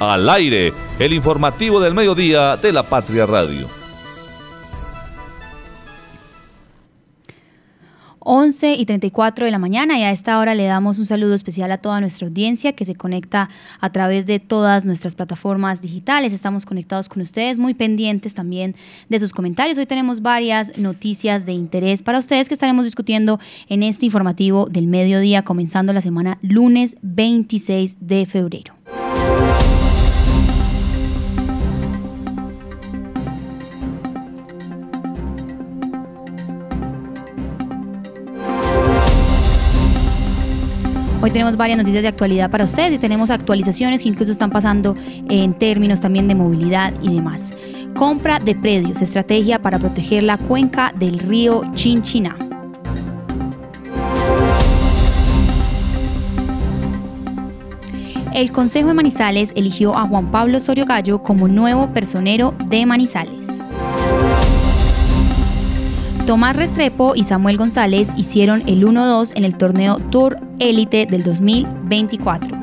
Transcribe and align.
Al 0.00 0.30
aire, 0.30 0.72
el 0.98 1.12
informativo 1.12 1.78
del 1.78 1.92
mediodía 1.92 2.56
de 2.56 2.72
la 2.72 2.82
Patria 2.82 3.26
Radio. 3.26 3.68
11 8.20 8.76
y 8.76 8.86
34 8.86 9.44
de 9.44 9.50
la 9.50 9.58
mañana 9.58 9.98
y 9.98 10.02
a 10.02 10.10
esta 10.10 10.38
hora 10.38 10.54
le 10.54 10.64
damos 10.64 10.98
un 10.98 11.04
saludo 11.04 11.34
especial 11.34 11.70
a 11.70 11.76
toda 11.76 12.00
nuestra 12.00 12.26
audiencia 12.28 12.72
que 12.72 12.86
se 12.86 12.94
conecta 12.94 13.50
a 13.78 13.92
través 13.92 14.24
de 14.24 14.40
todas 14.40 14.86
nuestras 14.86 15.14
plataformas 15.14 15.82
digitales. 15.82 16.32
Estamos 16.32 16.64
conectados 16.64 17.10
con 17.10 17.20
ustedes, 17.20 17.58
muy 17.58 17.74
pendientes 17.74 18.32
también 18.32 18.76
de 19.10 19.20
sus 19.20 19.34
comentarios. 19.34 19.76
Hoy 19.76 19.84
tenemos 19.84 20.22
varias 20.22 20.78
noticias 20.78 21.44
de 21.44 21.52
interés 21.52 22.02
para 22.02 22.20
ustedes 22.20 22.48
que 22.48 22.54
estaremos 22.54 22.86
discutiendo 22.86 23.38
en 23.68 23.82
este 23.82 24.06
informativo 24.06 24.64
del 24.64 24.86
mediodía, 24.86 25.42
comenzando 25.42 25.92
la 25.92 26.00
semana 26.00 26.38
lunes 26.40 26.96
26 27.02 27.98
de 28.00 28.24
febrero. 28.24 28.80
Hoy 41.22 41.30
tenemos 41.30 41.58
varias 41.58 41.76
noticias 41.76 42.00
de 42.02 42.08
actualidad 42.08 42.50
para 42.50 42.64
ustedes 42.64 42.94
y 42.94 42.98
tenemos 42.98 43.30
actualizaciones 43.30 44.02
que 44.02 44.08
incluso 44.08 44.32
están 44.32 44.48
pasando 44.48 44.94
en 45.28 45.52
términos 45.52 46.00
también 46.00 46.26
de 46.28 46.34
movilidad 46.34 46.94
y 47.02 47.14
demás. 47.14 47.52
Compra 47.94 48.38
de 48.38 48.54
predios, 48.54 49.02
estrategia 49.02 49.60
para 49.60 49.78
proteger 49.78 50.22
la 50.22 50.38
cuenca 50.38 50.94
del 50.98 51.18
río 51.18 51.62
Chinchiná. 51.74 52.36
El 58.32 58.50
Consejo 58.50 58.88
de 58.88 58.94
Manizales 58.94 59.52
eligió 59.54 59.94
a 59.98 60.06
Juan 60.06 60.30
Pablo 60.30 60.58
Sorio 60.58 60.86
Gallo 60.86 61.22
como 61.22 61.48
nuevo 61.48 61.92
personero 61.92 62.54
de 62.66 62.86
Manizales. 62.86 63.69
Tomás 66.30 66.54
Restrepo 66.54 67.16
y 67.16 67.24
Samuel 67.24 67.56
González 67.56 68.06
hicieron 68.16 68.62
el 68.68 68.86
1-2 68.86 69.32
en 69.34 69.42
el 69.42 69.56
torneo 69.56 69.98
Tour 69.98 70.38
Elite 70.60 71.04
del 71.06 71.24
2024. 71.24 72.56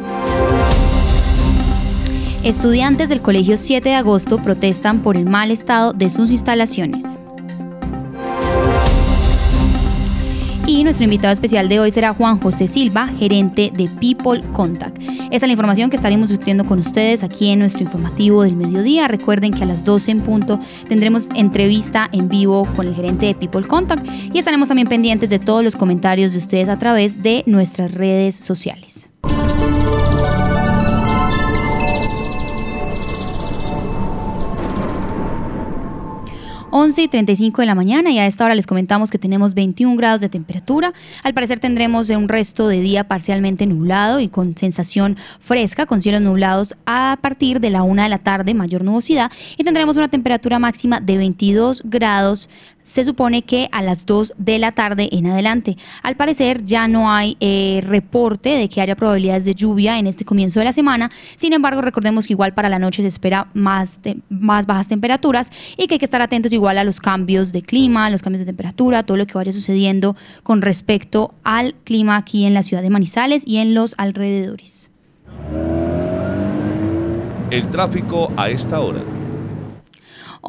Estudiantes 2.43 3.09
del 3.09 3.21
Colegio 3.21 3.57
7 3.57 3.89
de 3.89 3.95
Agosto 3.95 4.37
protestan 4.37 4.99
por 4.99 5.17
el 5.17 5.25
mal 5.25 5.51
estado 5.51 5.91
de 5.91 6.09
sus 6.09 6.31
instalaciones. 6.31 7.19
Y 10.67 10.83
nuestro 10.83 11.05
invitado 11.05 11.31
especial 11.31 11.69
de 11.69 11.79
hoy 11.79 11.91
será 11.91 12.13
Juan 12.13 12.41
José 12.41 12.67
Silva, 12.67 13.07
gerente 13.07 13.71
de 13.73 13.87
People 14.01 14.43
Contact. 14.51 15.01
Esta 15.01 15.35
es 15.37 15.41
la 15.43 15.53
información 15.53 15.89
que 15.89 15.95
estaremos 15.95 16.27
discutiendo 16.27 16.65
con 16.65 16.79
ustedes 16.79 17.23
aquí 17.23 17.49
en 17.51 17.59
nuestro 17.59 17.83
informativo 17.83 18.43
del 18.43 18.57
mediodía. 18.57 19.07
Recuerden 19.07 19.53
que 19.53 19.63
a 19.63 19.65
las 19.65 19.85
12 19.85 20.11
en 20.11 20.21
punto 20.21 20.59
tendremos 20.89 21.29
entrevista 21.35 22.09
en 22.11 22.27
vivo 22.27 22.67
con 22.75 22.85
el 22.85 22.93
gerente 22.95 23.27
de 23.27 23.35
People 23.35 23.65
Contact 23.65 24.05
y 24.33 24.37
estaremos 24.37 24.67
también 24.67 24.89
pendientes 24.89 25.29
de 25.29 25.39
todos 25.39 25.63
los 25.63 25.77
comentarios 25.77 26.33
de 26.33 26.39
ustedes 26.39 26.67
a 26.67 26.77
través 26.77 27.23
de 27.23 27.45
nuestras 27.47 27.93
redes 27.93 28.35
sociales. 28.35 29.06
11 36.87 37.01
y 37.03 37.07
35 37.09 37.63
de 37.63 37.65
la 37.65 37.75
mañana 37.75 38.11
y 38.11 38.19
a 38.19 38.27
esta 38.27 38.45
hora 38.45 38.55
les 38.55 38.65
comentamos 38.65 39.11
que 39.11 39.19
tenemos 39.19 39.53
21 39.53 39.97
grados 39.97 40.21
de 40.21 40.29
temperatura. 40.29 40.93
Al 41.21 41.33
parecer 41.33 41.59
tendremos 41.59 42.09
un 42.11 42.29
resto 42.29 42.69
de 42.69 42.79
día 42.79 43.03
parcialmente 43.03 43.65
nublado 43.65 44.21
y 44.21 44.29
con 44.29 44.55
sensación 44.55 45.17
fresca, 45.41 45.85
con 45.85 46.01
cielos 46.01 46.21
nublados 46.21 46.77
a 46.85 47.17
partir 47.21 47.59
de 47.59 47.71
la 47.71 47.83
una 47.83 48.03
de 48.03 48.09
la 48.09 48.19
tarde, 48.19 48.53
mayor 48.53 48.85
nubosidad 48.85 49.29
y 49.57 49.65
tendremos 49.65 49.97
una 49.97 50.07
temperatura 50.07 50.59
máxima 50.59 51.01
de 51.01 51.17
22 51.17 51.81
grados 51.83 52.49
se 52.87 53.03
supone 53.03 53.41
que 53.41 53.67
a 53.73 53.81
las 53.81 54.05
2 54.05 54.33
de 54.37 54.59
la 54.59 54.71
tarde 54.71 55.09
en 55.11 55.27
adelante. 55.27 55.75
Al 56.03 56.15
parecer 56.15 56.63
ya 56.63 56.87
no 56.87 57.11
hay 57.11 57.35
eh, 57.41 57.81
reporte 57.85 58.49
de 58.49 58.69
que 58.69 58.79
haya 58.79 58.95
probabilidades 58.95 59.43
de 59.43 59.53
lluvia 59.53 59.99
en 59.99 60.07
este 60.07 60.23
comienzo 60.23 60.59
de 60.59 60.65
la 60.65 60.71
semana. 60.71 61.11
Sin 61.35 61.51
embargo, 61.51 61.81
recordemos 61.81 62.27
que 62.27 62.33
igual 62.33 62.53
para 62.53 62.69
la 62.69 62.79
noche 62.79 63.01
se 63.01 63.09
espera 63.09 63.49
más, 63.53 63.99
más 64.29 64.65
bajas 64.65 64.87
temperaturas 64.87 65.51
y 65.75 65.87
que 65.87 65.95
hay 65.95 65.99
que 65.99 66.05
estar 66.05 66.21
atentos 66.21 66.53
igual 66.53 66.77
a 66.77 66.85
los 66.85 67.01
cambios 67.01 67.51
de 67.51 67.61
clima, 67.61 68.09
los 68.09 68.21
cambios 68.21 68.39
de 68.39 68.45
temperatura, 68.45 69.03
todo 69.03 69.17
lo 69.17 69.27
que 69.27 69.33
vaya 69.33 69.51
sucediendo 69.51 70.15
con 70.43 70.61
respecto 70.61 71.33
al 71.43 71.75
clima 71.83 72.15
aquí 72.15 72.45
en 72.45 72.53
la 72.53 72.63
ciudad 72.63 72.81
de 72.81 72.89
Manizales 72.89 73.43
y 73.45 73.57
en 73.57 73.73
los 73.73 73.95
alrededores. 73.97 74.89
El 77.51 77.67
tráfico 77.67 78.31
a 78.37 78.49
esta 78.49 78.79
hora. 78.79 79.16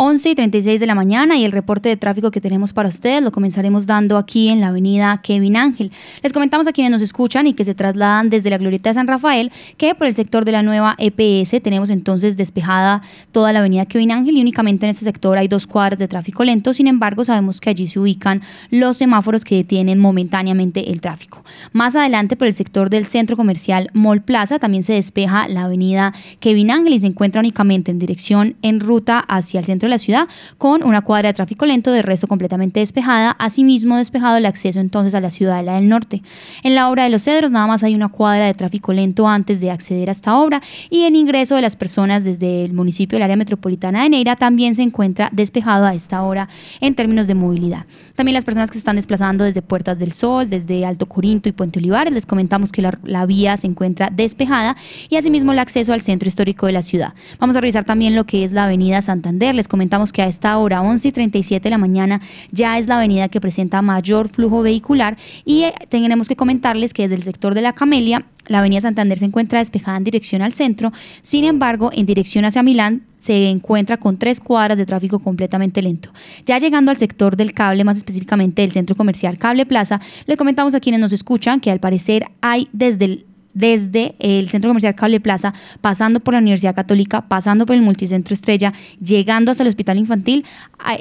11 0.00 0.30
y 0.30 0.34
36 0.36 0.78
de 0.78 0.86
la 0.86 0.94
mañana 0.94 1.36
y 1.36 1.44
el 1.44 1.50
reporte 1.50 1.88
de 1.88 1.96
tráfico 1.96 2.30
que 2.30 2.40
tenemos 2.40 2.72
para 2.72 2.88
ustedes 2.88 3.20
lo 3.20 3.32
comenzaremos 3.32 3.84
dando 3.84 4.16
aquí 4.16 4.48
en 4.48 4.60
la 4.60 4.68
avenida 4.68 5.20
Kevin 5.24 5.56
Ángel. 5.56 5.90
Les 6.22 6.32
comentamos 6.32 6.68
a 6.68 6.72
quienes 6.72 6.92
nos 6.92 7.02
escuchan 7.02 7.48
y 7.48 7.52
que 7.52 7.64
se 7.64 7.74
trasladan 7.74 8.30
desde 8.30 8.48
la 8.48 8.58
Glorieta 8.58 8.90
de 8.90 8.94
San 8.94 9.08
Rafael 9.08 9.50
que 9.76 9.96
por 9.96 10.06
el 10.06 10.14
sector 10.14 10.44
de 10.44 10.52
la 10.52 10.62
nueva 10.62 10.94
EPS 10.98 11.60
tenemos 11.64 11.90
entonces 11.90 12.36
despejada 12.36 13.02
toda 13.32 13.52
la 13.52 13.58
avenida 13.58 13.86
Kevin 13.86 14.12
Ángel 14.12 14.36
y 14.36 14.40
únicamente 14.40 14.86
en 14.86 14.90
este 14.90 15.04
sector 15.04 15.36
hay 15.36 15.48
dos 15.48 15.66
cuadras 15.66 15.98
de 15.98 16.06
tráfico 16.06 16.44
lento. 16.44 16.72
Sin 16.72 16.86
embargo, 16.86 17.24
sabemos 17.24 17.60
que 17.60 17.70
allí 17.70 17.88
se 17.88 17.98
ubican 17.98 18.40
los 18.70 18.98
semáforos 18.98 19.44
que 19.44 19.56
detienen 19.56 19.98
momentáneamente 19.98 20.92
el 20.92 21.00
tráfico. 21.00 21.42
Más 21.72 21.96
adelante 21.96 22.36
por 22.36 22.46
el 22.46 22.54
sector 22.54 22.88
del 22.88 23.04
centro 23.04 23.36
comercial 23.36 23.90
Mall 23.94 24.22
Plaza 24.22 24.60
también 24.60 24.84
se 24.84 24.92
despeja 24.92 25.48
la 25.48 25.64
avenida 25.64 26.14
Kevin 26.38 26.70
Ángel 26.70 26.92
y 26.92 27.00
se 27.00 27.08
encuentra 27.08 27.40
únicamente 27.40 27.90
en 27.90 27.98
dirección 27.98 28.54
en 28.62 28.78
ruta 28.78 29.18
hacia 29.18 29.58
el 29.58 29.66
centro 29.66 29.87
la 29.88 29.98
ciudad, 29.98 30.28
con 30.58 30.82
una 30.82 31.02
cuadra 31.02 31.28
de 31.28 31.34
tráfico 31.34 31.66
lento 31.66 31.92
de 31.92 32.02
resto 32.02 32.26
completamente 32.26 32.80
despejada, 32.80 33.30
asimismo 33.38 33.96
despejado 33.96 34.36
el 34.36 34.46
acceso 34.46 34.80
entonces 34.80 35.14
a 35.14 35.20
la 35.20 35.30
ciudadela 35.30 35.74
del 35.74 35.88
norte. 35.88 36.22
En 36.62 36.74
la 36.74 36.90
obra 36.90 37.04
de 37.04 37.10
los 37.10 37.22
cedros 37.22 37.50
nada 37.50 37.66
más 37.66 37.82
hay 37.82 37.94
una 37.94 38.08
cuadra 38.08 38.46
de 38.46 38.54
tráfico 38.54 38.92
lento 38.92 39.28
antes 39.28 39.60
de 39.60 39.70
acceder 39.70 40.08
a 40.08 40.12
esta 40.12 40.38
obra 40.38 40.62
y 40.90 41.04
el 41.04 41.16
ingreso 41.16 41.54
de 41.56 41.62
las 41.62 41.76
personas 41.76 42.24
desde 42.24 42.64
el 42.64 42.72
municipio 42.72 43.16
del 43.16 43.22
área 43.22 43.36
metropolitana 43.36 44.02
de 44.02 44.10
Neira 44.10 44.36
también 44.36 44.74
se 44.74 44.82
encuentra 44.82 45.30
despejado 45.32 45.86
a 45.86 45.94
esta 45.94 46.22
hora 46.22 46.48
en 46.80 46.94
términos 46.94 47.26
de 47.26 47.34
movilidad. 47.34 47.86
También 48.14 48.34
las 48.34 48.44
personas 48.44 48.70
que 48.70 48.74
se 48.74 48.80
están 48.80 48.96
desplazando 48.96 49.44
desde 49.44 49.62
Puertas 49.62 49.98
del 49.98 50.12
Sol, 50.12 50.50
desde 50.50 50.84
Alto 50.84 51.06
Corinto 51.06 51.48
y 51.48 51.52
Puente 51.52 51.78
Olivares, 51.78 52.12
les 52.12 52.26
comentamos 52.26 52.72
que 52.72 52.82
la, 52.82 52.98
la 53.04 53.26
vía 53.26 53.56
se 53.56 53.66
encuentra 53.66 54.10
despejada 54.10 54.76
y 55.08 55.16
asimismo 55.16 55.52
el 55.52 55.58
acceso 55.58 55.92
al 55.92 56.00
centro 56.00 56.28
histórico 56.28 56.66
de 56.66 56.72
la 56.72 56.82
ciudad. 56.82 57.14
Vamos 57.38 57.56
a 57.56 57.60
revisar 57.60 57.84
también 57.84 58.16
lo 58.16 58.24
que 58.24 58.44
es 58.44 58.52
la 58.52 58.64
avenida 58.64 59.02
Santander, 59.02 59.54
les 59.54 59.68
comentamos 59.68 59.77
que 60.12 60.22
a 60.22 60.26
esta 60.26 60.58
hora, 60.58 60.82
11 60.82 61.08
y 61.08 61.12
37 61.12 61.62
de 61.62 61.70
la 61.70 61.78
mañana, 61.78 62.20
ya 62.50 62.78
es 62.78 62.86
la 62.86 62.98
avenida 62.98 63.28
que 63.28 63.40
presenta 63.40 63.82
mayor 63.82 64.28
flujo 64.28 64.62
vehicular 64.62 65.16
y 65.44 65.64
eh, 65.64 65.74
tenemos 65.88 66.28
que 66.28 66.36
comentarles 66.36 66.92
que 66.92 67.02
desde 67.02 67.16
el 67.16 67.22
sector 67.22 67.54
de 67.54 67.62
la 67.62 67.72
Camelia 67.72 68.24
la 68.46 68.60
avenida 68.60 68.80
Santander 68.80 69.18
se 69.18 69.26
encuentra 69.26 69.58
despejada 69.58 69.98
en 69.98 70.04
dirección 70.04 70.42
al 70.42 70.52
centro, 70.52 70.92
sin 71.20 71.44
embargo, 71.44 71.90
en 71.92 72.06
dirección 72.06 72.44
hacia 72.44 72.62
Milán 72.62 73.02
se 73.18 73.50
encuentra 73.50 73.98
con 73.98 74.16
tres 74.16 74.40
cuadras 74.40 74.78
de 74.78 74.86
tráfico 74.86 75.18
completamente 75.18 75.82
lento. 75.82 76.10
Ya 76.46 76.58
llegando 76.58 76.90
al 76.90 76.96
sector 76.96 77.36
del 77.36 77.52
cable, 77.52 77.84
más 77.84 77.98
específicamente 77.98 78.62
del 78.62 78.72
centro 78.72 78.96
comercial 78.96 79.38
Cable 79.38 79.66
Plaza, 79.66 80.00
le 80.26 80.36
comentamos 80.36 80.74
a 80.74 80.80
quienes 80.80 81.00
nos 81.00 81.12
escuchan 81.12 81.60
que 81.60 81.70
al 81.70 81.80
parecer 81.80 82.26
hay 82.40 82.68
desde 82.72 83.04
el 83.04 83.26
desde 83.58 84.14
el 84.20 84.48
Centro 84.48 84.70
Comercial 84.70 84.94
Cable 84.94 85.20
Plaza, 85.20 85.52
pasando 85.80 86.20
por 86.20 86.34
la 86.34 86.40
Universidad 86.40 86.74
Católica, 86.74 87.28
pasando 87.28 87.66
por 87.66 87.74
el 87.74 87.82
Multicentro 87.82 88.32
Estrella, 88.34 88.72
llegando 89.04 89.50
hasta 89.50 89.64
el 89.64 89.68
Hospital 89.68 89.98
Infantil, 89.98 90.44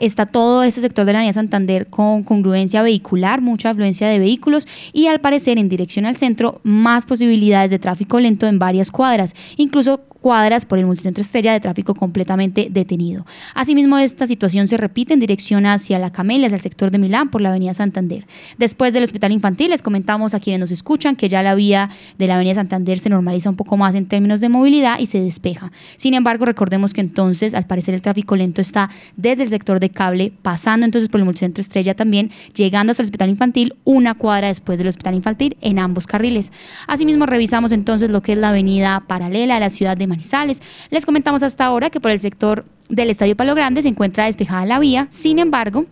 está 0.01 0.25
todo 0.25 0.63
ese 0.63 0.81
sector 0.81 1.06
de 1.06 1.13
la 1.13 1.19
Avenida 1.19 1.34
Santander 1.34 1.88
con 1.88 2.23
congruencia 2.23 2.81
vehicular, 2.81 3.41
mucha 3.41 3.69
afluencia 3.69 4.07
de 4.07 4.17
vehículos 4.17 4.67
y 4.91 5.07
al 5.07 5.22
parecer 5.22 5.59
en 5.59 5.69
dirección 5.69 6.06
al 6.06 6.16
centro 6.16 6.59
más 6.63 7.06
posibilidades 7.06 7.69
de 7.69 7.78
tráfico 7.78 8.19
lento 8.19 8.47
en 8.47 8.57
varias 8.57 8.90
cuadras, 8.90 9.35
incluso 9.58 10.02
cuadras 10.28 10.66
por 10.66 10.78
el 10.78 10.85
multicentro 10.85 11.22
estrella 11.22 11.53
de 11.53 11.62
tráfico 11.62 11.96
completamente 11.96 12.68
detenido. 12.70 13.26
Asimismo, 13.56 13.97
esta 13.97 14.28
situación 14.28 14.68
se 14.68 14.76
repite 14.76 15.14
en 15.14 15.22
dirección 15.22 15.66
hacia 15.66 16.00
la 16.00 16.12
Camelia, 16.12 16.50
del 16.50 16.59
sector 16.59 16.91
de 16.91 16.97
Milán, 16.97 17.29
por 17.29 17.40
la 17.40 17.47
avenida 17.47 17.74
Santander. 17.74 18.26
Después 18.58 18.91
del 18.91 19.06
hospital 19.06 19.32
infantil, 19.32 19.70
les 19.70 19.82
comentamos 19.82 20.34
a 20.34 20.41
quienes 20.41 20.59
nos 20.59 20.72
escuchan 20.72 21.16
que 21.16 21.29
ya 21.29 21.41
la 21.44 21.56
vía 21.56 21.90
de 22.18 22.28
la 22.28 22.35
avenida 22.35 22.56
Santander 22.56 23.00
se 23.00 23.08
normaliza 23.08 23.50
un 23.50 23.56
poco 23.56 23.78
más 23.78 23.96
en 23.96 24.06
términos 24.06 24.41
de 24.41 24.50
movilidad 24.50 25.00
y 25.00 25.06
se 25.06 25.22
despeja. 25.22 25.72
Sin 25.96 26.14
embargo, 26.14 26.44
recordemos 26.44 26.94
que 26.94 27.00
entonces, 27.00 27.53
al 27.53 27.66
parecer, 27.66 27.94
el 27.94 28.02
tráfico 28.02 28.35
lento 28.35 28.59
está 28.59 28.90
desde 29.16 29.44
el 29.44 29.50
sector 29.50 29.79
de 29.79 29.91
cable, 29.91 30.34
pasando 30.41 30.84
entonces 30.85 31.08
por 31.08 31.22
el 31.22 31.26
multicentro 31.26 31.62
estrella 31.62 31.96
también, 31.96 32.32
llegando 32.53 32.91
hasta 32.91 33.02
el 33.02 33.06
hospital 33.06 33.29
infantil, 33.29 33.76
una 33.85 34.14
cuadra 34.14 34.50
después 34.50 34.78
del 34.78 34.90
hospital 34.90 35.16
infantil 35.16 35.56
en 35.62 35.79
ambos 35.79 36.06
carriles. 36.06 36.52
Asimismo, 36.85 37.28
revisamos 37.28 37.72
entonces 37.72 38.09
lo 38.09 38.22
que 38.22 38.34
es 38.34 38.38
la 38.38 38.50
avenida 38.50 39.06
paralela 39.08 39.56
a 39.56 39.62
la 39.62 39.70
ciudad 39.70 39.96
de 39.96 40.16
les 40.90 41.05
comentamos 41.05 41.43
hasta 41.43 41.66
ahora 41.66 41.90
que 41.90 41.99
por 41.99 42.11
el 42.11 42.19
sector 42.19 42.66
del 42.90 43.09
Estadio 43.09 43.35
Palo 43.35 43.55
Grande 43.55 43.81
se 43.81 43.90
encuentra 43.90 44.25
despejada 44.25 44.66
la 44.66 44.79
vía, 44.79 45.08
sin 45.09 45.40
embargo, 45.40 45.85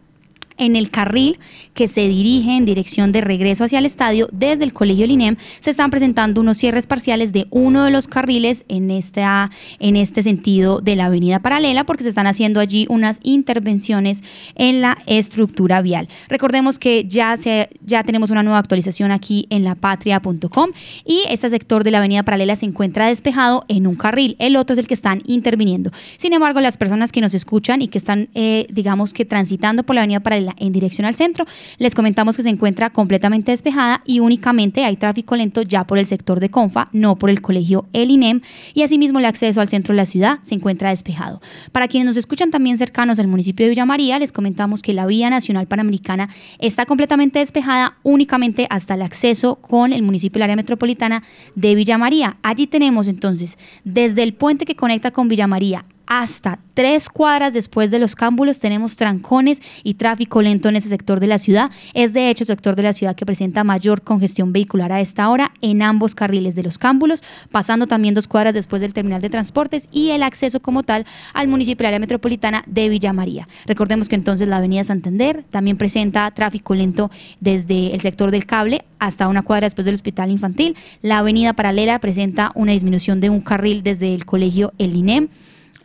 en 0.57 0.75
el 0.75 0.89
carril 0.89 1.39
que 1.73 1.87
se 1.87 2.07
dirige 2.07 2.55
en 2.55 2.65
dirección 2.65 3.11
de 3.11 3.21
regreso 3.21 3.63
hacia 3.63 3.79
el 3.79 3.85
estadio 3.85 4.27
desde 4.31 4.63
el 4.63 4.73
Colegio 4.73 5.07
Linem 5.07 5.35
se 5.59 5.69
están 5.69 5.91
presentando 5.91 6.41
unos 6.41 6.57
cierres 6.57 6.87
parciales 6.87 7.33
de 7.33 7.47
uno 7.49 7.83
de 7.83 7.91
los 7.91 8.07
carriles 8.07 8.65
en, 8.67 8.91
esta, 8.91 9.51
en 9.79 9.95
este 9.95 10.23
sentido 10.23 10.81
de 10.81 10.95
la 10.95 11.05
avenida 11.05 11.39
paralela 11.39 11.83
porque 11.83 12.03
se 12.03 12.09
están 12.09 12.27
haciendo 12.27 12.59
allí 12.59 12.85
unas 12.89 13.19
intervenciones 13.23 14.23
en 14.55 14.81
la 14.81 14.97
estructura 15.05 15.81
vial. 15.81 16.07
Recordemos 16.29 16.79
que 16.79 17.05
ya, 17.05 17.35
se, 17.37 17.69
ya 17.85 18.03
tenemos 18.03 18.29
una 18.29 18.43
nueva 18.43 18.59
actualización 18.59 19.11
aquí 19.11 19.47
en 19.49 19.63
lapatria.com 19.63 20.71
y 21.05 21.23
este 21.29 21.49
sector 21.49 21.83
de 21.83 21.91
la 21.91 21.99
avenida 21.99 22.23
paralela 22.23 22.55
se 22.55 22.65
encuentra 22.65 23.07
despejado 23.07 23.65
en 23.67 23.87
un 23.87 23.95
carril, 23.95 24.35
el 24.39 24.55
otro 24.55 24.73
es 24.73 24.79
el 24.79 24.87
que 24.87 24.93
están 24.93 25.21
interviniendo. 25.25 25.91
Sin 26.17 26.33
embargo, 26.33 26.61
las 26.61 26.77
personas 26.77 27.11
que 27.11 27.21
nos 27.21 27.33
escuchan 27.33 27.81
y 27.81 27.87
que 27.87 27.97
están, 27.97 28.29
eh, 28.33 28.67
digamos 28.69 29.13
que 29.13 29.25
transitando 29.25 29.83
por 29.83 29.95
la 29.95 30.01
avenida 30.01 30.19
paralela, 30.19 30.44
en 30.57 30.71
dirección 30.71 31.05
al 31.05 31.15
centro. 31.15 31.45
Les 31.77 31.95
comentamos 31.95 32.37
que 32.37 32.43
se 32.43 32.49
encuentra 32.49 32.89
completamente 32.89 33.51
despejada 33.51 34.01
y 34.05 34.19
únicamente 34.19 34.85
hay 34.85 34.97
tráfico 34.97 35.35
lento 35.35 35.61
ya 35.61 35.85
por 35.85 35.97
el 35.97 36.05
sector 36.05 36.39
de 36.39 36.49
Confa, 36.49 36.89
no 36.91 37.15
por 37.15 37.29
el 37.29 37.41
colegio 37.41 37.85
El 37.93 38.11
INEM, 38.11 38.41
y 38.73 38.83
asimismo 38.83 39.19
el 39.19 39.25
acceso 39.25 39.61
al 39.61 39.67
centro 39.67 39.93
de 39.93 39.97
la 39.97 40.05
ciudad 40.05 40.39
se 40.41 40.55
encuentra 40.55 40.89
despejado. 40.89 41.41
Para 41.71 41.87
quienes 41.87 42.07
nos 42.07 42.17
escuchan 42.17 42.51
también 42.51 42.77
cercanos 42.77 43.19
al 43.19 43.27
municipio 43.27 43.65
de 43.65 43.69
Villa 43.69 43.85
María, 43.85 44.19
les 44.19 44.31
comentamos 44.31 44.81
que 44.81 44.93
la 44.93 45.05
vía 45.05 45.29
nacional 45.29 45.67
panamericana 45.67 46.29
está 46.59 46.85
completamente 46.85 47.39
despejada 47.39 47.97
únicamente 48.03 48.67
hasta 48.69 48.93
el 48.93 49.01
acceso 49.01 49.55
con 49.55 49.93
el 49.93 50.03
municipio 50.03 50.39
del 50.39 50.43
área 50.43 50.55
metropolitana 50.55 51.23
de 51.55 51.75
Villa 51.75 51.97
María. 51.97 52.37
Allí 52.43 52.67
tenemos 52.67 53.07
entonces 53.07 53.57
desde 53.83 54.23
el 54.23 54.33
puente 54.33 54.65
que 54.65 54.75
conecta 54.75 55.11
con 55.11 55.27
Villa 55.27 55.47
María 55.47 55.85
hasta 56.07 56.59
tres 56.73 57.09
cuadras 57.09 57.53
después 57.53 57.89
de 57.89 57.99
los 57.99 58.15
cámbulos 58.15 58.59
tenemos 58.59 58.95
trancones 58.95 59.61
y 59.83 59.95
tráfico 59.95 60.41
lento 60.41 60.69
en 60.69 60.75
ese 60.75 60.89
sector 60.89 61.19
de 61.19 61.27
la 61.27 61.39
ciudad. 61.39 61.71
Es 61.93 62.13
de 62.13 62.29
hecho 62.29 62.43
el 62.43 62.47
sector 62.47 62.75
de 62.75 62.83
la 62.83 62.93
ciudad 62.93 63.15
que 63.15 63.25
presenta 63.25 63.63
mayor 63.63 64.01
congestión 64.01 64.51
vehicular 64.51 64.91
a 64.91 65.01
esta 65.01 65.29
hora 65.29 65.51
en 65.61 65.81
ambos 65.81 66.15
carriles 66.15 66.53
de 66.55 66.63
los 66.63 66.77
cámbulos, 66.77 67.23
pasando 67.51 67.87
también 67.87 68.13
dos 68.13 68.27
cuadras 68.27 68.53
después 68.53 68.81
del 68.81 68.93
terminal 68.93 69.21
de 69.21 69.29
transportes 69.29 69.87
y 69.91 70.09
el 70.09 70.23
acceso 70.23 70.59
como 70.59 70.83
tal 70.83 71.05
al 71.33 71.47
municipio 71.47 71.87
área 71.87 71.99
metropolitana 71.99 72.63
de 72.67 72.89
Villa 72.89 73.13
María. 73.13 73.47
Recordemos 73.65 74.09
que 74.09 74.15
entonces 74.15 74.47
la 74.47 74.57
avenida 74.57 74.83
Santander 74.83 75.43
también 75.49 75.77
presenta 75.77 76.29
tráfico 76.31 76.75
lento 76.75 77.09
desde 77.39 77.93
el 77.93 78.01
sector 78.01 78.31
del 78.31 78.45
cable 78.45 78.83
hasta 78.99 79.27
una 79.27 79.43
cuadra 79.43 79.65
después 79.65 79.85
del 79.85 79.95
hospital 79.95 80.31
infantil. 80.31 80.75
La 81.01 81.19
avenida 81.19 81.53
paralela 81.53 81.99
presenta 81.99 82.51
una 82.55 82.73
disminución 82.73 83.19
de 83.19 83.29
un 83.29 83.41
carril 83.41 83.83
desde 83.83 84.13
el 84.13 84.25
colegio 84.25 84.73
El 84.77 84.95
INEM. 84.95 85.29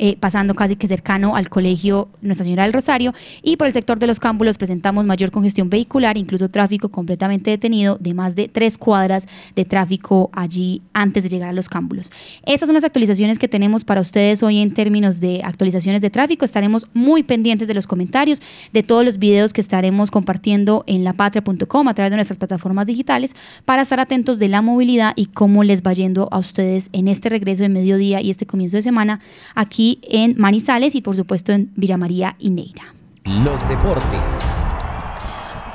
Eh, 0.02 0.16
pasando 0.18 0.54
casi 0.54 0.76
que 0.76 0.88
cercano 0.88 1.36
al 1.36 1.50
colegio 1.50 2.08
Nuestra 2.22 2.44
Señora 2.44 2.62
del 2.62 2.72
Rosario. 2.72 3.12
Y 3.42 3.58
por 3.58 3.66
el 3.66 3.74
sector 3.74 3.98
de 3.98 4.06
los 4.06 4.18
cámbulos 4.18 4.56
presentamos 4.56 5.04
mayor 5.04 5.30
congestión 5.30 5.68
vehicular, 5.68 6.16
incluso 6.16 6.48
tráfico 6.48 6.88
completamente 6.88 7.50
detenido 7.50 7.98
de 8.00 8.14
más 8.14 8.34
de 8.34 8.48
tres 8.48 8.78
cuadras 8.78 9.28
de 9.54 9.66
tráfico 9.66 10.30
allí 10.32 10.80
antes 10.94 11.24
de 11.24 11.28
llegar 11.28 11.50
a 11.50 11.52
los 11.52 11.68
cámbulos. 11.68 12.10
Estas 12.46 12.68
son 12.68 12.76
las 12.76 12.84
actualizaciones 12.84 13.38
que 13.38 13.46
tenemos 13.46 13.84
para 13.84 14.00
ustedes 14.00 14.42
hoy 14.42 14.60
en 14.60 14.72
términos 14.72 15.20
de 15.20 15.42
actualizaciones 15.44 16.00
de 16.00 16.08
tráfico. 16.08 16.46
Estaremos 16.46 16.86
muy 16.94 17.22
pendientes 17.22 17.68
de 17.68 17.74
los 17.74 17.86
comentarios, 17.86 18.40
de 18.72 18.82
todos 18.82 19.04
los 19.04 19.18
videos 19.18 19.52
que 19.52 19.60
estaremos 19.60 20.10
compartiendo 20.10 20.82
en 20.86 21.04
lapatria.com 21.04 21.88
a 21.88 21.92
través 21.92 22.10
de 22.10 22.16
nuestras 22.16 22.38
plataformas 22.38 22.86
digitales 22.86 23.36
para 23.66 23.82
estar 23.82 24.00
atentos 24.00 24.38
de 24.38 24.48
la 24.48 24.62
movilidad 24.62 25.12
y 25.14 25.26
cómo 25.26 25.62
les 25.62 25.82
va 25.82 25.92
yendo 25.92 26.30
a 26.32 26.38
ustedes 26.38 26.88
en 26.94 27.06
este 27.06 27.28
regreso 27.28 27.64
de 27.64 27.68
mediodía 27.68 28.22
y 28.22 28.30
este 28.30 28.46
comienzo 28.46 28.78
de 28.78 28.82
semana 28.82 29.20
aquí 29.54 29.89
en 30.02 30.34
Manizales 30.38 30.94
y 30.94 31.00
por 31.00 31.16
supuesto 31.16 31.52
en 31.52 31.70
Villa 31.76 31.96
María 31.96 32.36
y 32.38 32.50
Neira. 32.50 32.94
Los 33.24 33.68
deportes. 33.68 34.44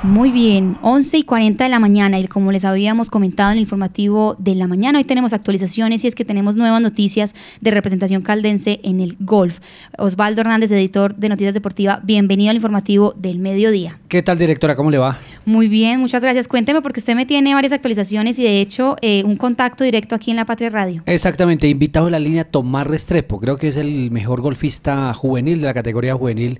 Muy 0.02 0.30
bien, 0.30 0.76
11 0.82 1.18
y 1.18 1.22
40 1.24 1.64
de 1.64 1.70
la 1.70 1.80
mañana 1.80 2.20
y 2.20 2.28
como 2.28 2.52
les 2.52 2.64
habíamos 2.64 3.10
comentado 3.10 3.50
en 3.50 3.56
el 3.56 3.62
informativo 3.62 4.36
de 4.38 4.54
la 4.54 4.68
mañana, 4.68 4.98
hoy 4.98 5.04
tenemos 5.04 5.32
actualizaciones 5.32 6.04
y 6.04 6.06
es 6.06 6.14
que 6.14 6.24
tenemos 6.24 6.54
nuevas 6.54 6.80
noticias 6.80 7.34
de 7.60 7.70
representación 7.70 8.22
caldense 8.22 8.78
en 8.84 9.00
el 9.00 9.16
golf. 9.18 9.58
Osvaldo 9.98 10.42
Hernández, 10.42 10.70
editor 10.70 11.16
de 11.16 11.28
Noticias 11.28 11.54
Deportivas, 11.54 12.00
bienvenido 12.04 12.50
al 12.50 12.56
informativo 12.56 13.14
del 13.16 13.38
mediodía. 13.38 13.98
¿Qué 14.08 14.22
tal 14.22 14.38
directora? 14.38 14.76
¿Cómo 14.76 14.90
le 14.90 14.98
va? 14.98 15.18
Muy 15.46 15.68
bien, 15.68 16.00
muchas 16.00 16.22
gracias. 16.22 16.48
Cuénteme 16.48 16.82
porque 16.82 16.98
usted 16.98 17.14
me 17.14 17.24
tiene 17.24 17.54
varias 17.54 17.72
actualizaciones 17.72 18.36
y 18.40 18.42
de 18.42 18.60
hecho 18.60 18.96
eh, 19.00 19.22
un 19.24 19.36
contacto 19.36 19.84
directo 19.84 20.16
aquí 20.16 20.32
en 20.32 20.38
La 20.38 20.44
Patria 20.44 20.70
Radio. 20.70 21.04
Exactamente, 21.06 21.68
invitado 21.68 22.08
a 22.08 22.10
la 22.10 22.18
línea 22.18 22.42
Tomás 22.42 22.84
Restrepo, 22.84 23.38
creo 23.38 23.56
que 23.56 23.68
es 23.68 23.76
el 23.76 24.10
mejor 24.10 24.40
golfista 24.40 25.14
juvenil 25.14 25.60
de 25.60 25.68
la 25.68 25.72
categoría 25.72 26.16
juvenil 26.16 26.58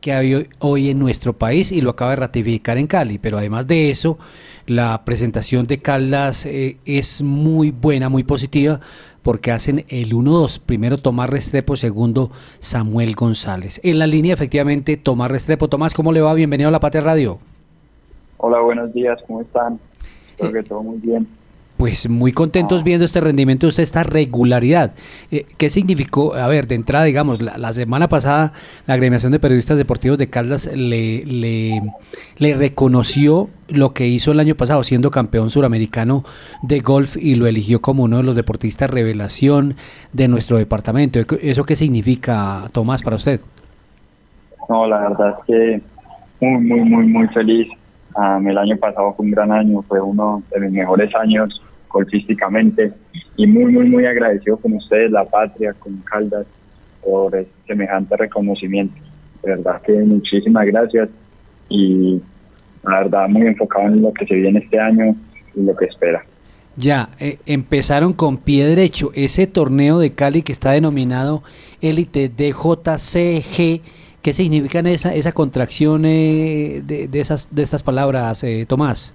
que 0.00 0.12
hay 0.12 0.48
hoy 0.58 0.90
en 0.90 0.98
nuestro 0.98 1.32
país 1.38 1.70
y 1.70 1.80
lo 1.80 1.90
acaba 1.90 2.10
de 2.10 2.16
ratificar 2.16 2.76
en 2.76 2.88
Cali. 2.88 3.18
Pero 3.18 3.38
además 3.38 3.68
de 3.68 3.90
eso, 3.90 4.18
la 4.66 5.04
presentación 5.04 5.68
de 5.68 5.78
Caldas 5.78 6.44
eh, 6.44 6.78
es 6.84 7.22
muy 7.22 7.70
buena, 7.70 8.08
muy 8.08 8.24
positiva, 8.24 8.80
porque 9.22 9.52
hacen 9.52 9.84
el 9.88 10.12
1-2. 10.12 10.58
Primero 10.58 10.98
Tomás 10.98 11.30
Restrepo, 11.30 11.76
segundo 11.76 12.32
Samuel 12.58 13.14
González. 13.14 13.80
En 13.84 14.00
la 14.00 14.08
línea, 14.08 14.34
efectivamente, 14.34 14.96
Tomás 14.96 15.30
Restrepo. 15.30 15.68
Tomás, 15.68 15.94
¿cómo 15.94 16.12
le 16.12 16.20
va? 16.20 16.34
Bienvenido 16.34 16.68
a 16.68 16.72
La 16.72 16.80
Patria 16.80 17.00
Radio. 17.00 17.38
Hola, 18.36 18.60
buenos 18.60 18.92
días, 18.92 19.20
¿cómo 19.26 19.40
están? 19.40 19.78
Espero 20.30 20.52
que 20.52 20.62
todo 20.62 20.82
muy 20.82 20.98
bien. 20.98 21.26
Pues 21.76 22.08
muy 22.08 22.30
contentos 22.32 22.82
ah. 22.82 22.84
viendo 22.84 23.04
este 23.04 23.20
rendimiento 23.20 23.66
de 23.66 23.68
usted, 23.68 23.82
esta 23.82 24.04
regularidad. 24.04 24.92
Eh, 25.30 25.44
¿Qué 25.58 25.70
significó? 25.70 26.34
A 26.34 26.46
ver, 26.46 26.68
de 26.68 26.76
entrada, 26.76 27.04
digamos, 27.04 27.40
la, 27.40 27.72
semana 27.72 28.08
pasada 28.08 28.52
la 28.86 28.94
agremiación 28.94 29.32
de 29.32 29.40
periodistas 29.40 29.76
deportivos 29.76 30.16
de 30.16 30.30
Caldas 30.30 30.70
le, 30.72 31.24
le, 31.26 31.82
le, 32.38 32.54
reconoció 32.54 33.50
lo 33.68 33.92
que 33.92 34.06
hizo 34.06 34.30
el 34.30 34.40
año 34.40 34.54
pasado, 34.54 34.84
siendo 34.84 35.10
campeón 35.10 35.50
suramericano 35.50 36.24
de 36.62 36.80
golf 36.80 37.16
y 37.16 37.34
lo 37.34 37.46
eligió 37.46 37.80
como 37.80 38.04
uno 38.04 38.18
de 38.18 38.22
los 38.22 38.36
deportistas 38.36 38.88
revelación 38.88 39.74
de 40.12 40.28
nuestro 40.28 40.58
departamento. 40.58 41.18
¿Eso 41.40 41.64
qué 41.64 41.74
significa, 41.74 42.62
Tomás, 42.72 43.02
para 43.02 43.16
usted? 43.16 43.40
No, 44.68 44.86
la 44.86 45.00
verdad 45.00 45.34
es 45.40 45.44
que 45.46 45.82
muy, 46.40 46.62
muy, 46.62 46.80
muy, 46.88 47.06
muy 47.06 47.28
feliz. 47.28 47.68
Um, 48.16 48.46
el 48.46 48.58
año 48.58 48.76
pasado 48.76 49.12
fue 49.14 49.26
un 49.26 49.32
gran 49.32 49.50
año, 49.50 49.82
fue 49.82 50.00
uno 50.00 50.42
de 50.52 50.60
mis 50.60 50.70
mejores 50.70 51.12
años 51.16 51.60
golfísticamente 51.88 52.92
y 53.36 53.46
muy, 53.46 53.72
muy, 53.72 53.88
muy 53.88 54.06
agradecido 54.06 54.56
con 54.56 54.74
ustedes, 54.74 55.10
la 55.10 55.24
patria, 55.24 55.72
con 55.74 55.96
Caldas, 55.98 56.46
por 57.02 57.44
semejante 57.66 58.16
reconocimiento. 58.16 58.94
De 59.42 59.50
verdad 59.50 59.82
que 59.82 59.92
muchísimas 59.92 60.66
gracias 60.66 61.08
y 61.68 62.20
la 62.84 63.00
verdad 63.00 63.28
muy 63.28 63.46
enfocado 63.46 63.86
en 63.86 64.02
lo 64.02 64.12
que 64.12 64.26
se 64.26 64.34
viene 64.34 64.60
este 64.60 64.78
año 64.78 65.14
y 65.54 65.62
lo 65.62 65.74
que 65.76 65.86
espera. 65.86 66.24
Ya, 66.76 67.10
eh, 67.20 67.38
empezaron 67.46 68.12
con 68.12 68.38
pie 68.38 68.66
derecho. 68.66 69.12
Ese 69.14 69.46
torneo 69.46 69.98
de 69.98 70.12
Cali 70.12 70.42
que 70.42 70.52
está 70.52 70.72
denominado 70.72 71.42
Élite 71.80 72.28
DJCG, 72.28 73.80
¿qué 74.24 74.32
significan 74.32 74.86
esa, 74.86 75.14
esa 75.14 75.32
contracción 75.32 76.06
eh, 76.06 76.80
de, 76.82 77.08
de, 77.08 77.20
esas, 77.20 77.46
de 77.54 77.62
estas 77.62 77.82
palabras, 77.82 78.42
eh, 78.42 78.64
Tomás? 78.66 79.14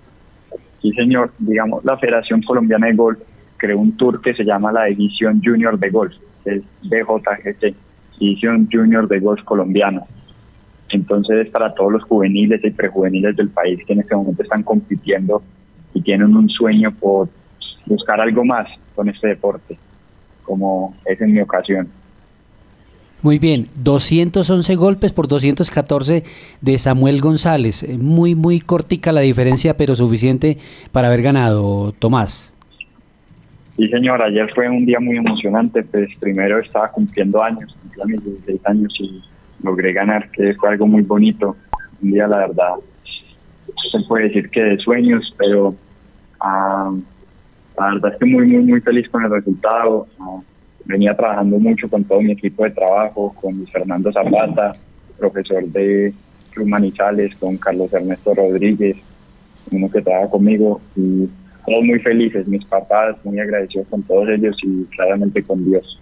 Sí, 0.84 0.92
señor. 0.94 1.32
Digamos, 1.40 1.84
la 1.84 1.98
Federación 1.98 2.44
Colombiana 2.44 2.86
de 2.86 2.94
Golf 2.94 3.18
creó 3.58 3.80
un 3.80 3.98
tour 3.98 4.22
que 4.22 4.36
se 4.36 4.44
llama 4.44 4.72
la 4.72 4.86
División 4.86 5.42
Junior 5.44 5.80
de 5.80 5.90
Golf, 5.90 6.14
es 6.46 6.62
BJGC, 6.84 7.76
División 8.20 8.70
Junior 8.72 9.08
de 9.08 9.20
Golf 9.20 9.44
Colombiana. 9.46 10.04
Entonces, 10.90 11.48
es 11.48 11.52
para 11.52 11.74
todos 11.74 11.92
los 11.92 12.04
juveniles 12.04 12.64
y 12.64 12.70
prejuveniles 12.70 13.36
del 13.36 13.50
país 13.50 13.84
que 13.88 13.94
en 13.94 14.02
este 14.02 14.16
momento 14.16 14.44
están 14.44 14.62
compitiendo 14.62 15.42
y 15.96 16.02
tienen 16.04 16.36
un 16.36 16.48
sueño 16.50 16.92
por 16.92 17.30
buscar 17.88 18.22
algo 18.22 18.46
más 18.46 18.68
con 18.94 19.10
este 19.10 19.30
deporte, 19.30 19.76
como 20.44 20.96
es 21.06 21.20
en 21.20 21.34
mi 21.34 21.42
ocasión. 21.42 21.90
Muy 23.22 23.38
bien, 23.38 23.68
211 23.84 24.76
golpes 24.76 25.12
por 25.12 25.28
214 25.28 26.24
de 26.62 26.78
Samuel 26.78 27.20
González. 27.20 27.84
Eh, 27.84 27.98
muy, 27.98 28.34
muy 28.34 28.62
cortica 28.62 29.12
la 29.12 29.20
diferencia, 29.20 29.76
pero 29.76 29.94
suficiente 29.94 30.58
para 30.94 31.10
haber 31.10 31.22
ganado, 31.22 31.92
Tomás. 32.00 32.54
Sí, 33.76 33.90
señor, 33.90 34.24
ayer 34.24 34.50
fue 34.56 34.70
un 34.70 34.86
día 34.86 35.02
muy 35.02 35.18
emocionante. 35.18 35.84
Pues 35.84 36.10
primero 36.22 36.60
estaba 36.60 36.92
cumpliendo 36.92 37.44
años, 37.44 37.76
cumplía 37.82 38.06
mis 38.06 38.24
16 38.24 38.62
años 38.66 38.94
y 39.00 39.22
logré 39.64 39.92
ganar, 39.92 40.32
que 40.32 40.54
fue 40.54 40.70
algo 40.70 40.88
muy 40.88 41.02
bonito. 41.02 41.58
Un 42.02 42.12
día, 42.12 42.26
la 42.26 42.38
verdad, 42.38 42.76
se 43.92 44.00
puede 44.08 44.30
decir 44.30 44.50
que 44.50 44.62
de 44.62 44.78
sueños, 44.78 45.34
pero 45.38 45.76
ah, 46.40 46.94
la 47.78 47.94
verdad 47.94 48.14
estoy 48.14 48.32
muy, 48.32 48.48
muy, 48.48 48.64
muy 48.64 48.80
feliz 48.80 49.10
con 49.10 49.26
el 49.26 49.32
resultado. 49.32 50.08
Ah, 50.22 50.40
venía 50.90 51.16
trabajando 51.16 51.60
mucho 51.60 51.88
con 51.88 52.04
todo 52.04 52.20
mi 52.20 52.32
equipo 52.32 52.64
de 52.64 52.72
trabajo, 52.72 53.34
con 53.40 53.66
Fernando 53.68 54.12
Zapata, 54.12 54.74
profesor 55.20 55.64
de 55.68 56.12
Club 56.50 56.68
Manizales, 56.68 57.36
con 57.36 57.58
Carlos 57.58 57.94
Ernesto 57.94 58.34
Rodríguez, 58.34 58.98
uno 59.72 59.90
que 59.92 60.02
trabaja 60.02 60.32
conmigo, 60.32 60.82
y 60.96 61.30
todos 61.64 61.86
muy 61.86 62.00
felices, 62.00 62.48
mis 62.48 62.66
papás, 62.66 63.16
muy 63.24 63.40
agradecidos 63.40 63.88
con 63.88 64.02
todos 64.02 64.30
ellos 64.30 64.58
y 64.64 64.86
claramente 64.86 65.44
con 65.44 65.64
Dios. 65.64 66.00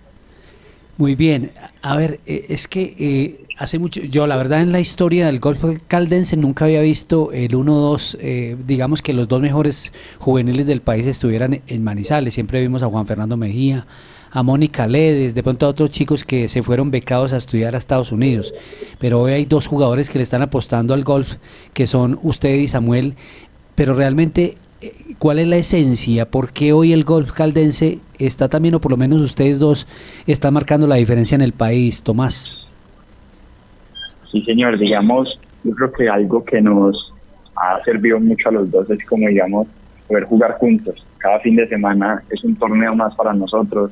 Muy 0.96 1.16
bien. 1.16 1.52
A 1.82 1.98
ver, 1.98 2.22
eh, 2.26 2.46
es 2.48 2.70
que 2.70 2.96
eh, 2.98 3.46
hace 3.58 3.80
mucho, 3.80 4.00
yo 4.00 4.26
la 4.26 4.38
verdad 4.38 4.62
en 4.62 4.72
la 4.72 4.80
historia 4.80 5.26
del 5.26 5.42
golf 5.42 5.66
caldense 5.90 6.38
nunca 6.38 6.64
había 6.64 6.82
visto 6.82 7.34
el 7.34 7.52
1-2, 7.52 8.18
eh, 8.22 8.56
digamos 8.66 9.02
que 9.02 9.12
los 9.12 9.28
dos 9.28 9.42
mejores 9.42 9.92
juveniles 10.18 10.66
del 10.66 10.80
país 10.80 11.06
estuvieran 11.08 11.60
en 11.68 11.84
Manizales. 11.84 12.34
Siempre 12.36 12.62
vimos 12.62 12.84
a 12.84 12.88
Juan 12.88 13.06
Fernando 13.06 13.36
Mejía, 13.36 13.86
a 14.32 14.44
Mónica 14.44 14.88
Ledes, 14.88 15.36
de 15.36 15.44
pronto 15.44 15.66
a 15.66 15.70
otros 15.70 15.90
chicos 15.90 16.24
que 16.24 16.48
se 16.48 16.64
fueron 16.64 16.92
becados 16.92 17.34
a 17.34 17.38
estudiar 17.38 17.76
a 17.76 17.78
Estados 17.78 18.12
Unidos. 18.12 18.54
Pero 19.00 19.22
hoy 19.22 19.34
hay 19.34 19.46
dos 19.46 19.68
jugadores 19.68 20.10
que 20.10 20.20
le 20.20 20.24
están 20.24 20.42
apostando 20.42 20.94
al 20.94 21.04
golf, 21.04 21.36
que 21.74 21.88
son 21.88 22.20
usted 22.24 22.56
y 22.56 22.68
Samuel. 22.68 23.16
Pero 23.76 23.94
realmente 23.94 24.56
¿Cuál 25.18 25.40
es 25.40 25.48
la 25.48 25.58
esencia? 25.58 26.30
¿Por 26.30 26.52
qué 26.52 26.72
hoy 26.72 26.94
el 26.94 27.04
golf 27.04 27.32
caldense 27.32 27.98
está 28.20 28.48
también, 28.48 28.76
o 28.76 28.80
por 28.80 28.92
lo 28.92 28.98
menos 28.98 29.22
ustedes 29.22 29.58
dos, 29.58 29.88
están 30.28 30.54
marcando 30.54 30.86
la 30.86 30.96
diferencia 30.96 31.34
en 31.34 31.42
el 31.42 31.54
país, 31.54 32.04
Tomás? 32.04 32.64
Sí, 34.32 34.42
señor, 34.44 34.78
digamos, 34.78 35.40
yo 35.64 35.72
creo 35.72 35.92
que 35.92 36.08
algo 36.08 36.46
que 36.46 36.62
nos 36.62 37.12
ha 37.56 37.84
servido 37.84 38.20
mucho 38.20 38.50
a 38.50 38.52
los 38.52 38.70
dos 38.70 38.88
es 38.92 39.04
como, 39.06 39.28
digamos, 39.28 39.68
poder 40.08 40.26
jugar 40.26 40.54
juntos. 40.54 41.04
Cada 41.18 41.40
fin 41.40 41.56
de 41.56 41.68
semana 41.68 42.22
es 42.30 42.44
un 42.44 42.56
torneo 42.56 42.96
más 42.96 43.16
para 43.16 43.34
nosotros. 43.34 43.92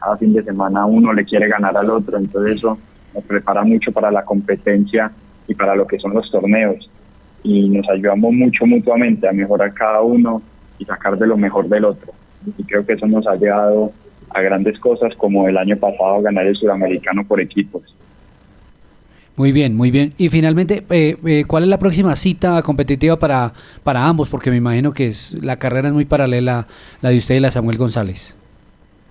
Cada 0.00 0.16
fin 0.16 0.32
de 0.32 0.42
semana 0.42 0.86
uno 0.86 1.12
le 1.12 1.24
quiere 1.24 1.48
ganar 1.48 1.76
al 1.76 1.90
otro, 1.90 2.18
entonces 2.18 2.56
eso 2.56 2.78
nos 3.14 3.24
prepara 3.24 3.64
mucho 3.64 3.92
para 3.92 4.10
la 4.10 4.24
competencia 4.24 5.10
y 5.48 5.54
para 5.54 5.74
lo 5.74 5.86
que 5.86 5.98
son 5.98 6.14
los 6.14 6.30
torneos 6.30 6.88
y 7.46 7.68
nos 7.68 7.88
ayudamos 7.88 8.32
mucho 8.32 8.66
mutuamente 8.66 9.28
a 9.28 9.32
mejorar 9.32 9.72
cada 9.72 10.00
uno 10.02 10.42
y 10.78 10.84
sacar 10.84 11.16
de 11.16 11.26
lo 11.26 11.36
mejor 11.36 11.68
del 11.68 11.84
otro. 11.84 12.12
Y 12.58 12.64
creo 12.64 12.84
que 12.84 12.94
eso 12.94 13.06
nos 13.06 13.26
ha 13.26 13.36
llevado 13.36 13.92
a 14.30 14.40
grandes 14.40 14.78
cosas 14.80 15.14
como 15.16 15.48
el 15.48 15.56
año 15.56 15.76
pasado 15.76 16.22
ganar 16.22 16.46
el 16.46 16.56
suramericano 16.56 17.24
por 17.24 17.40
equipos. 17.40 17.82
Muy 19.36 19.52
bien, 19.52 19.76
muy 19.76 19.90
bien. 19.90 20.14
Y 20.16 20.28
finalmente, 20.28 20.82
eh, 20.90 21.16
eh, 21.24 21.44
¿cuál 21.46 21.64
es 21.64 21.68
la 21.68 21.78
próxima 21.78 22.16
cita 22.16 22.62
competitiva 22.62 23.18
para, 23.18 23.52
para 23.84 24.06
ambos? 24.06 24.28
Porque 24.28 24.50
me 24.50 24.56
imagino 24.56 24.92
que 24.92 25.06
es, 25.06 25.36
la 25.42 25.56
carrera 25.56 25.88
es 25.88 25.94
muy 25.94 26.06
paralela 26.06 26.66
la 27.02 27.10
de 27.10 27.18
usted 27.18 27.36
y 27.36 27.40
la 27.40 27.48
de 27.48 27.52
Samuel 27.52 27.76
González. 27.76 28.34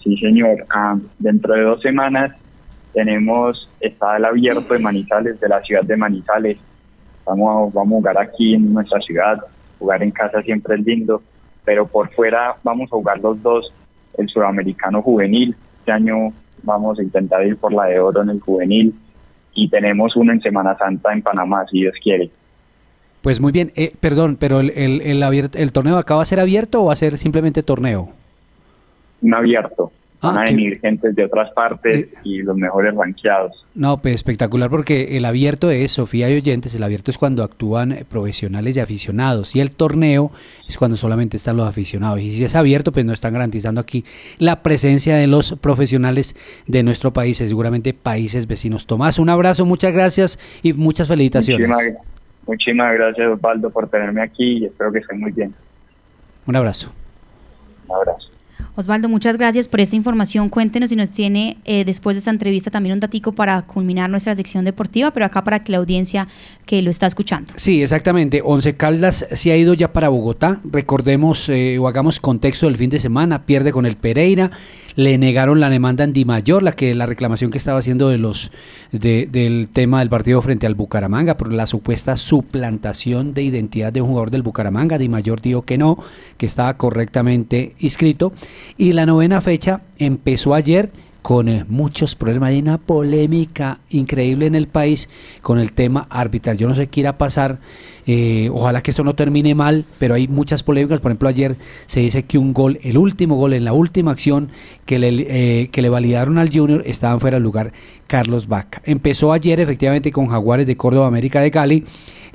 Sí, 0.06 0.16
señor. 0.18 0.66
Ah, 0.70 0.98
dentro 1.18 1.56
de 1.56 1.64
dos 1.64 1.82
semanas 1.82 2.32
tenemos, 2.94 3.68
está 3.80 4.18
el 4.18 4.26
abierto 4.26 4.74
de 4.74 4.80
Manizales, 4.80 5.40
de 5.40 5.50
la 5.50 5.62
ciudad 5.62 5.84
de 5.84 5.98
Manizales, 5.98 6.58
vamos 7.26 7.76
a, 7.76 7.82
a 7.82 7.84
jugar 7.84 8.18
aquí 8.20 8.54
en 8.54 8.72
nuestra 8.72 9.02
ciudad, 9.02 9.42
jugar 9.80 10.04
en 10.04 10.12
casa 10.12 10.44
siempre 10.44 10.76
es 10.76 10.86
lindo, 10.86 11.24
pero 11.66 11.88
por 11.88 12.12
fuera 12.12 12.56
vamos 12.64 12.88
a 12.94 12.96
jugar 12.96 13.20
los 13.20 13.42
dos, 13.42 13.74
el 14.18 14.30
sudamericano 14.30 15.02
juvenil, 15.02 15.56
este 15.80 15.92
año 15.92 16.32
vamos 16.62 17.00
a 17.00 17.04
intentar 17.04 17.46
ir 17.46 17.58
por 17.58 17.74
la 17.74 17.86
de 17.86 18.00
oro 18.00 18.22
en 18.22 18.30
el 18.30 18.40
juvenil 18.40 18.94
y 19.56 19.68
tenemos 19.70 20.16
uno 20.16 20.34
en 20.34 20.42
Semana 20.42 20.78
Santa 20.78 21.14
en 21.14 21.24
Panamá, 21.24 21.66
si 21.70 21.80
Dios 21.80 21.96
quiere. 22.02 22.30
Pues 23.24 23.42
muy 23.42 23.52
bien, 23.52 23.72
eh, 23.76 23.92
perdón, 24.00 24.38
pero 24.40 24.60
el, 24.60 24.70
el, 24.70 25.02
el, 25.02 25.50
el 25.52 25.72
torneo 25.72 25.98
acaba 25.98 26.20
de 26.20 26.28
ser 26.28 26.40
abierto 26.40 26.84
o 26.84 26.86
va 26.86 26.94
a 26.94 26.96
ser 26.96 27.18
simplemente 27.18 27.64
torneo? 27.64 28.10
Un 29.22 29.34
abierto. 29.36 29.92
Ah, 30.22 30.32
van 30.32 30.38
a 30.38 30.44
venir 30.44 30.80
de 30.82 31.26
otras 31.26 31.52
partes 31.52 32.14
eh, 32.14 32.18
y 32.24 32.42
los 32.42 32.56
mejores 32.56 32.96
ranqueados. 32.96 33.66
No, 33.76 34.02
pues 34.02 34.16
espectacular 34.16 34.70
porque 34.70 35.18
el 35.18 35.26
abierto 35.26 35.70
es, 35.70 35.92
Sofía 35.92 36.30
y 36.30 36.38
oyentes, 36.38 36.74
el 36.74 36.84
abierto 36.84 37.12
es 37.12 37.18
cuando 37.18 37.44
actúan 37.44 37.92
eh, 37.92 38.06
profesionales 38.10 38.78
y 38.78 38.80
aficionados 38.80 39.56
y 39.56 39.60
el 39.60 39.76
torneo 39.76 40.32
es 40.68 40.78
cuando 40.78 40.98
solamente 40.98 41.38
están 41.38 41.58
los 41.58 41.68
aficionados. 41.68 42.22
Y 42.22 42.32
si 42.32 42.44
es 42.44 42.56
abierto, 42.56 42.92
pues 42.92 43.06
no 43.06 43.14
están 43.14 43.34
garantizando 43.34 43.82
aquí 43.82 44.04
la 44.40 44.64
presencia 44.64 45.18
de 45.18 45.28
los 45.28 45.54
profesionales 45.60 46.36
de 46.66 46.84
nuestro 46.84 47.12
país, 47.12 47.38
seguramente 47.38 47.94
países 47.94 48.48
vecinos. 48.48 48.88
Tomás, 48.88 49.20
un 49.20 49.30
abrazo, 49.30 49.66
muchas 49.66 49.94
gracias 49.94 50.40
y 50.64 50.74
muchas 50.74 51.08
felicitaciones. 51.08 51.68
Muchísimas, 51.68 52.06
muchísimas 52.48 52.94
gracias, 52.94 53.28
Osvaldo, 53.28 53.70
por 53.70 53.90
tenerme 53.90 54.22
aquí 54.22 54.60
y 54.60 54.66
espero 54.66 54.92
que 54.92 55.00
estén 55.00 55.20
muy 55.20 55.32
bien. 55.32 55.54
Un 56.48 56.56
abrazo. 56.56 56.92
Un 57.88 57.96
abrazo. 57.96 58.35
Osvaldo, 58.78 59.08
muchas 59.08 59.38
gracias 59.38 59.70
por 59.70 59.80
esta 59.80 59.96
información. 59.96 60.50
Cuéntenos 60.50 60.90
si 60.90 60.98
nos 60.98 61.10
tiene 61.10 61.58
eh, 61.64 61.86
después 61.86 62.16
de 62.16 62.20
esta 62.20 62.32
entrevista 62.32 62.70
también 62.70 62.94
un 62.94 63.00
datico 63.00 63.32
para 63.32 63.62
culminar 63.62 64.10
nuestra 64.10 64.36
sección 64.36 64.66
deportiva, 64.66 65.12
pero 65.12 65.26
acá 65.26 65.46
para 65.46 65.64
que 65.64 65.72
la 65.72 65.78
audiencia 65.78 66.28
que 66.66 66.82
lo 66.82 66.90
está 66.90 67.06
escuchando. 67.06 67.54
Sí, 67.56 67.82
exactamente. 67.82 68.42
Once 68.44 68.76
Caldas 68.76 69.26
se 69.32 69.52
ha 69.52 69.56
ido 69.56 69.74
ya 69.76 69.94
para 69.94 70.10
Bogotá. 70.10 70.60
Recordemos 70.66 71.48
eh, 71.48 71.80
o 71.80 71.88
hagamos 71.88 72.20
contexto 72.20 72.66
del 72.66 72.76
fin 72.76 72.90
de 72.90 73.00
semana. 73.00 73.46
Pierde 73.46 73.72
con 73.72 73.86
el 73.86 73.96
Pereira. 73.96 74.52
Le 74.96 75.18
negaron 75.18 75.60
la 75.60 75.70
demanda 75.70 76.04
en 76.04 76.14
Di 76.14 76.26
Mayor, 76.26 76.64
la 76.64 76.72
que 76.72 76.96
la 76.96 77.06
reclamación 77.06 77.52
que 77.52 77.58
estaba 77.58 77.80
haciendo 77.80 78.10
de 78.10 78.18
los 78.18 78.52
de, 78.92 79.28
del 79.30 79.70
tema 79.72 80.00
del 80.00 80.10
partido 80.10 80.42
frente 80.42 80.66
al 80.66 80.76
Bucaramanga 80.76 81.38
por 81.38 81.52
la 81.52 81.68
supuesta 81.68 82.16
suplantación 82.18 83.34
de 83.34 83.44
identidad 83.44 83.92
de 83.92 84.02
un 84.02 84.08
jugador 84.08 84.32
del 84.32 84.44
Bucaramanga. 84.44 84.98
Di 84.98 85.10
Mayor 85.10 85.42
dijo 85.42 85.64
que 85.64 85.78
no, 85.78 85.98
que 86.38 86.46
estaba 86.46 86.76
correctamente 86.78 87.76
inscrito. 87.80 88.34
Y 88.78 88.94
la 88.94 89.06
novena 89.06 89.42
fecha 89.42 89.82
empezó 89.98 90.54
ayer 90.54 90.92
con 91.26 91.50
eh, 91.50 91.66
muchos 91.68 92.14
problemas. 92.14 92.50
Hay 92.50 92.60
una 92.60 92.78
polémica 92.78 93.80
increíble 93.90 94.46
en 94.46 94.54
el 94.54 94.68
país 94.68 95.10
con 95.42 95.58
el 95.58 95.72
tema 95.72 96.06
arbitral. 96.12 96.56
Yo 96.56 96.68
no 96.68 96.76
sé 96.76 96.86
qué 96.86 97.00
irá 97.00 97.10
a 97.10 97.18
pasar. 97.18 97.58
Eh, 98.06 98.52
ojalá 98.54 98.82
que 98.82 98.92
esto 98.92 99.04
no 99.04 99.16
termine 99.16 99.56
mal, 99.56 99.86
pero 99.98 100.14
hay 100.14 100.28
muchas 100.28 100.62
polémicas. 100.62 101.00
Por 101.00 101.10
ejemplo, 101.10 101.28
ayer 101.28 101.58
se 101.88 102.02
dice 102.02 102.26
que 102.26 102.38
un 102.38 102.54
gol, 102.54 102.78
el 102.84 103.00
último 103.00 103.38
gol 103.38 103.54
en 103.54 103.66
la 103.66 103.74
última 103.74 104.12
acción 104.12 104.50
que 104.86 105.00
le, 105.00 105.08
eh, 105.64 105.70
que 105.70 105.82
le 105.82 105.90
validaron 105.90 106.38
al 106.38 106.52
Junior, 106.54 106.84
estaban 106.86 107.20
fuera 107.20 107.38
del 107.38 107.44
lugar 107.44 107.74
Carlos 108.06 108.48
Vaca. 108.48 108.84
Empezó 108.86 109.34
ayer 109.34 109.60
efectivamente 109.60 110.12
con 110.12 110.28
Jaguares 110.28 110.68
de 110.68 110.78
Córdoba, 110.78 111.08
América 111.08 111.42
de 111.42 111.50
Cali, 111.50 111.86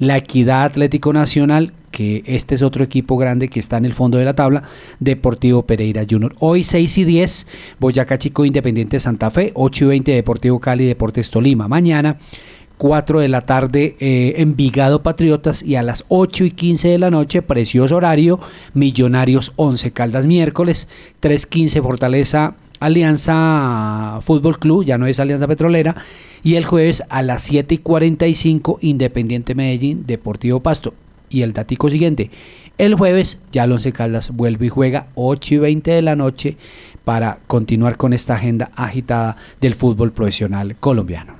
la 0.00 0.16
Equidad 0.16 0.64
Atlético 0.64 1.12
Nacional 1.12 1.72
que 1.90 2.22
este 2.26 2.54
es 2.54 2.62
otro 2.62 2.84
equipo 2.84 3.16
grande 3.16 3.48
que 3.48 3.60
está 3.60 3.76
en 3.76 3.84
el 3.84 3.94
fondo 3.94 4.16
de 4.16 4.24
la 4.24 4.34
tabla, 4.34 4.62
Deportivo 5.00 5.62
Pereira 5.66 6.06
Junior. 6.08 6.32
Hoy 6.38 6.64
6 6.64 6.98
y 6.98 7.04
10, 7.04 7.46
Boyacá 7.78 8.16
Chico 8.16 8.44
Independiente 8.44 9.00
Santa 9.00 9.28
Fe, 9.30 9.50
8 9.54 9.84
y 9.84 9.88
20 9.88 10.12
Deportivo 10.12 10.60
Cali 10.60 10.86
Deportes 10.86 11.30
Tolima. 11.30 11.68
Mañana 11.68 12.18
4 12.78 13.20
de 13.20 13.28
la 13.28 13.44
tarde 13.44 13.96
eh, 14.00 14.34
Envigado 14.38 15.02
Patriotas 15.02 15.62
y 15.62 15.76
a 15.76 15.82
las 15.82 16.04
8 16.08 16.44
y 16.44 16.50
15 16.52 16.88
de 16.88 16.98
la 16.98 17.10
noche, 17.10 17.42
precioso 17.42 17.96
horario, 17.96 18.40
Millonarios 18.72 19.52
11 19.56 19.92
Caldas 19.92 20.26
miércoles, 20.26 20.88
3.15 21.20 21.82
Fortaleza 21.82 22.54
Alianza 22.80 24.18
Fútbol 24.22 24.58
Club, 24.58 24.84
ya 24.84 24.98
no 24.98 25.06
es 25.06 25.20
Alianza 25.20 25.46
Petrolera, 25.46 25.96
y 26.42 26.54
el 26.54 26.64
jueves 26.64 27.04
a 27.10 27.22
las 27.22 27.42
7 27.42 27.74
y 27.74 27.78
45 27.78 28.78
Independiente 28.80 29.54
Medellín 29.54 30.06
Deportivo 30.06 30.60
Pasto. 30.60 30.94
Y 31.28 31.42
el 31.42 31.52
datico 31.52 31.88
siguiente, 31.88 32.30
el 32.78 32.94
jueves 32.94 33.38
ya 33.52 33.64
el 33.64 33.72
Once 33.72 33.92
Caldas 33.92 34.30
vuelve 34.30 34.66
y 34.66 34.70
juega 34.70 35.06
8 35.14 35.54
y 35.54 35.58
20 35.58 35.90
de 35.90 36.02
la 36.02 36.16
noche 36.16 36.56
para 37.04 37.38
continuar 37.46 37.96
con 37.96 38.12
esta 38.12 38.34
agenda 38.34 38.70
agitada 38.74 39.36
del 39.60 39.74
fútbol 39.74 40.12
profesional 40.12 40.74
colombiano. 40.80 41.34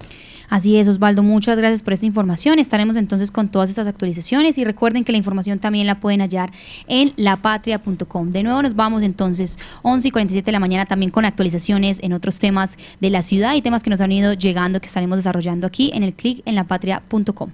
Así 0.50 0.76
es, 0.76 0.88
Osvaldo, 0.88 1.23
muchas 1.23 1.57
gracias 1.57 1.83
por 1.83 1.92
esta 1.92 2.07
información. 2.07 2.59
Estaremos 2.59 2.97
entonces 2.97 3.30
con 3.30 3.49
todas 3.49 3.71
estas 3.71 3.87
actualizaciones 3.87 4.59
y 4.59 4.64
recuerden 4.64 5.04
que 5.04 5.12
la 5.12 5.19
información 5.19 5.61
también 5.61 5.87
la 5.87 6.00
pueden 6.00 6.21
hallar 6.21 6.50
en 6.88 7.12
lapatria.com. 7.16 8.33
De 8.33 8.42
nuevo 8.42 8.61
nos 8.61 8.75
vamos 8.75 9.04
entonces 9.04 9.59
11 9.83 10.09
y 10.09 10.11
47 10.11 10.45
de 10.45 10.52
la 10.52 10.59
mañana 10.59 10.87
también 10.87 11.12
con 11.12 11.25
actualizaciones 11.25 12.00
en 12.02 12.12
otros 12.12 12.40
temas 12.40 12.76
de 13.00 13.11
la 13.11 13.23
ciudad 13.23 13.54
y 13.54 13.62
temas 13.62 13.85
que 13.85 13.90
nos 13.90 14.00
han 14.00 14.11
ido 14.11 14.33
llegando 14.33 14.80
que 14.80 14.87
estaremos 14.87 15.19
desarrollando 15.19 15.69
aquí 15.69 15.92
en 15.95 16.02
el 16.02 16.14
clic 16.14 16.42
en 16.45 16.57
lapatria.com. 16.57 17.50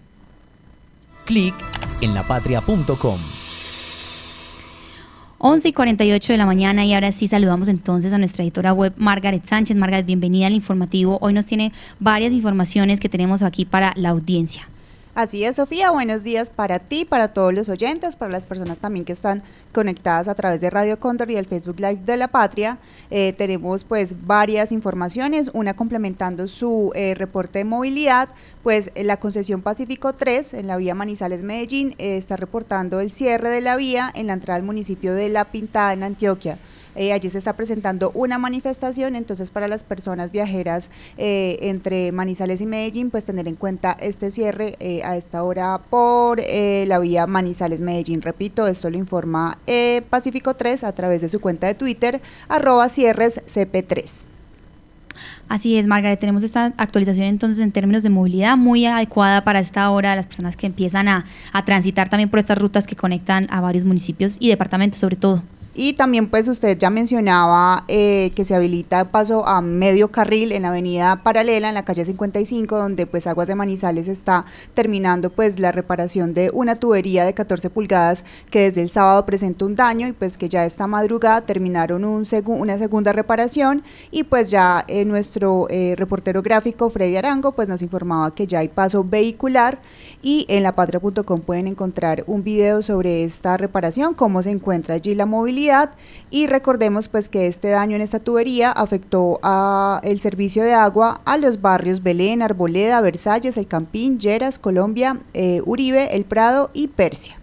Clic 1.27 1.55
en 2.01 2.15
lapatria.com. 2.15 3.36
11 5.39 5.69
y 5.69 5.73
48 5.75 6.33
de 6.33 6.39
la 6.39 6.47
mañana 6.47 6.87
y 6.87 6.95
ahora 6.95 7.13
sí 7.13 7.29
saludamos 7.29 7.69
entonces 7.69 8.13
a 8.13 8.19
nuestra 8.19 8.43
editora 8.43 8.73
web 8.73 8.95
Margaret 8.97 9.45
Sánchez. 9.45 9.77
Margaret, 9.77 10.07
bienvenida 10.07 10.47
al 10.47 10.55
informativo. 10.55 11.19
Hoy 11.21 11.35
nos 11.35 11.45
tiene 11.45 11.73
varias 12.01 12.33
informaciones 12.33 13.01
que 13.01 13.11
tenemos 13.11 13.43
aquí 13.43 13.67
para 13.67 13.93
la 13.97 14.11
audiencia. 14.11 14.67
Así 15.17 15.45
es, 15.45 15.57
Sofía. 15.57 15.91
Buenos 15.93 16.25
días 16.25 16.51
para 16.51 16.79
ti, 16.79 17.07
para 17.07 17.29
todos 17.29 17.55
los 17.55 17.71
oyentes, 17.71 18.17
para 18.17 18.31
las 18.31 18.45
personas 18.45 18.81
también 18.81 19.07
que 19.07 19.15
están 19.15 19.43
conectadas 19.73 20.29
a 20.29 20.35
través 20.35 20.61
de 20.61 20.69
Radio 20.69 21.01
Cóndor 21.01 21.31
y 21.31 21.37
el 21.37 21.47
Facebook 21.47 21.81
Live 21.81 22.01
de 22.05 22.19
la 22.19 22.29
Patria. 22.29 22.77
Eh, 23.11 23.33
tenemos 23.33 23.85
pues 23.85 24.27
varias 24.27 24.73
informaciones, 24.73 25.51
una 25.55 25.73
complementando 25.73 26.47
su 26.49 26.93
eh, 26.95 27.15
reporte 27.15 27.61
de 27.61 27.65
movilidad, 27.65 28.29
pues 28.63 28.93
la 28.95 29.17
concesión 29.17 29.63
Pacífico 29.63 30.13
3 30.13 30.53
en 30.53 30.67
la 30.67 30.77
vía 30.77 30.95
Manizales 30.95 31.43
Medellín 31.43 31.95
eh, 31.97 32.19
está 32.19 32.37
reportando 32.37 33.01
el 33.01 33.11
cierre 33.11 33.49
de 33.49 33.63
la 33.63 33.77
vía 33.77 34.13
en 34.15 34.27
la 34.27 34.35
entrada 34.35 34.59
al 34.59 34.65
municipio 34.65 35.15
de 35.15 35.31
La 35.31 35.47
Pintada 35.47 35.95
en 35.95 36.03
Antioquia. 36.03 36.59
Eh, 36.97 37.13
allí 37.13 37.31
se 37.31 37.39
está 37.39 37.53
presentando 37.53 38.11
una 38.15 38.39
manifestación, 38.39 39.17
entonces 39.17 39.51
para 39.51 39.69
las 39.69 39.85
personas 39.85 40.33
viajeras 40.33 40.91
eh, 41.19 41.59
entre 41.61 42.11
Manizales 42.13 42.61
y 42.61 42.67
Medellín, 42.67 43.11
pues 43.11 43.25
tener 43.25 43.47
en 43.47 43.55
cuenta 43.55 43.97
este 44.01 44.31
cierre 44.31 44.77
eh, 44.81 45.03
a 45.05 45.17
esta 45.17 45.43
hora 45.43 45.79
por 45.91 46.41
la 46.41 46.99
vía 46.99 47.27
Manizales-Medellín. 47.27 48.23
Repito, 48.23 48.67
esto 48.67 48.91
lo 48.91 48.97
informa 48.97 49.59
Pacífico 50.11 50.55
3 50.55 50.85
a 50.85 50.93
través 50.93 51.21
de 51.21 51.29
su 51.29 51.41
cuenta 51.41 51.67
de 51.67 51.75
Twitter, 51.75 52.21
arroba 52.49 52.89
cierres 52.89 53.43
CP3. 53.45 54.25
Así 55.49 55.77
es, 55.77 55.87
Margaret, 55.87 56.19
tenemos 56.19 56.43
esta 56.43 56.73
actualización 56.77 57.27
entonces 57.27 57.61
en 57.61 57.73
términos 57.73 58.03
de 58.03 58.11
movilidad 58.11 58.57
muy 58.57 58.87
adecuada 58.87 59.45
para 59.45 59.61
esta 59.61 59.89
hora, 59.91 60.17
las 60.17 60.27
personas 60.27 60.57
que 60.57 60.67
empiezan 60.67 61.09
a, 61.09 61.25
a 61.53 61.65
transitar 61.65 62.09
también 62.09 62.31
por 62.31 62.41
estas 62.41 62.59
rutas 62.59 62.87
que 62.87 62.97
conectan 62.97 63.47
a 63.51 63.61
varios 63.61 63.85
municipios 63.85 64.37
y 64.41 64.49
departamentos 64.49 65.01
sobre 65.01 65.17
todo. 65.17 65.43
Y 65.79 65.93
también 65.93 66.31
pues 66.31 66.49
usted 66.49 66.79
ya 66.79 66.89
mencionaba 66.89 67.85
eh, 67.87 68.31
que 68.35 68.47
se 68.47 68.55
habilita 68.55 69.11
paso 69.11 69.47
a 69.47 69.61
medio 69.61 70.11
carril 70.11 70.53
en 70.53 70.63
la 70.63 70.69
avenida 70.69 71.23
paralela, 71.23 71.69
en 71.69 71.75
la 71.75 71.85
calle 71.85 72.07
55, 72.07 72.79
donde 72.79 73.05
pues 73.05 73.27
Aguas 73.27 73.47
de 73.47 73.57
Manizales 73.57 74.09
está 74.09 74.47
terminando 74.73 75.29
pues 75.29 75.59
la 75.61 75.73
reparación 75.73 76.33
de 76.33 76.51
una 76.55 76.77
tubería 76.77 77.27
de 77.27 77.35
14 77.35 77.69
pulgadas 77.69 78.25
que 78.51 78.63
desde 78.63 78.81
el 78.81 78.89
sábado 78.89 79.27
presenta 79.27 79.67
un 79.67 79.77
daño 79.77 80.09
y 80.09 80.13
pues 80.13 80.39
que 80.39 80.49
ya 80.49 80.65
esta 80.65 80.87
madrugada 80.87 81.43
terminaron 81.43 82.05
un 82.07 82.27
una 82.47 82.79
segunda 82.79 83.13
reparación. 83.13 83.83
Y 84.11 84.25
pues 84.25 84.51
ya 84.51 84.83
eh, 84.89 85.05
nuestro 85.05 85.67
eh, 85.69 85.95
reportero 85.99 86.41
gráfico 86.41 86.89
Freddy 86.89 87.17
Arango 87.17 87.53
pues 87.53 87.69
nos 87.69 87.83
informaba 87.83 88.35
que 88.35 88.47
ya 88.47 88.61
hay 88.61 88.69
paso 88.69 89.05
vehicular 89.05 89.79
y 90.23 90.47
en 90.49 90.63
lapatria.com 90.63 91.41
pueden 91.41 91.67
encontrar 91.67 92.25
un 92.27 92.43
video 92.43 92.83
sobre 92.83 93.25
esta 93.25 93.57
reparación, 93.57 94.15
cómo 94.15 94.43
se 94.43 94.51
encuentra 94.51 94.95
allí 94.95 95.15
la 95.15 95.27
movilidad 95.27 95.91
y 96.31 96.47
recordemos 96.47 97.09
pues 97.09 97.29
que 97.29 97.47
este 97.47 97.69
daño 97.69 97.97
en 97.97 98.03
esta 98.03 98.21
tubería 98.21 98.73
afectó 98.73 99.39
a 99.43 100.01
el 100.05 100.21
servicio 100.21 100.63
de 100.63 100.75
agua 100.75 101.21
a 101.25 101.37
los 101.37 101.61
barrios 101.61 102.03
Belén, 102.03 102.43
Arboleda, 102.43 103.01
Versalles, 103.01 103.57
El 103.57 103.67
Campín, 103.67 104.19
Lleras, 104.19 104.59
Colombia, 104.59 105.21
eh, 105.35 105.63
Uribe, 105.65 106.15
El 106.17 106.25
Prado 106.25 106.71
y 106.73 106.89
Persia. 106.89 107.39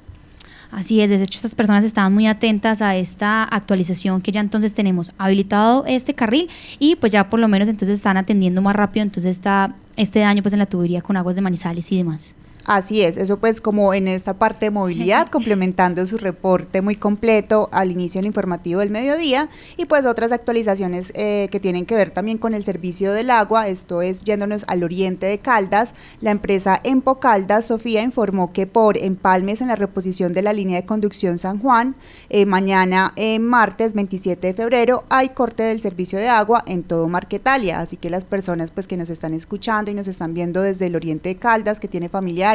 Así 0.74 1.02
es, 1.02 1.12
de 1.12 1.18
hecho 1.18 1.38
estas 1.38 1.54
personas 1.54 1.86
estaban 1.86 2.16
muy 2.16 2.26
atentas 2.26 2.82
a 2.82 2.96
esta 2.96 3.44
actualización 3.44 4.24
que 4.24 4.32
ya 4.32 4.40
entonces 4.40 4.74
tenemos 4.74 5.14
habilitado 5.20 5.86
este 5.86 6.16
carril 6.16 6.50
y 6.80 6.96
pues 6.96 7.12
ya 7.12 7.30
por 7.30 7.40
lo 7.40 7.48
menos 7.48 7.68
entonces 7.68 7.96
están 7.96 8.18
atendiendo 8.18 8.60
más 8.60 8.76
rápido 8.76 9.04
entonces 9.04 9.38
está 9.38 9.76
este 9.98 10.22
daño 10.22 10.42
pues 10.42 10.54
en 10.54 10.60
la 10.60 10.66
tubería 10.66 11.04
con 11.04 11.16
aguas 11.16 11.36
de 11.36 11.44
manizales 11.44 11.92
y 11.92 11.98
demás. 11.98 12.36
Así 12.66 13.02
es, 13.02 13.18
eso 13.18 13.40
pues 13.40 13.60
como 13.60 13.94
en 13.94 14.08
esta 14.08 14.36
parte 14.36 14.68
de 14.68 14.72
movilidad, 14.72 15.28
complementando 15.28 16.06
su 16.06 16.18
reporte 16.18 16.82
muy 16.82 16.96
completo 16.96 17.68
al 17.74 17.92
inicio 17.92 18.20
del 18.20 18.28
informativo 18.28 18.80
del 18.80 18.90
mediodía 18.90 19.50
y 19.76 19.84
pues 19.84 20.06
otras 20.06 20.32
actualizaciones 20.32 21.12
eh, 21.14 21.50
que 21.52 21.60
tienen 21.60 21.86
que 21.86 21.96
ver 21.96 22.12
también 22.12 22.38
con 22.38 22.54
el 22.54 22.64
servicio 22.64 23.12
del 23.12 23.32
agua, 23.32 23.68
esto 23.68 24.02
es 24.02 24.24
yéndonos 24.24 24.64
al 24.70 24.84
oriente 24.84 25.26
de 25.26 25.40
Caldas, 25.40 25.94
la 26.22 26.32
empresa 26.32 26.80
Empo 26.86 27.20
Caldas, 27.20 27.66
Sofía, 27.66 28.02
informó 28.02 28.54
que 28.54 28.66
por 28.66 28.98
empalmes 28.98 29.60
en 29.60 29.68
la 29.68 29.76
reposición 29.76 30.32
de 30.32 30.44
la 30.44 30.54
línea 30.54 30.80
de 30.80 30.86
conducción 30.86 31.38
San 31.40 31.60
Juan, 31.60 31.96
eh, 32.30 32.46
mañana 32.46 33.12
eh, 33.18 33.40
martes 33.40 33.94
27 33.94 34.48
de 34.48 34.54
febrero 34.54 35.04
hay 35.10 35.30
corte 35.30 35.64
del 35.64 35.82
servicio 35.82 36.18
de 36.18 36.30
agua 36.30 36.64
en 36.66 36.84
todo 36.84 37.10
Marquetalia, 37.10 37.82
así 37.82 37.98
que 37.98 38.10
las 38.10 38.24
personas 38.24 38.72
pues 38.72 38.88
que 38.88 38.96
nos 38.96 39.10
están 39.10 39.34
escuchando 39.34 39.92
y 39.92 39.94
nos 39.94 40.08
están 40.08 40.34
viendo 40.34 40.62
desde 40.62 40.86
el 40.86 40.96
oriente 40.96 41.28
de 41.28 41.36
Caldas, 41.36 41.82
que 41.82 41.90
tiene 41.90 42.08
familiares, 42.08 42.53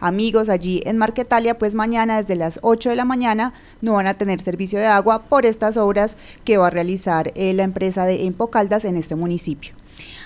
amigos 0.00 0.48
allí 0.48 0.82
en 0.84 0.98
Marquetalia, 0.98 1.58
pues 1.58 1.74
mañana 1.74 2.18
desde 2.18 2.36
las 2.36 2.58
8 2.62 2.90
de 2.90 2.96
la 2.96 3.04
mañana 3.04 3.52
no 3.80 3.94
van 3.94 4.06
a 4.06 4.14
tener 4.14 4.40
servicio 4.40 4.78
de 4.78 4.86
agua 4.86 5.22
por 5.22 5.46
estas 5.46 5.76
obras 5.76 6.16
que 6.44 6.56
va 6.56 6.68
a 6.68 6.70
realizar 6.70 7.32
eh, 7.34 7.52
la 7.52 7.62
empresa 7.64 8.04
de 8.04 8.26
Empocaldas 8.26 8.84
en 8.84 8.96
este 8.96 9.14
municipio. 9.14 9.74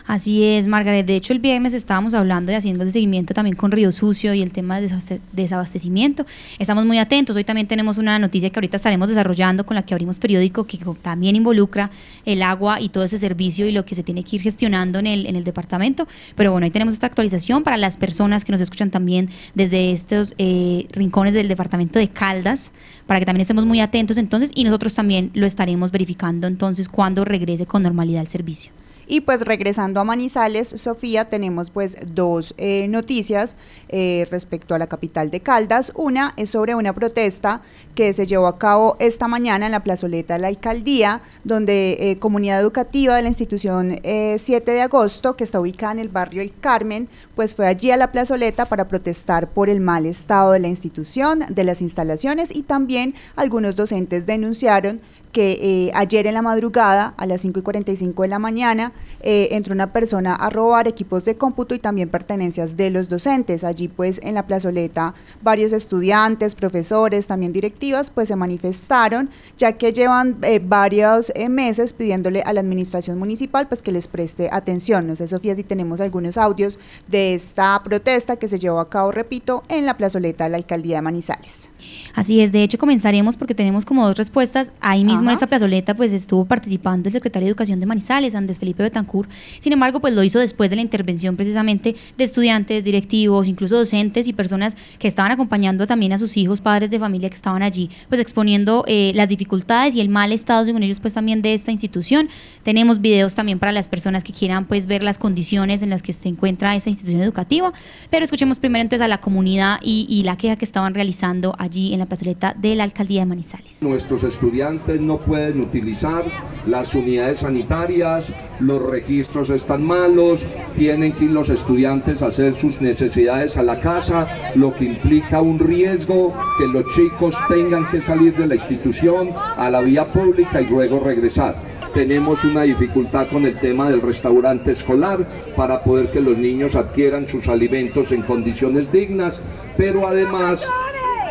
Así 0.06 0.44
es, 0.44 0.68
Margaret. 0.68 1.04
De 1.04 1.16
hecho, 1.16 1.32
el 1.32 1.40
viernes 1.40 1.74
estábamos 1.74 2.14
hablando 2.14 2.52
y 2.52 2.54
haciendo 2.54 2.84
el 2.84 2.92
seguimiento 2.92 3.34
también 3.34 3.56
con 3.56 3.72
Río 3.72 3.90
Sucio 3.90 4.34
y 4.34 4.42
el 4.42 4.52
tema 4.52 4.80
de 4.80 4.88
desabastecimiento. 5.32 6.24
Estamos 6.60 6.84
muy 6.84 6.98
atentos. 6.98 7.34
Hoy 7.34 7.42
también 7.42 7.66
tenemos 7.66 7.98
una 7.98 8.16
noticia 8.20 8.50
que 8.50 8.56
ahorita 8.56 8.76
estaremos 8.76 9.08
desarrollando 9.08 9.66
con 9.66 9.74
la 9.74 9.82
que 9.82 9.94
abrimos 9.94 10.20
periódico 10.20 10.64
que 10.64 10.78
también 11.02 11.34
involucra 11.34 11.90
el 12.24 12.42
agua 12.42 12.80
y 12.80 12.90
todo 12.90 13.02
ese 13.02 13.18
servicio 13.18 13.66
y 13.66 13.72
lo 13.72 13.84
que 13.84 13.96
se 13.96 14.04
tiene 14.04 14.22
que 14.22 14.36
ir 14.36 14.42
gestionando 14.42 15.00
en 15.00 15.08
el, 15.08 15.26
en 15.26 15.34
el 15.34 15.42
departamento. 15.42 16.06
Pero 16.36 16.52
bueno, 16.52 16.66
ahí 16.66 16.70
tenemos 16.70 16.94
esta 16.94 17.08
actualización 17.08 17.64
para 17.64 17.76
las 17.76 17.96
personas 17.96 18.44
que 18.44 18.52
nos 18.52 18.60
escuchan 18.60 18.92
también 18.92 19.28
desde 19.56 19.90
estos 19.90 20.34
eh, 20.38 20.86
rincones 20.92 21.34
del 21.34 21.48
departamento 21.48 21.98
de 21.98 22.10
Caldas, 22.10 22.70
para 23.08 23.18
que 23.18 23.26
también 23.26 23.40
estemos 23.40 23.66
muy 23.66 23.80
atentos 23.80 24.18
entonces 24.18 24.52
y 24.54 24.62
nosotros 24.62 24.94
también 24.94 25.32
lo 25.34 25.46
estaremos 25.46 25.90
verificando 25.90 26.46
entonces 26.46 26.88
cuando 26.88 27.24
regrese 27.24 27.66
con 27.66 27.82
normalidad 27.82 28.20
el 28.20 28.28
servicio. 28.28 28.70
Y 29.06 29.20
pues 29.20 29.42
regresando 29.42 30.00
a 30.00 30.04
Manizales, 30.04 30.68
Sofía, 30.68 31.26
tenemos 31.26 31.70
pues 31.70 31.96
dos 32.12 32.54
eh, 32.58 32.88
noticias 32.88 33.56
eh, 33.88 34.26
respecto 34.30 34.74
a 34.74 34.78
la 34.78 34.88
capital 34.88 35.30
de 35.30 35.40
Caldas. 35.40 35.92
Una 35.94 36.32
es 36.36 36.50
sobre 36.50 36.74
una 36.74 36.92
protesta 36.92 37.60
que 37.94 38.12
se 38.12 38.26
llevó 38.26 38.48
a 38.48 38.58
cabo 38.58 38.96
esta 38.98 39.28
mañana 39.28 39.66
en 39.66 39.72
la 39.72 39.84
plazoleta 39.84 40.34
de 40.34 40.40
la 40.40 40.48
alcaldía, 40.48 41.22
donde 41.44 41.96
eh, 42.00 42.18
comunidad 42.18 42.60
educativa 42.60 43.14
de 43.14 43.22
la 43.22 43.28
institución 43.28 43.96
7 44.02 44.70
de 44.70 44.82
agosto, 44.82 45.36
que 45.36 45.44
está 45.44 45.60
ubicada 45.60 45.92
en 45.92 45.98
el 46.00 46.08
barrio 46.08 46.42
El 46.42 46.52
Carmen, 46.58 47.08
pues 47.34 47.54
fue 47.54 47.66
allí 47.66 47.90
a 47.90 47.96
la 47.96 48.10
plazoleta 48.10 48.66
para 48.66 48.88
protestar 48.88 49.48
por 49.50 49.68
el 49.68 49.80
mal 49.80 50.06
estado 50.06 50.52
de 50.52 50.58
la 50.58 50.68
institución, 50.68 51.44
de 51.48 51.64
las 51.64 51.80
instalaciones 51.80 52.54
y 52.54 52.62
también 52.62 53.14
algunos 53.36 53.76
docentes 53.76 54.26
denunciaron 54.26 55.00
que 55.36 55.58
eh, 55.60 55.90
ayer 55.92 56.26
en 56.26 56.32
la 56.32 56.40
madrugada, 56.40 57.12
a 57.18 57.26
las 57.26 57.42
5 57.42 57.60
y 57.60 57.62
45 57.62 58.22
de 58.22 58.28
la 58.28 58.38
mañana, 58.38 58.92
eh, 59.20 59.48
entró 59.50 59.74
una 59.74 59.92
persona 59.92 60.34
a 60.34 60.48
robar 60.48 60.88
equipos 60.88 61.26
de 61.26 61.36
cómputo 61.36 61.74
y 61.74 61.78
también 61.78 62.08
pertenencias 62.08 62.78
de 62.78 62.88
los 62.88 63.10
docentes. 63.10 63.62
Allí 63.62 63.88
pues 63.88 64.18
en 64.22 64.32
la 64.32 64.46
plazoleta 64.46 65.12
varios 65.42 65.74
estudiantes, 65.74 66.54
profesores, 66.54 67.26
también 67.26 67.52
directivas, 67.52 68.08
pues 68.08 68.28
se 68.28 68.36
manifestaron, 68.36 69.28
ya 69.58 69.72
que 69.72 69.92
llevan 69.92 70.38
eh, 70.40 70.58
varios 70.58 71.30
meses 71.50 71.92
pidiéndole 71.92 72.40
a 72.40 72.54
la 72.54 72.60
administración 72.60 73.18
municipal 73.18 73.68
pues 73.68 73.82
que 73.82 73.92
les 73.92 74.08
preste 74.08 74.48
atención. 74.50 75.06
No 75.06 75.16
sé, 75.16 75.28
Sofía, 75.28 75.54
si 75.54 75.64
tenemos 75.64 76.00
algunos 76.00 76.38
audios 76.38 76.78
de 77.08 77.34
esta 77.34 77.78
protesta 77.84 78.36
que 78.36 78.48
se 78.48 78.58
llevó 78.58 78.80
a 78.80 78.88
cabo, 78.88 79.12
repito, 79.12 79.64
en 79.68 79.84
la 79.84 79.98
plazoleta 79.98 80.44
de 80.44 80.50
la 80.50 80.56
alcaldía 80.56 80.96
de 80.96 81.02
Manizales. 81.02 81.68
Así 82.14 82.40
es, 82.40 82.52
de 82.52 82.62
hecho 82.62 82.78
comenzaremos 82.78 83.36
porque 83.36 83.54
tenemos 83.54 83.84
como 83.84 84.06
dos 84.06 84.16
respuestas. 84.16 84.72
Ahí 84.80 85.04
mismo 85.04 85.25
en 85.30 85.34
esta 85.34 85.46
plazoleta 85.46 85.94
pues 85.94 86.12
estuvo 86.12 86.44
participando 86.44 87.08
el 87.08 87.12
secretario 87.12 87.46
de 87.46 87.50
Educación 87.50 87.80
de 87.80 87.86
Manizales, 87.86 88.34
Andrés 88.34 88.58
Felipe 88.58 88.82
Betancourt. 88.82 89.30
Sin 89.60 89.72
embargo, 89.72 90.00
pues 90.00 90.14
lo 90.14 90.22
hizo 90.22 90.38
después 90.38 90.70
de 90.70 90.76
la 90.76 90.82
intervención 90.82 91.36
precisamente 91.36 91.94
de 92.16 92.24
estudiantes, 92.24 92.84
directivos, 92.84 93.48
incluso 93.48 93.76
docentes 93.76 94.28
y 94.28 94.32
personas 94.32 94.76
que 94.98 95.08
estaban 95.08 95.32
acompañando 95.32 95.86
también 95.86 96.12
a 96.12 96.18
sus 96.18 96.36
hijos, 96.36 96.60
padres 96.60 96.90
de 96.90 96.98
familia 96.98 97.28
que 97.28 97.36
estaban 97.36 97.62
allí, 97.62 97.90
pues 98.08 98.20
exponiendo 98.20 98.84
eh, 98.86 99.12
las 99.14 99.28
dificultades 99.28 99.94
y 99.94 100.00
el 100.00 100.08
mal 100.08 100.32
estado, 100.32 100.64
según 100.64 100.82
ellos, 100.82 101.00
pues 101.00 101.14
también 101.14 101.42
de 101.42 101.54
esta 101.54 101.70
institución. 101.70 102.28
Tenemos 102.62 103.00
videos 103.00 103.34
también 103.34 103.58
para 103.58 103.72
las 103.72 103.88
personas 103.88 104.24
que 104.24 104.32
quieran 104.32 104.66
pues 104.66 104.86
ver 104.86 105.02
las 105.02 105.18
condiciones 105.18 105.82
en 105.82 105.90
las 105.90 106.02
que 106.02 106.12
se 106.12 106.28
encuentra 106.28 106.74
esa 106.74 106.90
institución 106.90 107.22
educativa, 107.22 107.72
pero 108.10 108.24
escuchemos 108.24 108.58
primero 108.58 108.82
entonces 108.82 109.04
a 109.04 109.08
la 109.08 109.18
comunidad 109.18 109.78
y, 109.82 110.06
y 110.08 110.22
la 110.22 110.36
queja 110.36 110.56
que 110.56 110.64
estaban 110.64 110.94
realizando 110.94 111.54
allí 111.58 111.92
en 111.92 112.00
la 112.00 112.06
plazoleta 112.06 112.54
de 112.58 112.74
la 112.74 112.84
alcaldía 112.84 113.20
de 113.20 113.26
Manizales. 113.26 113.82
Nuestros 113.82 114.24
estudiantes 114.24 115.00
no 115.06 115.18
pueden 115.18 115.60
utilizar 115.60 116.24
las 116.66 116.94
unidades 116.94 117.40
sanitarias, 117.40 118.32
los 118.58 118.82
registros 118.82 119.50
están 119.50 119.84
malos, 119.84 120.44
tienen 120.76 121.12
que 121.12 121.26
ir 121.26 121.30
los 121.30 121.48
estudiantes 121.48 122.22
a 122.22 122.26
hacer 122.26 122.54
sus 122.54 122.80
necesidades 122.80 123.56
a 123.56 123.62
la 123.62 123.78
casa, 123.78 124.26
lo 124.54 124.74
que 124.74 124.84
implica 124.84 125.40
un 125.40 125.58
riesgo 125.58 126.34
que 126.58 126.66
los 126.66 126.84
chicos 126.94 127.36
tengan 127.48 127.88
que 127.88 128.00
salir 128.00 128.36
de 128.36 128.46
la 128.46 128.56
institución 128.56 129.30
a 129.56 129.70
la 129.70 129.80
vía 129.80 130.12
pública 130.12 130.60
y 130.60 130.66
luego 130.66 131.00
regresar. 131.00 131.56
Tenemos 131.94 132.44
una 132.44 132.62
dificultad 132.62 133.28
con 133.28 133.46
el 133.46 133.56
tema 133.58 133.88
del 133.88 134.02
restaurante 134.02 134.72
escolar 134.72 135.26
para 135.56 135.82
poder 135.82 136.10
que 136.10 136.20
los 136.20 136.36
niños 136.36 136.74
adquieran 136.74 137.26
sus 137.26 137.48
alimentos 137.48 138.12
en 138.12 138.22
condiciones 138.22 138.92
dignas, 138.92 139.38
pero 139.78 140.06
además 140.06 140.66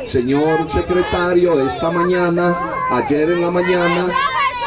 señor 0.07 0.69
secretario, 0.69 1.65
esta 1.65 1.89
mañana, 1.89 2.55
ayer 2.91 3.31
en 3.31 3.41
la 3.41 3.51
mañana, 3.51 4.07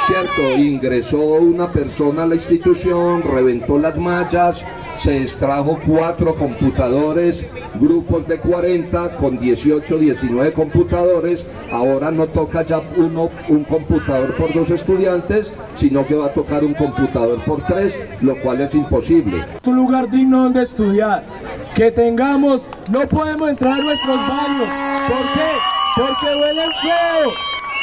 cierto, 0.07 0.57
ingresó 0.57 1.19
una 1.19 1.71
persona 1.71 2.25
a 2.25 2.27
la 2.27 2.35
institución, 2.35 3.23
reventó 3.23 3.79
las 3.79 3.97
mallas, 3.97 4.65
se 4.99 5.23
extrajo 5.23 5.79
cuatro 5.87 6.35
computadores, 6.35 7.47
grupos 7.75 8.27
de 8.27 8.39
40 8.39 9.17
con 9.17 9.39
18, 9.39 9.99
19 9.99 10.53
computadores. 10.53 11.47
Ahora 11.71 12.11
no 12.11 12.27
toca 12.27 12.63
ya 12.63 12.83
uno, 12.97 13.31
un 13.49 13.65
computador 13.65 14.35
por 14.37 14.53
dos 14.53 14.71
estudiantes, 14.71 15.53
sino 15.75 16.07
que 16.07 16.15
va 16.17 16.27
a 16.27 16.33
tocar 16.33 16.65
un 16.65 16.75
computador 16.75 17.39
por 17.45 17.65
tres, 17.67 17.99
lo 18.21 18.37
cual 18.41 18.61
es 18.61 18.75
imposible. 18.75 19.45
Es 19.63 19.69
un 19.69 19.77
lugar 19.77 20.11
digno 20.11 20.45
donde 20.45 20.63
estudiar. 20.63 21.25
Que 21.75 21.91
tengamos, 21.93 22.69
no 22.91 23.07
podemos 23.07 23.49
entrar 23.49 23.81
a 23.81 23.85
nuestros 23.85 24.17
baños. 24.17 24.69
¿Por 25.09 25.33
qué? 25.33 25.51
Porque 25.95 26.27
huelen 26.27 26.71
feo. 26.83 27.33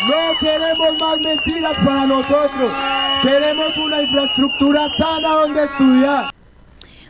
No 0.08 0.38
queremos 0.40 1.00
más 1.00 1.18
mentiras 1.20 1.78
para 1.86 2.06
nosotros. 2.06 2.72
Queremos 3.22 3.78
una 3.78 4.02
infraestructura 4.02 4.88
sana 4.98 5.30
donde 5.30 5.64
estudiar. 5.64 6.35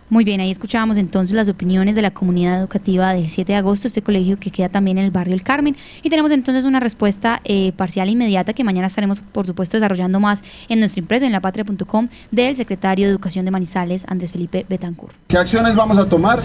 Muy 0.07 0.23
bien, 0.23 0.39
ahí 0.39 0.51
escuchábamos 0.51 0.97
entonces 0.97 1.35
las 1.35 1.49
opiniones 1.49 1.95
de 1.95 2.03
la 2.03 2.11
comunidad 2.11 2.59
educativa 2.59 3.11
del 3.15 3.27
7 3.27 3.53
de 3.53 3.57
agosto, 3.57 3.87
este 3.87 4.03
colegio 4.03 4.37
que 4.39 4.51
queda 4.51 4.69
también 4.69 4.99
en 4.99 5.05
el 5.05 5.09
barrio 5.09 5.33
El 5.33 5.41
Carmen. 5.41 5.75
Y 6.03 6.11
tenemos 6.11 6.31
entonces 6.31 6.63
una 6.63 6.79
respuesta 6.79 7.41
eh, 7.43 7.71
parcial 7.75 8.07
e 8.07 8.11
inmediata 8.11 8.53
que 8.53 8.63
mañana 8.63 8.85
estaremos, 8.85 9.19
por 9.19 9.47
supuesto, 9.47 9.77
desarrollando 9.77 10.19
más 10.19 10.43
en 10.69 10.79
nuestro 10.79 10.99
impreso 10.99 11.25
en 11.25 11.31
lapatria.com 11.31 12.07
del 12.29 12.55
secretario 12.55 13.07
de 13.07 13.11
Educación 13.11 13.45
de 13.45 13.51
Manizales, 13.51 14.05
Andrés 14.07 14.31
Felipe 14.31 14.63
Betancourt. 14.69 15.15
¿Qué 15.27 15.39
acciones 15.39 15.75
vamos 15.75 15.97
a 15.97 16.07
tomar? 16.07 16.39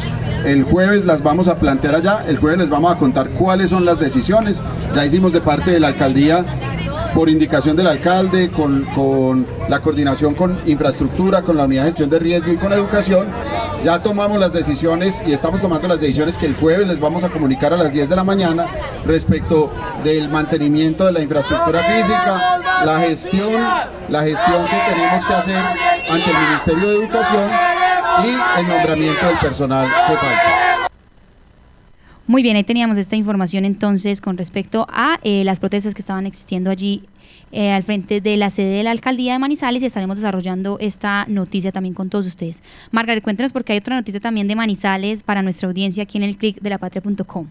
El 0.46 0.62
jueves 0.62 1.04
las 1.04 1.22
vamos 1.22 1.46
a 1.46 1.56
plantear 1.56 1.96
allá, 1.96 2.24
el 2.26 2.38
jueves 2.38 2.60
les 2.60 2.70
vamos 2.70 2.90
a 2.90 2.96
contar 2.96 3.28
cuáles 3.28 3.68
son 3.68 3.84
las 3.84 4.00
decisiones. 4.00 4.62
Ya 4.94 5.04
hicimos 5.04 5.34
de 5.34 5.42
parte 5.42 5.70
de 5.70 5.80
la 5.80 5.88
alcaldía 5.88 6.46
por 7.14 7.28
indicación 7.28 7.76
del 7.76 7.86
alcalde, 7.86 8.50
con, 8.50 8.84
con, 8.94 9.46
la 9.68 9.80
coordinación 9.80 10.34
con 10.34 10.58
infraestructura, 10.66 11.42
con 11.42 11.56
la 11.56 11.64
unidad 11.64 11.84
de 11.84 11.88
gestión 11.88 12.10
de 12.10 12.18
riesgo 12.18 12.52
y 12.52 12.56
con 12.56 12.72
educación, 12.72 13.26
ya 13.82 14.02
tomamos 14.02 14.38
las 14.38 14.52
decisiones 14.52 15.22
y 15.26 15.32
estamos 15.32 15.60
tomando 15.60 15.88
las 15.88 16.00
decisiones 16.00 16.36
que 16.36 16.46
el 16.46 16.54
jueves 16.54 16.86
les 16.86 17.00
vamos 17.00 17.24
a 17.24 17.28
comunicar 17.28 17.72
a 17.72 17.76
las 17.76 17.92
10 17.92 18.08
de 18.08 18.16
la 18.16 18.24
mañana 18.24 18.66
respecto 19.06 19.70
del 20.04 20.28
mantenimiento 20.28 21.06
de 21.06 21.12
la 21.12 21.20
infraestructura 21.20 21.82
física, 21.82 22.60
la 22.84 23.00
gestión, 23.00 23.62
la 24.08 24.22
gestión 24.22 24.66
que 24.66 24.94
tenemos 24.94 25.24
que 25.24 25.34
hacer 25.34 25.56
ante 26.10 26.30
el 26.30 26.36
Ministerio 26.48 26.88
de 26.88 26.96
Educación 26.96 27.50
y 28.24 28.60
el 28.60 28.68
nombramiento 28.68 29.26
del 29.26 29.38
personal 29.38 29.88
que 30.06 30.16
falta. 30.16 30.69
Muy 32.30 32.44
bien, 32.44 32.54
ahí 32.54 32.62
teníamos 32.62 32.96
esta 32.96 33.16
información 33.16 33.64
entonces 33.64 34.20
con 34.20 34.38
respecto 34.38 34.86
a 34.88 35.18
eh, 35.24 35.42
las 35.42 35.58
protestas 35.58 35.94
que 35.94 36.00
estaban 36.00 36.26
existiendo 36.26 36.70
allí 36.70 37.02
eh, 37.50 37.72
al 37.72 37.82
frente 37.82 38.20
de 38.20 38.36
la 38.36 38.50
sede 38.50 38.68
de 38.68 38.84
la 38.84 38.92
alcaldía 38.92 39.32
de 39.32 39.40
Manizales 39.40 39.82
y 39.82 39.86
estaremos 39.86 40.16
desarrollando 40.16 40.78
esta 40.78 41.24
noticia 41.26 41.72
también 41.72 41.92
con 41.92 42.08
todos 42.08 42.26
ustedes. 42.26 42.62
Margaret, 42.92 43.24
cuéntanos 43.24 43.52
porque 43.52 43.72
hay 43.72 43.80
otra 43.80 43.96
noticia 43.96 44.20
también 44.20 44.46
de 44.46 44.54
Manizales 44.54 45.24
para 45.24 45.42
nuestra 45.42 45.66
audiencia 45.66 46.04
aquí 46.04 46.18
en 46.18 46.22
el 46.22 46.36
clic 46.36 46.60
de 46.60 46.70
la 46.70 46.78
patria.com. 46.78 47.48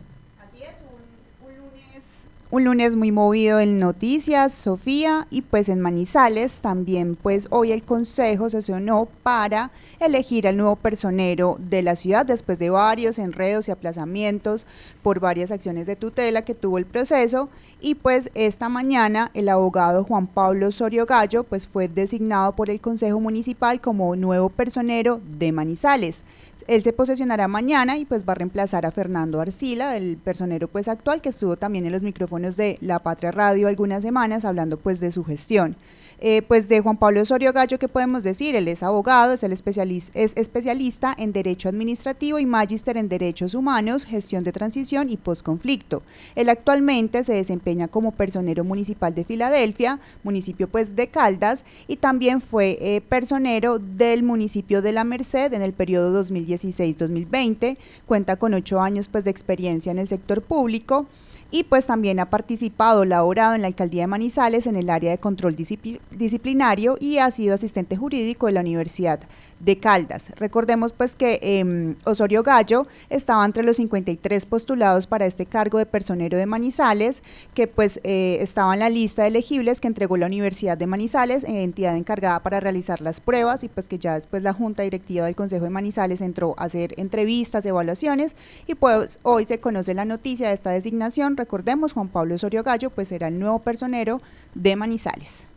Un 2.52 2.64
lunes 2.64 2.96
muy 2.96 3.12
movido 3.12 3.60
en 3.60 3.78
noticias, 3.78 4.56
Sofía, 4.56 5.28
y 5.30 5.44
pues 5.44 5.70
en 5.70 5.82
Manizales 5.82 6.64
también 6.64 7.16
pues 7.16 7.48
hoy 7.52 7.72
el 7.72 7.84
Consejo 7.84 8.50
sesionó 8.50 9.08
para 9.22 9.70
elegir 10.00 10.48
al 10.48 10.58
nuevo 10.58 10.76
personero 10.76 11.58
de 11.60 11.84
la 11.84 11.96
ciudad 11.96 12.26
después 12.26 12.58
de 12.58 12.72
varios 12.72 13.20
enredos 13.20 13.68
y 13.68 13.72
aplazamientos 13.72 14.66
por 15.04 15.20
varias 15.20 15.52
acciones 15.52 15.86
de 15.86 15.96
tutela 15.96 16.42
que 16.42 16.56
tuvo 16.56 16.80
el 16.80 16.88
proceso 16.88 17.50
y 17.82 17.94
pues 17.94 18.32
esta 18.34 18.68
mañana 18.68 19.30
el 19.36 19.48
abogado 19.48 20.04
Juan 20.04 20.26
Pablo 20.26 20.72
Sorio 20.72 21.06
Gallo 21.06 21.44
pues 21.44 21.68
fue 21.68 21.88
designado 21.88 22.56
por 22.56 22.72
el 22.72 22.82
Consejo 22.82 23.20
Municipal 23.20 23.80
como 23.80 24.16
nuevo 24.16 24.50
personero 24.50 25.22
de 25.38 25.52
Manizales. 25.52 26.26
Él 26.68 26.84
se 26.84 26.94
posesionará 26.94 27.48
mañana 27.48 27.98
y 27.98 28.06
pues 28.06 28.28
va 28.28 28.34
a 28.34 28.36
reemplazar 28.36 28.86
a 28.86 28.92
Fernando 28.92 29.42
Arcila, 29.42 29.98
el 29.98 30.18
personero 30.18 30.68
pues 30.68 30.88
actual 30.88 31.22
que 31.22 31.30
estuvo 31.30 31.58
también 31.58 31.86
en 31.86 31.92
los 31.92 32.04
micrófonos 32.04 32.58
de 32.58 32.78
La 32.82 33.00
Patria 33.00 33.32
Radio 33.32 33.68
algunas 33.68 34.04
semanas 34.04 34.46
hablando 34.46 34.78
pues 34.78 35.00
de 35.00 35.12
su 35.12 35.24
gestión. 35.24 35.76
Eh, 36.22 36.42
pues 36.42 36.68
de 36.68 36.82
Juan 36.82 36.98
Pablo 36.98 37.22
Osorio 37.22 37.54
Gallo, 37.54 37.80
¿qué 37.80 37.88
podemos 37.88 38.26
decir? 38.26 38.54
Él 38.56 38.68
es 38.68 38.84
abogado, 38.84 39.34
es, 39.34 39.44
el 39.44 39.54
especialista, 39.54 40.12
es 40.20 40.34
especialista 40.36 41.16
en 41.18 41.32
Derecho 41.32 41.70
Administrativo 41.70 42.40
y 42.40 42.46
magíster 42.46 42.98
en 42.98 43.08
Derechos 43.08 43.54
Humanos, 43.54 44.04
Gestión 44.04 44.44
de 44.44 44.52
Transición 44.52 45.10
y 45.10 45.16
Postconflicto. 45.16 46.04
Él 46.36 46.50
actualmente 46.50 47.24
se 47.24 47.34
desempeña 47.34 47.88
como 47.88 48.12
personero 48.12 48.66
municipal 48.66 49.16
de 49.16 49.24
Filadelfia, 49.24 50.00
municipio 50.24 50.68
pues 50.68 50.96
de 50.98 51.08
Caldas, 51.08 51.64
y 51.88 51.96
también 51.96 52.42
fue 52.42 52.78
eh, 52.82 53.00
personero 53.00 53.80
del 53.80 54.24
municipio 54.24 54.82
de 54.82 54.92
La 54.92 55.06
Merced 55.06 55.54
en 55.54 55.62
el 55.62 55.72
periodo 55.72 56.22
2016-2020. 56.22 57.78
Cuenta 58.06 58.36
con 58.36 58.54
ocho 58.54 58.82
años 58.82 59.08
pues 59.08 59.24
de 59.24 59.32
experiencia 59.32 59.92
en 59.92 60.00
el 60.00 60.10
sector 60.10 60.42
público 60.42 61.08
y 61.52 61.64
pues 61.64 61.88
también 61.88 62.20
ha 62.20 62.30
participado, 62.30 63.06
laborado 63.06 63.56
en 63.56 63.62
la 63.62 63.68
alcaldía 63.68 64.04
de 64.04 64.08
Manizales 64.08 64.68
en 64.68 64.76
el 64.76 64.90
área 64.90 65.12
de 65.12 65.18
control 65.18 65.56
disciplinario 65.56 66.96
y 67.00 67.18
ha 67.18 67.32
sido 67.32 67.56
asistente 67.56 67.96
jurídico 67.96 68.46
de 68.46 68.54
la 68.54 68.62
Universidad 68.62 69.20
de 69.60 69.78
Caldas. 69.78 70.32
Recordemos 70.38 70.94
pues 70.94 71.16
que 71.16 71.40
em, 71.42 71.96
Osorio 72.06 72.44
Gallo 72.44 72.88
estaba 73.10 73.46
entre 73.46 73.64
los 73.64 73.78
53 73.78 74.46
postulados 74.46 75.08
para 75.08 75.26
este 75.26 75.46
cargo 75.46 75.78
de 75.78 75.86
personero 75.86 76.38
de 76.38 76.46
Manizales, 76.46 77.24
que 77.54 77.68
pues 77.68 78.00
eh, 78.04 78.38
estaba 78.40 78.74
en 78.74 78.80
la 78.80 78.90
lista 78.90 79.24
de 79.24 79.30
elegibles 79.30 79.82
que 79.82 79.88
entregó 79.88 80.18
la 80.18 80.28
Universidad 80.28 80.78
de 80.78 80.88
Manizales, 80.88 81.44
entidad 81.44 81.98
encargada 81.98 82.42
para 82.42 82.60
realizar 82.60 83.02
las 83.02 83.20
pruebas 83.20 83.64
y 83.64 83.70
pues 83.70 83.88
que 83.88 84.00
ya 84.00 84.16
después 84.16 84.44
la 84.44 84.54
Junta 84.54 84.84
Directiva 84.84 85.26
del 85.26 85.36
Consejo 85.36 85.66
de 85.66 85.70
Manizales 85.70 86.22
entró 86.22 86.56
a 86.58 86.64
hacer 86.64 86.94
entrevistas, 86.98 87.66
evaluaciones 87.66 88.36
y 88.66 88.76
pues 88.76 89.20
hoy 89.24 89.46
se 89.46 89.60
conoce 89.60 89.94
la 89.94 90.06
noticia 90.06 90.48
de 90.48 90.54
esta 90.54 90.72
designación. 90.72 91.36
Recordemos, 91.40 91.94
Juan 91.94 92.10
Pablo 92.10 92.36
Osorio 92.36 92.64
Gallo 92.64 92.90
pues 92.90 93.08
será 93.08 93.30
el 93.30 93.40
nuevo 93.40 93.60
personero 93.60 94.22
de 94.56 94.76
Manizales 94.76 95.48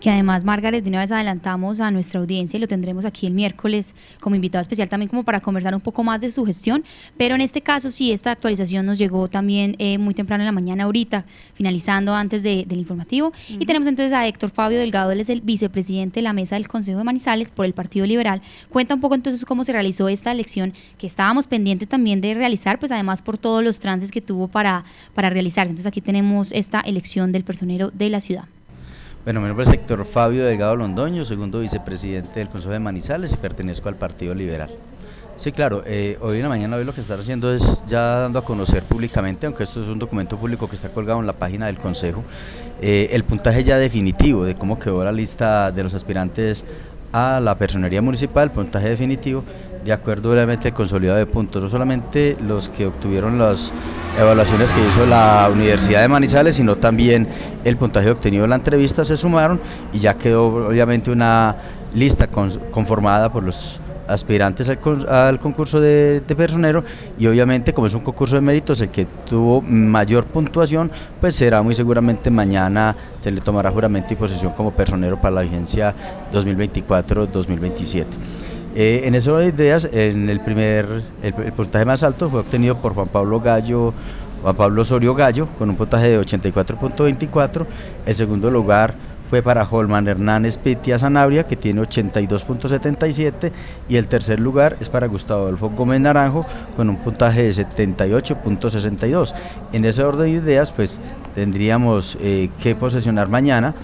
que 0.00 0.10
además 0.10 0.44
Margaret 0.44 0.84
de 0.84 0.90
una 0.90 1.00
vez 1.00 1.10
adelantamos 1.12 1.80
a 1.80 1.90
nuestra 1.90 2.20
audiencia 2.20 2.58
y 2.58 2.60
lo 2.60 2.68
tendremos 2.68 3.04
aquí 3.04 3.26
el 3.26 3.32
miércoles 3.32 3.94
como 4.20 4.36
invitado 4.36 4.60
especial 4.60 4.88
también 4.88 5.08
como 5.08 5.24
para 5.24 5.40
conversar 5.40 5.74
un 5.74 5.80
poco 5.80 6.04
más 6.04 6.20
de 6.20 6.30
su 6.30 6.44
gestión, 6.44 6.84
pero 7.16 7.34
en 7.34 7.40
este 7.40 7.62
caso 7.62 7.90
sí, 7.90 8.12
esta 8.12 8.32
actualización 8.32 8.84
nos 8.84 8.98
llegó 8.98 9.28
también 9.28 9.74
eh, 9.78 9.98
muy 9.98 10.14
temprano 10.14 10.42
en 10.42 10.46
la 10.46 10.52
mañana 10.52 10.84
ahorita, 10.84 11.24
finalizando 11.54 12.14
antes 12.14 12.42
del 12.42 12.70
informativo, 12.72 13.32
y 13.48 13.64
tenemos 13.66 13.88
entonces 13.88 14.12
a 14.12 14.26
Héctor 14.26 14.50
Fabio 14.50 14.78
Delgado, 14.78 15.12
él 15.12 15.20
es 15.20 15.30
el 15.30 15.40
vicepresidente 15.40 16.20
de 16.20 16.22
la 16.22 16.32
mesa 16.32 16.56
del 16.56 16.68
Consejo 16.68 16.98
de 16.98 17.04
Manizales 17.04 17.50
por 17.50 17.64
el 17.64 17.72
Partido 17.72 18.06
Liberal, 18.06 18.42
cuenta 18.68 18.94
un 18.94 19.00
poco 19.00 19.14
entonces 19.14 19.44
cómo 19.44 19.64
se 19.64 19.72
realizó 19.72 20.08
esta 20.08 20.32
elección 20.32 20.72
que 20.98 21.06
estábamos 21.06 21.46
pendientes 21.46 21.88
también 21.88 22.20
de 22.20 22.34
realizar, 22.34 22.78
pues 22.78 22.92
además 22.92 23.22
por 23.22 23.38
todos 23.38 23.64
los 23.64 23.78
trances 23.78 24.10
que 24.10 24.20
tuvo 24.20 24.48
para, 24.48 24.84
para 25.14 25.30
realizarse, 25.30 25.70
entonces 25.70 25.86
aquí 25.86 26.00
tenemos 26.00 26.52
esta 26.52 26.80
elección 26.80 27.32
del 27.32 27.44
personero 27.44 27.90
de 27.90 28.10
la 28.10 28.20
ciudad. 28.20 28.44
Bueno, 29.26 29.40
mi 29.40 29.48
nombre 29.48 29.64
es 29.64 29.72
Héctor 29.72 30.04
Fabio 30.04 30.44
Delgado 30.44 30.76
Londoño, 30.76 31.24
segundo 31.24 31.58
vicepresidente 31.58 32.38
del 32.38 32.48
Consejo 32.48 32.72
de 32.72 32.78
Manizales 32.78 33.32
y 33.32 33.36
pertenezco 33.36 33.88
al 33.88 33.96
Partido 33.96 34.36
Liberal. 34.36 34.70
Sí, 35.36 35.50
claro, 35.50 35.82
eh, 35.84 36.16
hoy 36.20 36.36
en 36.36 36.44
la 36.44 36.48
mañana 36.48 36.76
hoy 36.76 36.84
lo 36.84 36.94
que 36.94 37.00
está 37.00 37.14
haciendo 37.14 37.52
es 37.52 37.82
ya 37.88 38.20
dando 38.20 38.38
a 38.38 38.44
conocer 38.44 38.84
públicamente, 38.84 39.46
aunque 39.46 39.64
esto 39.64 39.82
es 39.82 39.88
un 39.88 39.98
documento 39.98 40.36
público 40.36 40.68
que 40.68 40.76
está 40.76 40.90
colgado 40.90 41.18
en 41.18 41.26
la 41.26 41.32
página 41.32 41.66
del 41.66 41.76
Consejo, 41.76 42.22
eh, 42.80 43.08
el 43.10 43.24
puntaje 43.24 43.64
ya 43.64 43.78
definitivo 43.78 44.44
de 44.44 44.54
cómo 44.54 44.78
quedó 44.78 45.02
la 45.02 45.10
lista 45.10 45.72
de 45.72 45.82
los 45.82 45.94
aspirantes 45.94 46.64
a 47.16 47.40
la 47.40 47.56
personería 47.56 48.02
municipal, 48.02 48.50
puntaje 48.52 48.90
definitivo, 48.90 49.42
de 49.82 49.92
acuerdo 49.92 50.32
obviamente 50.32 50.72
consolidado 50.72 51.16
de 51.16 51.24
puntos, 51.24 51.62
no 51.62 51.68
solamente 51.70 52.36
los 52.46 52.68
que 52.68 52.84
obtuvieron 52.84 53.38
las 53.38 53.72
evaluaciones 54.20 54.70
que 54.70 54.86
hizo 54.86 55.06
la 55.06 55.48
Universidad 55.50 56.02
de 56.02 56.08
Manizales, 56.08 56.56
sino 56.56 56.76
también 56.76 57.26
el 57.64 57.78
puntaje 57.78 58.10
obtenido 58.10 58.44
en 58.44 58.50
la 58.50 58.56
entrevista 58.56 59.02
se 59.02 59.16
sumaron 59.16 59.58
y 59.94 60.00
ya 60.00 60.14
quedó 60.14 60.68
obviamente 60.68 61.10
una 61.10 61.56
lista 61.94 62.26
conformada 62.26 63.32
por 63.32 63.44
los 63.44 63.80
aspirantes 64.08 64.68
al, 64.68 65.38
concurso 65.40 65.80
de, 65.80 66.22
personero 66.36 66.84
y 67.18 67.26
obviamente 67.26 67.72
como 67.72 67.86
es 67.86 67.94
un 67.94 68.00
concurso 68.00 68.34
de 68.36 68.40
méritos 68.40 68.80
el 68.80 68.90
que 68.90 69.06
tuvo 69.28 69.62
mayor 69.62 70.24
puntuación 70.24 70.90
pues 71.20 71.34
será 71.34 71.62
muy 71.62 71.74
seguramente 71.74 72.30
mañana 72.30 72.96
se 73.20 73.30
le 73.30 73.40
tomará 73.40 73.70
juramento 73.70 74.12
y 74.12 74.16
posesión 74.16 74.52
como 74.52 74.72
personero 74.72 75.20
para 75.20 75.36
la 75.36 75.42
vigencia 75.42 75.94
2024-2027. 76.32 78.06
Eh, 78.78 79.02
en 79.04 79.14
esas 79.14 79.42
ideas, 79.42 79.88
en 79.90 80.28
el 80.28 80.38
primer, 80.40 81.02
el, 81.22 81.32
puntaje 81.32 81.86
más 81.86 82.02
alto 82.02 82.28
fue 82.28 82.40
obtenido 82.40 82.76
por 82.76 82.92
Juan 82.92 83.08
Pablo 83.08 83.40
Gallo, 83.40 83.94
Juan 84.42 84.54
Pablo 84.54 84.82
Osorio 84.82 85.14
Gallo, 85.14 85.48
con 85.58 85.70
un 85.70 85.76
puntaje 85.76 86.10
de 86.10 86.20
84.24. 86.20 87.64
El 88.04 88.14
segundo 88.14 88.50
lugar 88.50 88.94
fue 89.28 89.42
para 89.42 89.66
Holman 89.68 90.06
Hernández 90.08 90.56
Pitia 90.58 90.98
Sanabria, 90.98 91.44
que 91.44 91.56
tiene 91.56 91.82
82.77, 91.82 93.52
y 93.88 93.96
el 93.96 94.06
tercer 94.06 94.40
lugar 94.40 94.76
es 94.80 94.88
para 94.88 95.06
Gustavo 95.06 95.42
Adolfo 95.42 95.70
Gómez 95.70 96.00
Naranjo, 96.00 96.46
con 96.76 96.88
un 96.88 96.96
puntaje 96.96 97.42
de 97.42 97.52
78.62. 97.52 99.34
En 99.72 99.84
ese 99.84 100.02
orden 100.02 100.26
de 100.26 100.30
ideas, 100.30 100.72
pues 100.72 101.00
tendríamos 101.34 102.16
eh, 102.20 102.50
que 102.62 102.74
posesionar 102.74 103.28
mañana 103.28 103.74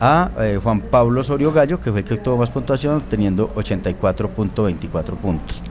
a 0.00 0.30
eh, 0.38 0.58
Juan 0.62 0.80
Pablo 0.80 1.22
Sorio 1.22 1.52
Gallo, 1.52 1.80
que 1.80 1.90
fue 1.90 2.00
el 2.00 2.06
que 2.06 2.16
tuvo 2.16 2.38
más 2.38 2.50
puntuación, 2.50 3.02
teniendo 3.08 3.54
84.24 3.54 5.16
puntos. 5.16 5.62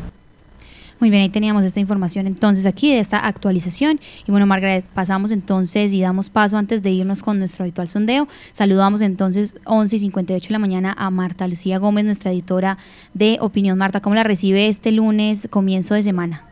Muy 1.02 1.10
bien, 1.10 1.24
ahí 1.24 1.30
teníamos 1.30 1.64
esta 1.64 1.80
información 1.80 2.28
entonces 2.28 2.68
aquí 2.68 2.94
de 2.94 3.00
esta 3.00 3.18
actualización. 3.18 4.00
Y 4.28 4.30
bueno, 4.30 4.46
Margaret, 4.46 4.86
pasamos 4.94 5.32
entonces 5.32 5.94
y 5.94 6.02
damos 6.02 6.30
paso 6.30 6.60
antes 6.60 6.84
de 6.84 6.92
irnos 6.92 7.24
con 7.24 7.40
nuestro 7.40 7.64
habitual 7.64 7.90
sondeo. 7.90 8.28
Saludamos 8.52 9.02
entonces 9.02 9.56
11 9.66 9.96
y 9.96 10.00
58 10.00 10.48
de 10.48 10.54
la 10.54 10.60
mañana 10.60 10.96
a 10.96 11.10
Marta 11.10 11.48
Lucía 11.48 11.80
Gómez, 11.80 12.06
nuestra 12.06 12.30
editora 12.30 12.78
de 13.16 13.40
Opinión. 13.42 13.80
Marta, 13.80 14.00
¿cómo 14.00 14.14
la 14.14 14.22
recibe 14.22 14.68
este 14.68 14.92
lunes, 14.92 15.48
comienzo 15.50 15.96
de 15.96 16.04
semana? 16.04 16.44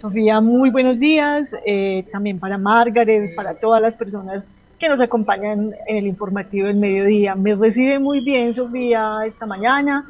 Sofía, 0.00 0.40
muy 0.40 0.70
buenos 0.70 1.00
días. 1.00 1.56
Eh, 1.66 2.04
también 2.12 2.38
para 2.38 2.58
Margaret, 2.58 3.34
para 3.34 3.58
todas 3.58 3.82
las 3.82 3.96
personas 3.96 4.52
que 4.78 4.88
nos 4.88 5.00
acompañan 5.00 5.72
en 5.88 5.96
el 5.96 6.06
informativo 6.06 6.68
del 6.68 6.76
mediodía. 6.76 7.34
Me 7.34 7.56
recibe 7.56 7.98
muy 7.98 8.20
bien 8.20 8.54
Sofía 8.54 9.22
esta 9.26 9.46
mañana. 9.46 10.08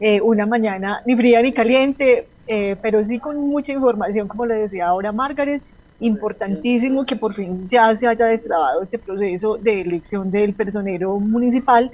eh, 0.00 0.20
una 0.20 0.44
mañana 0.46 1.00
ni 1.06 1.16
fría 1.16 1.42
ni 1.42 1.52
caliente, 1.52 2.26
eh, 2.48 2.76
pero 2.80 3.02
sí 3.02 3.18
con 3.18 3.36
mucha 3.36 3.72
información, 3.72 4.26
como 4.26 4.46
le 4.46 4.54
decía 4.54 4.88
ahora 4.88 5.12
Margaret, 5.12 5.62
importantísimo 6.00 7.04
que 7.04 7.14
por 7.16 7.34
fin 7.34 7.68
ya 7.68 7.94
se 7.94 8.06
haya 8.06 8.26
destrabado 8.26 8.80
este 8.80 8.98
proceso 8.98 9.58
de 9.58 9.82
elección 9.82 10.30
del 10.30 10.54
personero 10.54 11.18
municipal. 11.20 11.90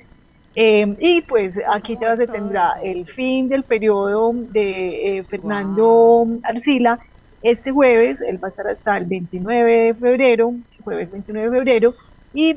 Eh, 0.55 0.95
y 1.01 1.23
pues 1.23 1.61
aquí 1.69 1.99
ya 2.01 2.15
se 2.15 2.29
tendrá 2.29 2.75
el 2.83 3.07
fin 3.07 3.49
del 3.49 3.65
periodo 3.65 4.33
de 4.33 5.25
Fernando 5.29 6.25
Arcila 6.45 7.01
este 7.43 7.73
jueves, 7.73 8.21
él 8.23 8.43
va 8.43 8.47
a 8.47 8.49
estar 8.49 8.67
hasta 8.69 8.97
el 8.97 9.07
29 9.07 9.87
de 9.87 9.95
febrero, 9.95 10.55
jueves 10.83 11.11
29 11.11 11.51
de 11.51 11.59
febrero, 11.59 11.95
y 12.33 12.57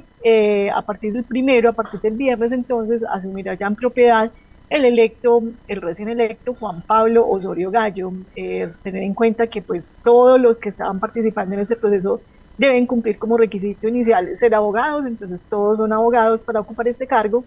a 0.70 0.82
partir 0.84 1.12
del 1.12 1.24
primero, 1.24 1.70
a 1.70 1.74
partir 1.74 2.00
del 2.00 2.14
viernes 2.14 2.52
entonces, 2.52 3.04
asumirá 3.04 3.56
ya 3.56 3.68
en 3.68 3.76
propiedad 3.76 4.32
el 4.69 4.86
electo, 4.86 5.43
el 5.67 5.82
recién 5.82 6.10
electo 6.10 6.53
Juan 6.53 6.82
Pablo 6.82 7.27
Osorio 7.27 7.71
Gallo. 7.71 8.12
Eh, 8.36 8.69
tener 8.84 9.03
en 9.03 9.13
cuenta 9.13 9.47
que 9.47 9.62
pues 9.62 9.95
todos 10.03 10.39
los 10.39 10.60
que 10.60 10.69
estaban 10.69 10.99
participando 10.99 11.56
en 11.56 11.62
este 11.62 11.75
proceso 11.75 12.21
deben 12.58 12.86
cumplir 12.86 13.17
como 13.17 13.38
requisito 13.38 13.88
inicial 13.88 14.36
ser 14.36 14.56
abogados, 14.56 15.06
entonces 15.06 15.45
todos 15.47 15.77
son 15.77 15.93
abogados 15.93 16.43
para 16.43 16.60
ocupar 16.60 16.88
este 16.88 17.08
cargo. 17.08 17.43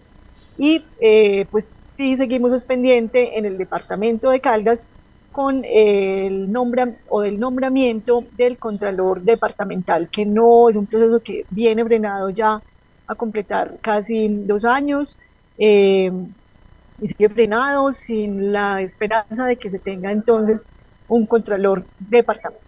Y 0.57 0.83
eh, 0.99 1.45
pues 1.51 1.71
sí 1.93 2.15
seguimos 2.17 2.63
pendiente 2.63 3.37
en 3.37 3.45
el 3.45 3.57
departamento 3.57 4.29
de 4.29 4.39
Caldas 4.39 4.87
con 5.31 5.63
el 5.63 6.51
nombre 6.51 6.95
o 7.09 7.21
del 7.21 7.39
nombramiento 7.39 8.25
del 8.35 8.57
contralor 8.57 9.21
departamental, 9.21 10.09
que 10.09 10.25
no 10.25 10.67
es 10.69 10.75
un 10.75 10.87
proceso 10.87 11.21
que 11.21 11.45
viene 11.49 11.85
frenado 11.85 12.29
ya 12.29 12.61
a 13.07 13.15
completar 13.15 13.77
casi 13.81 14.27
dos 14.27 14.65
años. 14.65 15.17
Eh, 15.57 16.11
y 17.01 17.07
sigue 17.07 17.29
frenado 17.29 17.91
sin 17.91 18.53
la 18.53 18.81
esperanza 18.81 19.45
de 19.45 19.55
que 19.55 19.69
se 19.69 19.79
tenga 19.79 20.11
entonces 20.11 20.69
un 21.07 21.25
contralor 21.25 21.83
departamental. 21.99 22.61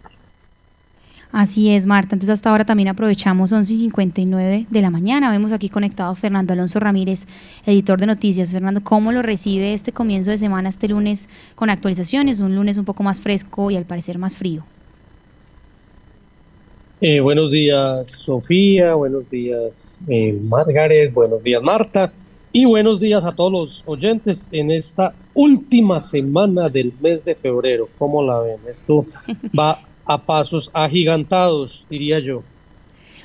Así 1.32 1.72
es, 1.72 1.88
Marta. 1.88 2.15
Entonces 2.15 2.30
hasta 2.30 2.52
ahora 2.52 2.63
también 2.63 2.89
aprovechamos 2.89 3.52
11 3.52 3.74
y 3.74 3.78
59 3.78 4.67
de 4.69 4.82
la 4.82 4.91
mañana. 4.91 5.32
Vemos 5.32 5.52
aquí 5.52 5.67
conectado 5.67 6.12
a 6.12 6.15
Fernando 6.15 6.54
Alonso 6.54 6.80
Ramírez, 6.80 7.26
editor 7.65 8.00
de 8.00 8.06
noticias. 8.06 8.52
Fernando, 8.52 8.82
¿cómo 8.84 9.12
lo 9.12 9.24
recibe 9.24 9.74
este 9.74 9.91
comienzo 9.91 10.30
de 10.30 10.38
semana, 10.38 10.69
este 10.69 10.88
lunes 10.89 11.28
con 11.56 11.72
actualizaciones? 11.72 12.39
Un 12.39 12.56
lunes 12.56 12.78
un 12.78 12.86
poco 12.86 13.02
más 13.02 13.19
fresco 13.19 13.72
y 13.72 13.78
al 13.78 13.86
parecer 13.86 14.19
más 14.19 14.38
frío. 14.38 14.63
Eh, 17.02 17.19
buenos 17.19 17.50
días, 17.50 18.12
Sofía. 18.12 18.93
Buenos 18.93 19.28
días, 19.30 19.98
eh, 20.08 20.39
Margaret. 20.39 21.12
Buenos 21.12 21.43
días, 21.43 21.63
Marta. 21.63 22.13
Y 22.55 22.65
buenos 22.65 22.99
días 22.99 23.25
a 23.25 23.31
todos 23.31 23.51
los 23.51 23.83
oyentes 23.87 24.47
en 24.51 24.69
esta 24.69 25.15
última 25.33 25.99
semana 25.99 26.69
del 26.69 26.93
mes 27.01 27.25
de 27.25 27.33
febrero. 27.33 27.89
¿Cómo 27.97 28.21
la 28.21 28.39
ven? 28.41 28.59
Esto 28.69 29.07
va 29.59 29.81
a 30.05 30.17
pasos 30.19 30.69
agigantados, 30.71 31.87
diría 31.89 32.19
yo. 32.19 32.43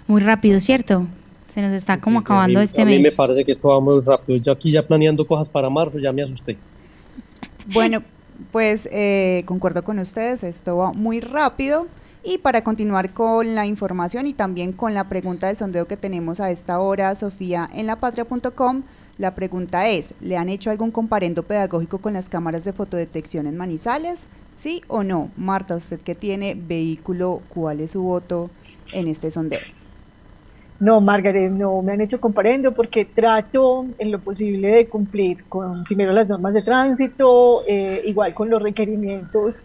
Muy 0.06 0.22
rápido, 0.22 0.58
¿cierto? 0.60 1.06
Se 1.52 1.60
nos 1.60 1.74
está 1.74 2.00
como 2.00 2.20
acabando 2.20 2.58
este 2.62 2.82
mes. 2.86 2.94
A 2.94 2.96
mí 2.96 3.02
me 3.02 3.12
parece 3.12 3.44
que 3.44 3.52
esto 3.52 3.68
va 3.68 3.80
muy 3.80 4.00
rápido. 4.00 4.38
Yo 4.42 4.50
aquí 4.50 4.72
ya 4.72 4.82
planeando 4.82 5.26
cosas 5.26 5.50
para 5.50 5.68
marzo, 5.68 5.98
ya 5.98 6.10
me 6.10 6.22
asusté. 6.22 6.56
Bueno, 7.66 8.02
pues 8.50 8.88
eh, 8.90 9.42
concuerdo 9.44 9.84
con 9.84 9.98
ustedes, 9.98 10.42
esto 10.42 10.78
va 10.78 10.94
muy 10.94 11.20
rápido. 11.20 11.86
Y 12.24 12.38
para 12.38 12.64
continuar 12.64 13.12
con 13.12 13.54
la 13.54 13.66
información 13.66 14.26
y 14.26 14.32
también 14.32 14.72
con 14.72 14.94
la 14.94 15.04
pregunta 15.04 15.48
del 15.48 15.58
sondeo 15.58 15.86
que 15.86 15.98
tenemos 15.98 16.40
a 16.40 16.50
esta 16.50 16.80
hora, 16.80 17.14
Sofía, 17.14 17.68
en 17.74 17.86
lapatria.com, 17.86 18.84
la 19.18 19.34
pregunta 19.34 19.88
es, 19.88 20.14
¿le 20.20 20.36
han 20.36 20.48
hecho 20.48 20.70
algún 20.70 20.92
comparendo 20.92 21.42
pedagógico 21.42 21.98
con 21.98 22.12
las 22.12 22.28
cámaras 22.28 22.64
de 22.64 22.72
fotodetección 22.72 23.48
en 23.48 23.56
Manizales? 23.56 24.28
¿Sí 24.52 24.82
o 24.86 25.02
no? 25.02 25.30
Marta, 25.36 25.74
usted 25.74 26.00
que 26.00 26.14
tiene 26.14 26.54
vehículo, 26.54 27.42
¿cuál 27.48 27.80
es 27.80 27.90
su 27.90 28.02
voto 28.02 28.48
en 28.92 29.08
este 29.08 29.30
sondeo? 29.32 29.58
No, 30.78 31.00
Margaret, 31.00 31.50
no 31.50 31.82
me 31.82 31.92
han 31.92 32.00
hecho 32.00 32.20
comparendo 32.20 32.72
porque 32.72 33.04
trato 33.04 33.84
en 33.98 34.12
lo 34.12 34.20
posible 34.20 34.68
de 34.68 34.86
cumplir 34.86 35.44
con 35.48 35.82
primero 35.82 36.12
las 36.12 36.28
normas 36.28 36.54
de 36.54 36.62
tránsito, 36.62 37.64
eh, 37.66 38.02
igual 38.04 38.32
con 38.34 38.48
los 38.48 38.62
requerimientos 38.62 39.60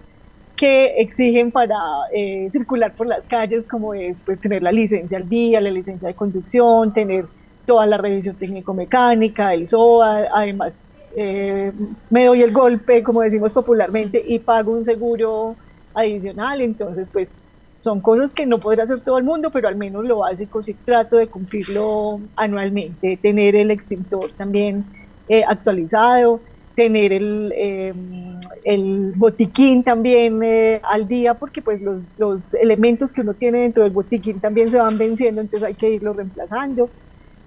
que 0.55 0.95
exigen 0.97 1.51
para 1.51 1.77
eh, 2.11 2.49
circular 2.51 2.93
por 2.93 3.05
las 3.05 3.21
calles, 3.25 3.67
como 3.67 3.93
es 3.93 4.21
pues 4.25 4.41
tener 4.41 4.63
la 4.63 4.71
licencia 4.71 5.19
al 5.19 5.29
día, 5.29 5.61
la 5.61 5.69
licencia 5.69 6.07
de 6.07 6.15
conducción, 6.15 6.91
tener 6.93 7.25
toda 7.65 7.85
la 7.85 7.97
revisión 7.97 8.37
técnico-mecánica, 8.37 9.53
el 9.53 9.67
SOA, 9.67 10.27
además 10.33 10.83
eh, 11.15 11.71
me 12.09 12.25
doy 12.25 12.41
el 12.41 12.51
golpe, 12.51 13.03
como 13.03 13.21
decimos 13.21 13.53
popularmente, 13.53 14.23
y 14.25 14.39
pago 14.39 14.71
un 14.73 14.83
seguro 14.83 15.57
adicional, 15.93 16.61
entonces 16.61 17.09
pues 17.11 17.37
son 17.79 18.01
cosas 18.01 18.33
que 18.33 18.45
no 18.45 18.59
podrá 18.59 18.83
hacer 18.83 19.03
todo 19.03 19.17
el 19.17 19.23
mundo, 19.25 19.51
pero 19.51 19.67
al 19.67 19.75
menos 19.75 20.05
lo 20.05 20.19
básico 20.19 20.63
sí 20.63 20.75
trato 20.85 21.17
de 21.17 21.27
cumplirlo 21.29 22.21
anualmente, 22.35 23.19
tener 23.21 23.55
el 23.55 23.71
extintor 23.71 24.31
también 24.37 24.85
eh, 25.27 25.43
actualizado, 25.47 26.43
tener 26.75 27.13
el, 27.13 27.53
em, 27.55 28.39
el 28.63 29.13
botiquín 29.15 29.83
también 29.83 30.41
eh, 30.43 30.81
al 30.89 31.07
día, 31.07 31.35
porque 31.35 31.61
pues 31.61 31.83
los, 31.83 32.03
los 32.17 32.53
elementos 32.55 33.11
que 33.11 33.21
uno 33.21 33.35
tiene 33.35 33.59
dentro 33.59 33.83
del 33.83 33.91
botiquín 33.91 34.39
también 34.41 34.71
se 34.71 34.79
van 34.79 34.97
venciendo, 34.97 35.41
entonces 35.41 35.67
hay 35.67 35.75
que 35.75 35.89
irlo 35.91 36.13
reemplazando 36.13 36.91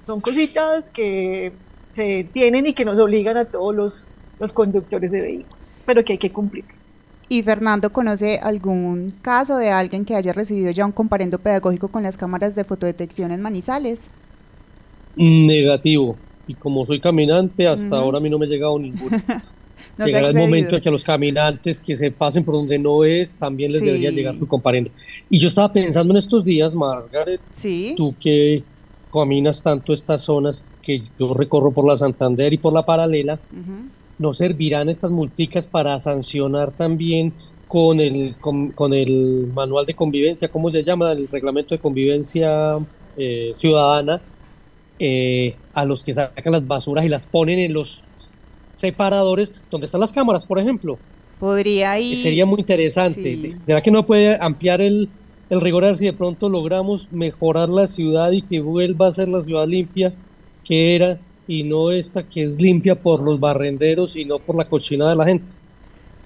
son 0.07 0.21
cositas 0.21 0.89
que 0.89 1.53
se 1.93 2.27
tienen 2.33 2.67
y 2.67 2.75
que 2.75 2.85
nos 2.85 2.99
obligan 3.01 3.37
a 3.37 3.45
todos 3.45 3.75
los, 3.75 4.07
los 4.39 4.53
conductores 4.53 5.11
de 5.11 5.21
vehículos, 5.21 5.59
pero 5.85 6.05
que 6.05 6.13
hay 6.13 6.19
que 6.19 6.31
cumplir. 6.31 6.65
¿Y 7.29 7.43
Fernando 7.43 7.91
conoce 7.91 8.39
algún 8.39 9.13
caso 9.21 9.57
de 9.57 9.71
alguien 9.71 10.05
que 10.05 10.15
haya 10.15 10.33
recibido 10.33 10.71
ya 10.71 10.87
un 10.87 10.93
comparendo 10.93 11.39
pedagógico 11.39 11.89
con 11.89 12.05
las 12.05 12.17
cámaras 12.17 12.55
de 12.55 12.63
fotodetección 12.63 13.33
en 13.33 13.43
Manizales? 13.43 14.11
Negativo. 15.17 16.17
Y 16.47 16.55
como 16.55 16.87
soy 16.87 17.01
caminante, 17.01 17.67
hasta 17.67 17.97
ahora 17.97 18.19
a 18.19 18.21
mí 18.21 18.31
no 18.31 18.39
me 18.39 18.47
ha 18.47 18.49
llegado 18.49 18.79
ninguno. 18.79 19.21
Llegará 20.05 20.29
el 20.29 20.37
momento 20.37 20.77
en 20.77 20.83
que 20.83 20.89
a 20.89 20.93
los 20.93 21.03
caminantes 21.03 21.81
que 21.81 21.97
se 21.97 22.11
pasen 22.11 22.45
por 22.45 22.55
donde 22.55 22.79
no 22.79 23.03
es, 23.03 23.37
también 23.37 23.73
les 23.73 23.83
debería 23.83 24.11
llegar 24.11 24.37
su 24.37 24.47
comparendo. 24.47 24.91
Y 25.29 25.39
yo 25.39 25.49
estaba 25.49 25.73
pensando 25.73 26.13
en 26.13 26.19
estos 26.19 26.45
días, 26.45 26.75
Margaret, 26.75 27.41
¿Sí? 27.51 27.95
tú 27.97 28.15
que 28.21 28.63
caminas 29.21 29.63
tanto 29.63 29.93
estas 29.93 30.23
zonas 30.23 30.73
que 30.83 31.03
yo 31.19 31.35
recorro 31.35 31.73
por 31.73 31.87
la 31.87 31.97
Santander 31.97 32.53
y 32.53 32.59
por 32.59 32.73
la 32.73 32.85
paralela, 32.85 33.39
¿no 34.19 34.35
servirán 34.35 34.89
estas 34.89 35.11
multicas 35.11 35.69
para 35.69 35.99
sancionar 36.01 36.73
también 36.73 37.33
con 37.69 38.01
el, 38.01 38.37
con, 38.37 38.95
el 38.95 39.49
manual 39.53 39.87
de 39.87 39.95
convivencia, 39.95 40.49
¿cómo 40.49 40.71
se 40.71 40.85
llama? 40.85 41.13
El 41.13 41.29
reglamento 41.29 41.75
de 41.75 41.81
convivencia 41.81 42.79
eh, 43.17 43.53
ciudadana, 43.57 44.21
eh, 44.99 45.57
a 45.75 45.85
los 45.85 46.05
que 46.05 46.15
sacan 46.15 46.53
las 46.53 46.67
basuras 46.67 47.05
y 47.05 47.09
las 47.09 47.27
ponen 47.27 47.59
en 47.59 47.73
los 47.73 48.39
separadores 48.77 49.61
donde 49.71 49.87
están 49.87 50.01
las 50.01 50.13
cámaras, 50.13 50.47
por 50.47 50.59
ejemplo. 50.59 50.99
Podría 51.41 51.99
ir. 51.99 52.17
Sería 52.19 52.47
muy 52.47 52.61
interesante. 52.61 53.57
¿Será 53.65 53.83
que 53.83 53.91
no 53.91 54.07
puede 54.07 54.39
ampliar 54.41 54.81
el, 54.81 55.09
el 55.49 55.61
rigor 55.61 55.97
si 55.97 56.07
de 56.07 56.13
pronto 56.13 56.49
logramos 56.49 57.13
mejorar 57.13 57.69
la 57.69 57.87
ciudad 57.87 58.33
y 58.33 58.43
que 58.43 58.61
vuelva 58.61 59.09
a 59.09 59.13
ser 59.13 59.29
la 59.29 59.45
ciudad 59.45 59.67
limpia 59.67 60.13
que 60.65 60.97
era 60.97 61.19
y 61.47 61.63
no 61.63 61.93
esta 61.93 62.25
que 62.25 62.45
es 62.45 62.61
limpia 62.61 62.97
por 62.97 63.23
los 63.23 63.39
barrenderos 63.39 64.17
y 64.17 64.25
no 64.25 64.39
por 64.39 64.57
la 64.57 64.69
cocina 64.69 65.09
de 65.09 65.17
la 65.17 65.25
gente. 65.25 65.51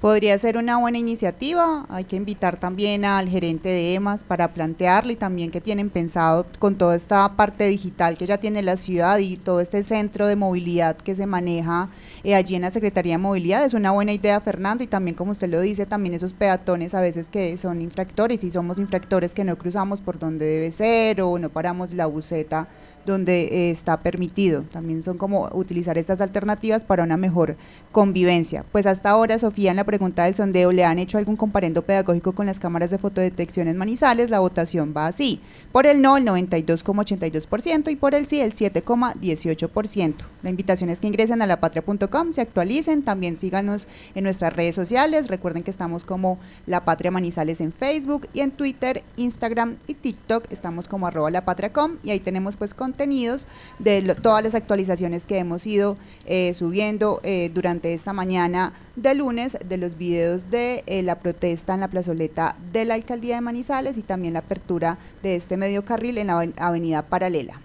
Podría 0.01 0.39
ser 0.39 0.57
una 0.57 0.79
buena 0.79 0.97
iniciativa, 0.97 1.85
hay 1.91 2.05
que 2.05 2.17
invitar 2.17 2.57
también 2.57 3.05
al 3.05 3.29
gerente 3.29 3.69
de 3.69 3.93
EMAS 3.93 4.25
para 4.25 4.49
plantearle 4.49 5.13
y 5.13 5.17
también 5.17 5.51
que 5.51 5.61
tienen 5.61 5.91
pensado 5.91 6.47
con 6.59 6.77
toda 6.77 6.97
esta 6.97 7.31
parte 7.37 7.65
digital 7.67 8.17
que 8.17 8.25
ya 8.25 8.39
tiene 8.39 8.63
la 8.63 8.79
ciudad 8.79 9.19
y 9.19 9.37
todo 9.37 9.61
este 9.61 9.83
centro 9.83 10.27
de 10.27 10.37
movilidad 10.37 10.97
que 10.97 11.15
se 11.15 11.27
maneja 11.27 11.91
eh, 12.25 12.35
allí 12.35 12.55
en 12.55 12.63
la 12.63 12.71
Secretaría 12.71 13.13
de 13.13 13.19
Movilidad. 13.19 13.63
Es 13.63 13.75
una 13.75 13.91
buena 13.91 14.15
idea, 14.15 14.41
Fernando, 14.41 14.83
y 14.83 14.87
también 14.87 15.15
como 15.15 15.33
usted 15.33 15.51
lo 15.51 15.61
dice, 15.61 15.85
también 15.85 16.15
esos 16.15 16.33
peatones 16.33 16.95
a 16.95 17.03
veces 17.03 17.29
que 17.29 17.59
son 17.59 17.83
infractores 17.83 18.43
y 18.43 18.51
somos 18.51 18.79
infractores 18.79 19.35
que 19.35 19.45
no 19.45 19.59
cruzamos 19.59 20.01
por 20.01 20.19
donde 20.19 20.47
debe 20.47 20.71
ser 20.71 21.21
o 21.21 21.39
no 21.39 21.51
paramos 21.51 21.93
la 21.93 22.07
buceta 22.07 22.69
donde 23.07 23.43
eh, 23.45 23.71
está 23.71 24.01
permitido. 24.01 24.63
También 24.73 25.03
son 25.03 25.19
como 25.19 25.49
utilizar 25.53 25.99
estas 25.99 26.21
alternativas 26.21 26.85
para 26.85 27.03
una 27.03 27.17
mejor 27.17 27.57
convivencia. 27.93 28.65
Pues 28.71 28.87
hasta 28.87 29.11
ahora, 29.11 29.39
Sofía, 29.39 29.71
en 29.71 29.77
la 29.77 29.85
pregunta 29.85 30.25
del 30.25 30.35
sondeo, 30.35 30.73
¿le 30.73 30.85
han 30.85 30.99
hecho 30.99 31.19
algún 31.19 31.37
comparendo 31.37 31.83
pedagógico 31.83 32.33
con 32.33 32.47
las 32.47 32.61
cámaras 32.61 32.91
de 32.91 32.99
fotodetección 32.99 33.69
en 33.69 33.77
Manizales? 33.77 34.31
La 34.31 34.41
votación 34.41 34.95
va 34.97 35.07
así. 35.07 35.41
Por 35.73 35.87
el 35.87 36.01
no, 36.01 36.17
el 36.17 36.25
92,82% 36.25 37.91
y 37.91 37.97
por 37.97 38.15
el 38.15 38.27
sí, 38.27 38.41
el 38.41 38.53
7,18%. 38.53 40.15
La 40.43 40.51
invitación 40.51 40.91
es 40.91 41.01
que 41.01 41.07
ingresen 41.07 41.43
a 41.43 41.47
lapatria.com, 41.47 42.33
se 42.33 42.41
actualicen, 42.41 43.03
también 43.03 43.37
síganos 43.37 43.89
en 44.15 44.25
nuestras 44.25 44.55
redes 44.55 44.75
sociales. 44.75 45.29
Recuerden 45.29 45.63
que 45.63 45.71
estamos 45.71 46.05
como 46.05 46.39
La 46.67 46.85
Patria 46.85 47.11
Manizales 47.11 47.61
en 47.61 47.73
Facebook 47.73 48.29
y 48.33 48.41
en 48.41 48.51
Twitter, 48.51 49.03
Instagram 49.17 49.77
y 49.87 49.95
TikTok. 49.95 50.51
Estamos 50.51 50.89
como 50.89 51.07
arroba 51.07 51.31
lapatriacom 51.31 51.97
y 52.03 52.11
ahí 52.11 52.21
tenemos 52.21 52.57
pues 52.57 52.75
con 52.75 52.90
contenidos 52.91 53.47
de 53.79 54.03
todas 54.21 54.43
las 54.43 54.57
actualizaciones 54.57 55.25
que 55.25 55.39
hemos 55.39 55.65
ido 55.65 55.97
eh, 56.27 56.53
subiendo 56.55 57.21
eh, 57.23 57.49
durante 57.55 57.95
esta 57.95 58.13
mañana 58.13 58.73
de 58.97 59.15
lunes, 59.15 59.57
de 59.65 59.77
los 59.77 59.97
videos 59.97 60.51
de 60.51 60.83
eh, 60.87 61.03
la 61.05 61.15
protesta 61.21 61.75
en 61.75 61.81
la 61.81 61.89
plazoleta 61.89 62.57
de 62.73 62.85
la 62.85 62.95
alcaldía 62.95 63.37
de 63.37 63.43
Manizales 63.43 63.97
y 63.97 64.03
también 64.03 64.33
la 64.33 64.41
apertura 64.41 64.99
de 65.23 65.37
este 65.37 65.57
medio 65.57 65.85
carril 65.85 66.19
en 66.19 66.27
la 66.27 66.49
avenida 66.57 67.03
paralela. 67.03 67.61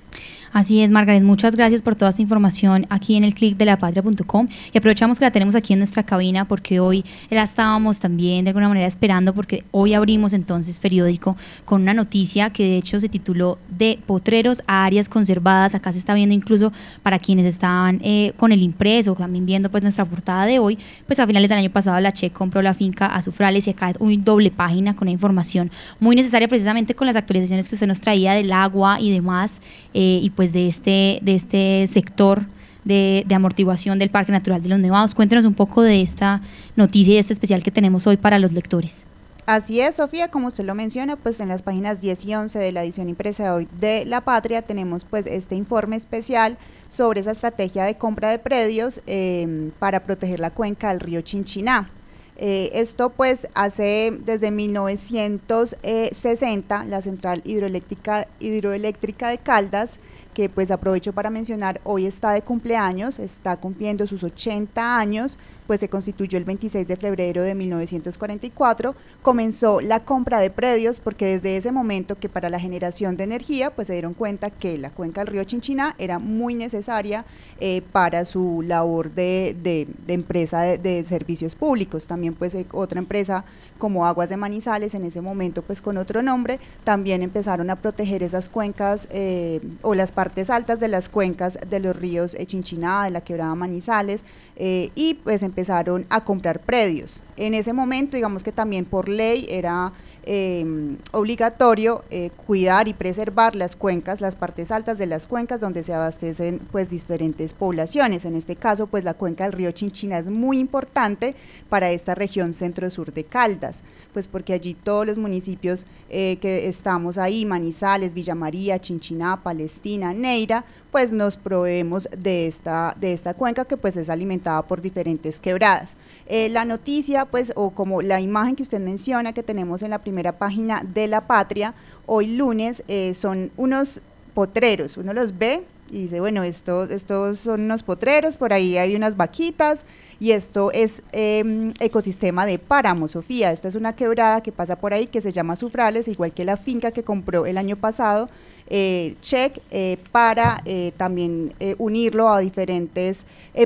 Así 0.55 0.81
es, 0.81 0.89
Margaret, 0.89 1.21
muchas 1.21 1.53
gracias 1.53 1.81
por 1.81 1.97
toda 1.97 2.11
esta 2.11 2.21
información 2.21 2.87
aquí 2.89 3.17
en 3.17 3.25
el 3.25 3.33
clic 3.33 3.57
de 3.57 3.65
lapatria.com 3.65 4.47
y 4.71 4.77
aprovechamos 4.77 5.19
que 5.19 5.25
la 5.25 5.31
tenemos 5.31 5.53
aquí 5.53 5.73
en 5.73 5.79
nuestra 5.79 6.03
cabina 6.03 6.45
porque 6.45 6.79
hoy 6.79 7.03
la 7.29 7.43
estábamos 7.43 7.99
también 7.99 8.45
de 8.45 8.51
alguna 8.51 8.69
manera 8.69 8.87
esperando 8.87 9.33
porque 9.33 9.65
hoy 9.71 9.93
abrimos 9.93 10.31
entonces 10.31 10.79
periódico 10.79 11.35
con 11.65 11.81
una 11.81 11.93
noticia 11.93 12.51
que 12.51 12.63
de 12.63 12.77
hecho 12.77 13.01
se 13.01 13.09
tituló 13.09 13.57
de 13.67 13.99
potreros 14.07 14.63
a 14.65 14.85
áreas 14.85 15.09
conservadas, 15.09 15.75
acá 15.75 15.91
se 15.91 15.99
está 15.99 16.13
viendo 16.13 16.33
incluso 16.33 16.71
para 17.03 17.19
quienes 17.19 17.47
estaban 17.47 17.99
eh, 18.01 18.31
con 18.37 18.53
el 18.53 18.61
impreso, 18.61 19.13
también 19.13 19.45
viendo 19.45 19.69
pues 19.69 19.83
nuestra 19.83 20.05
portada 20.05 20.45
de 20.45 20.59
hoy, 20.59 20.77
pues 21.05 21.19
a 21.19 21.27
finales 21.27 21.49
del 21.49 21.57
año 21.57 21.69
pasado 21.69 21.99
la 21.99 22.13
Che 22.13 22.29
compró 22.29 22.61
la 22.61 22.73
finca 22.73 23.07
Azufrales 23.07 23.67
y 23.67 23.71
acá 23.71 23.87
hay 23.87 24.17
doble 24.19 24.51
página 24.51 24.95
con 24.95 25.09
información 25.09 25.69
muy 25.99 26.15
necesaria 26.15 26.47
precisamente 26.47 26.95
con 26.95 27.07
las 27.07 27.17
actualizaciones 27.17 27.67
que 27.67 27.75
usted 27.75 27.87
nos 27.87 27.99
traía 27.99 28.31
del 28.31 28.53
agua 28.53 29.01
y 29.01 29.11
demás 29.11 29.59
eh, 29.93 30.21
y 30.23 30.29
pues 30.29 30.44
pues, 30.45 30.53
de 30.53 30.67
este, 30.67 31.19
de 31.23 31.35
este 31.35 31.87
sector 31.91 32.45
de, 32.83 33.25
amortiguación 33.33 33.97
del 33.97 34.11
Parque 34.11 34.31
Natural 34.31 34.61
de 34.61 34.69
los 34.69 34.77
Nevados. 34.77 35.15
Cuéntenos 35.15 35.43
un 35.43 35.55
poco 35.55 35.81
de 35.81 36.01
esta 36.01 36.39
noticia 36.75 37.15
y 37.15 37.17
este 37.17 37.33
especial 37.33 37.63
que 37.63 37.71
tenemos 37.71 38.05
hoy 38.05 38.17
para 38.17 38.37
los 38.37 38.51
lectores. 38.51 39.05
Así 39.47 39.81
es, 39.81 39.95
Sofía, 39.95 40.29
como 40.29 40.49
usted 40.49 40.65
lo 40.65 40.75
menciona, 40.75 41.15
pues 41.15 41.39
en 41.39 41.47
las 41.47 41.63
páginas 41.63 41.99
10 42.01 42.25
y 42.25 42.35
11 42.35 42.59
de 42.59 42.71
la 42.71 42.83
edición 42.83 43.09
impresa 43.09 43.43
de 43.43 43.49
hoy 43.49 43.67
de 43.79 44.05
La 44.05 44.21
Patria 44.21 44.61
tenemos 44.61 45.03
pues 45.03 45.25
este 45.25 45.55
informe 45.55 45.95
especial 45.95 46.59
sobre 46.89 47.21
esa 47.21 47.31
estrategia 47.31 47.85
de 47.85 47.95
compra 47.95 48.29
de 48.29 48.37
predios 48.37 49.01
em, 49.07 49.71
para 49.79 50.01
proteger 50.01 50.39
la 50.39 50.51
cuenca 50.51 50.89
del 50.89 50.99
río 50.99 51.21
Chinchiná. 51.21 51.89
Eh, 52.37 52.69
esto 52.73 53.09
pues 53.09 53.47
hace 53.55 54.15
desde 54.25 54.51
1960 54.51 56.85
la 56.85 57.01
central 57.01 57.41
hidroeléctrica, 57.45 58.27
hidroeléctrica 58.39 59.29
de 59.29 59.39
Caldas 59.39 59.97
que 60.35 60.49
pues 60.49 60.69
aprovecho 60.69 61.13
para 61.13 61.31
mencionar, 61.31 61.81
hoy 61.85 62.05
está 62.05 62.31
de 62.31 62.43
cumpleaños, 62.43 63.17
está 63.17 63.55
cumpliendo 63.55 64.05
sus 64.05 64.21
80 64.21 64.97
años, 64.99 65.39
pues 65.67 65.79
se 65.79 65.89
constituyó 65.89 66.37
el 66.37 66.45
26 66.45 66.87
de 66.87 66.95
febrero 66.95 67.41
de 67.41 67.55
1944, 67.55 68.95
comenzó 69.21 69.81
la 69.81 70.01
compra 70.01 70.39
de 70.39 70.49
predios 70.49 70.99
porque 70.99 71.25
desde 71.25 71.57
ese 71.57 71.71
momento 71.71 72.15
que 72.15 72.29
para 72.29 72.49
la 72.49 72.59
generación 72.59 73.17
de 73.17 73.23
energía 73.23 73.69
pues 73.69 73.87
se 73.87 73.93
dieron 73.93 74.13
cuenta 74.13 74.49
que 74.49 74.77
la 74.77 74.89
cuenca 74.89 75.21
del 75.21 75.33
río 75.33 75.43
Chinchiná 75.43 75.95
era 75.97 76.19
muy 76.19 76.55
necesaria 76.55 77.25
eh, 77.59 77.81
para 77.91 78.25
su 78.25 78.61
labor 78.61 79.11
de, 79.13 79.87
empresa 80.07 80.61
de, 80.61 81.05
servicios 81.05 81.55
públicos. 81.55 82.07
También 82.07 82.33
pues 82.33 82.55
eh, 82.55 82.65
otra 82.71 82.99
empresa 82.99 83.45
como 83.77 84.05
Aguas 84.05 84.29
de 84.29 84.37
Manizales 84.37 84.93
en 84.95 85.05
ese 85.05 85.21
momento 85.21 85.61
pues 85.61 85.81
con 85.81 85.97
otro 85.97 86.21
nombre 86.21 86.59
también 86.83 87.21
empezaron 87.21 87.69
a 87.69 87.75
proteger 87.75 88.23
esas 88.23 88.49
cuencas 88.49 89.07
eh, 89.11 89.61
o 89.81 89.95
las 89.95 90.11
partes 90.11 90.49
altas 90.49 90.79
de 90.79 90.87
las 90.87 91.09
cuencas 91.09 91.57
de 91.69 91.79
los 91.79 91.95
ríos 91.95 92.35
Chinchiná, 92.45 93.05
de 93.05 93.11
la 93.11 93.21
quebrada 93.21 93.55
Manizales 93.55 94.23
y 94.57 95.15
pues 95.23 95.43
empezaron 95.55 96.05
a 96.09 96.25
comprar 96.25 96.59
predios. 96.59 97.21
En 97.37 97.53
ese 97.53 97.71
momento, 97.71 98.17
digamos 98.17 98.43
que 98.43 98.51
también 98.51 98.83
por 98.83 99.07
ley 99.07 99.47
era 99.49 99.93
Em, 100.27 100.97
obligatorio 101.11 102.03
eh, 102.09 102.31
cuidar 102.47 102.87
y 102.87 102.93
preservar 102.93 103.55
las 103.55 103.75
cuencas, 103.75 104.21
las 104.21 104.35
partes 104.35 104.71
altas 104.71 104.97
de 104.97 105.05
las 105.05 105.27
cuencas 105.27 105.61
donde 105.61 105.83
se 105.83 105.93
abastecen 105.93 106.59
pues 106.71 106.89
diferentes 106.89 107.53
poblaciones. 107.53 108.25
En 108.25 108.33
este 108.33 108.55
caso, 108.55 108.87
pues 108.87 109.03
la 109.03 109.13
cuenca 109.13 109.43
del 109.43 109.53
río 109.53 109.71
Chinchina 109.71 110.17
es 110.17 110.29
muy 110.29 110.57
importante 110.57 111.35
para 111.69 111.91
esta 111.91 112.15
región 112.15 112.55
centro-sur 112.55 113.13
de 113.13 113.23
Caldas, 113.23 113.83
pues 114.13 114.27
porque 114.27 114.53
allí 114.53 114.73
todos 114.73 115.05
los 115.05 115.19
municipios 115.19 115.85
eh, 116.09 116.37
que 116.41 116.67
estamos 116.67 117.19
ahí, 117.19 117.45
Manizales, 117.45 118.15
Villa 118.15 118.33
María, 118.33 118.79
Chinchiná, 118.79 119.43
Palestina, 119.43 120.11
Neira, 120.11 120.65
pues 120.91 121.13
nos 121.13 121.37
proveemos 121.37 122.09
de 122.17 122.47
esta, 122.47 122.95
de 122.99 123.13
esta 123.13 123.35
cuenca 123.35 123.65
que 123.65 123.77
pues 123.77 123.95
es 123.95 124.09
alimentada 124.09 124.63
por 124.63 124.81
diferentes 124.81 125.39
quebradas. 125.39 125.95
Eh, 126.25 126.49
la 126.49 126.65
noticia, 126.65 127.25
pues, 127.25 127.53
o 127.55 127.69
como 127.69 128.01
la 128.01 128.19
imagen 128.21 128.55
que 128.55 128.63
usted 128.63 128.79
menciona 128.79 129.31
que 129.31 129.43
tenemos 129.43 129.83
en 129.83 129.91
la 129.91 129.99
primera 129.99 130.14
primera 130.15 130.31
página 130.31 130.81
de 130.81 131.07
La 131.07 131.19
Patria, 131.27 131.73
hoy 132.05 132.37
lunes, 132.37 132.85
eh, 132.87 133.13
son 133.13 133.51
unos 133.57 133.99
potreros, 134.33 134.95
uno 134.95 135.11
los 135.11 135.37
ve 135.37 135.63
y 135.91 136.03
dice, 136.03 136.21
bueno, 136.21 136.41
estos, 136.43 136.89
estos 136.89 137.37
son 137.37 137.61
unos 137.61 137.83
potreros, 137.83 138.37
por 138.37 138.53
ahí 138.53 138.77
hay 138.77 138.95
unas 138.95 139.17
vaquitas 139.17 139.85
y 140.19 140.31
esto 140.31 140.71
es 140.71 141.03
em, 141.11 141.73
ecosistema 141.81 142.45
de 142.45 142.57
páramo, 142.57 143.09
Sofía. 143.09 143.51
Esta 143.51 143.67
es 143.67 143.75
una 143.75 143.93
quebrada 143.93 144.41
que 144.41 144.53
pasa 144.53 144.77
por 144.77 144.93
ahí 144.93 145.07
que 145.07 145.19
se 145.19 145.33
llama 145.33 145.57
Sufrales, 145.57 146.07
igual 146.07 146.31
que 146.31 146.45
la 146.45 146.55
finca 146.55 146.91
que 146.91 147.03
compró 147.03 147.45
el 147.45 147.57
año 147.57 147.75
pasado, 147.75 148.29
eh, 148.69 149.15
Check, 149.21 149.59
eh, 149.69 149.97
para 150.13 150.63
también 150.97 151.53
unirlo 151.77 152.29
a 152.29 152.39
diferentes 152.39 153.25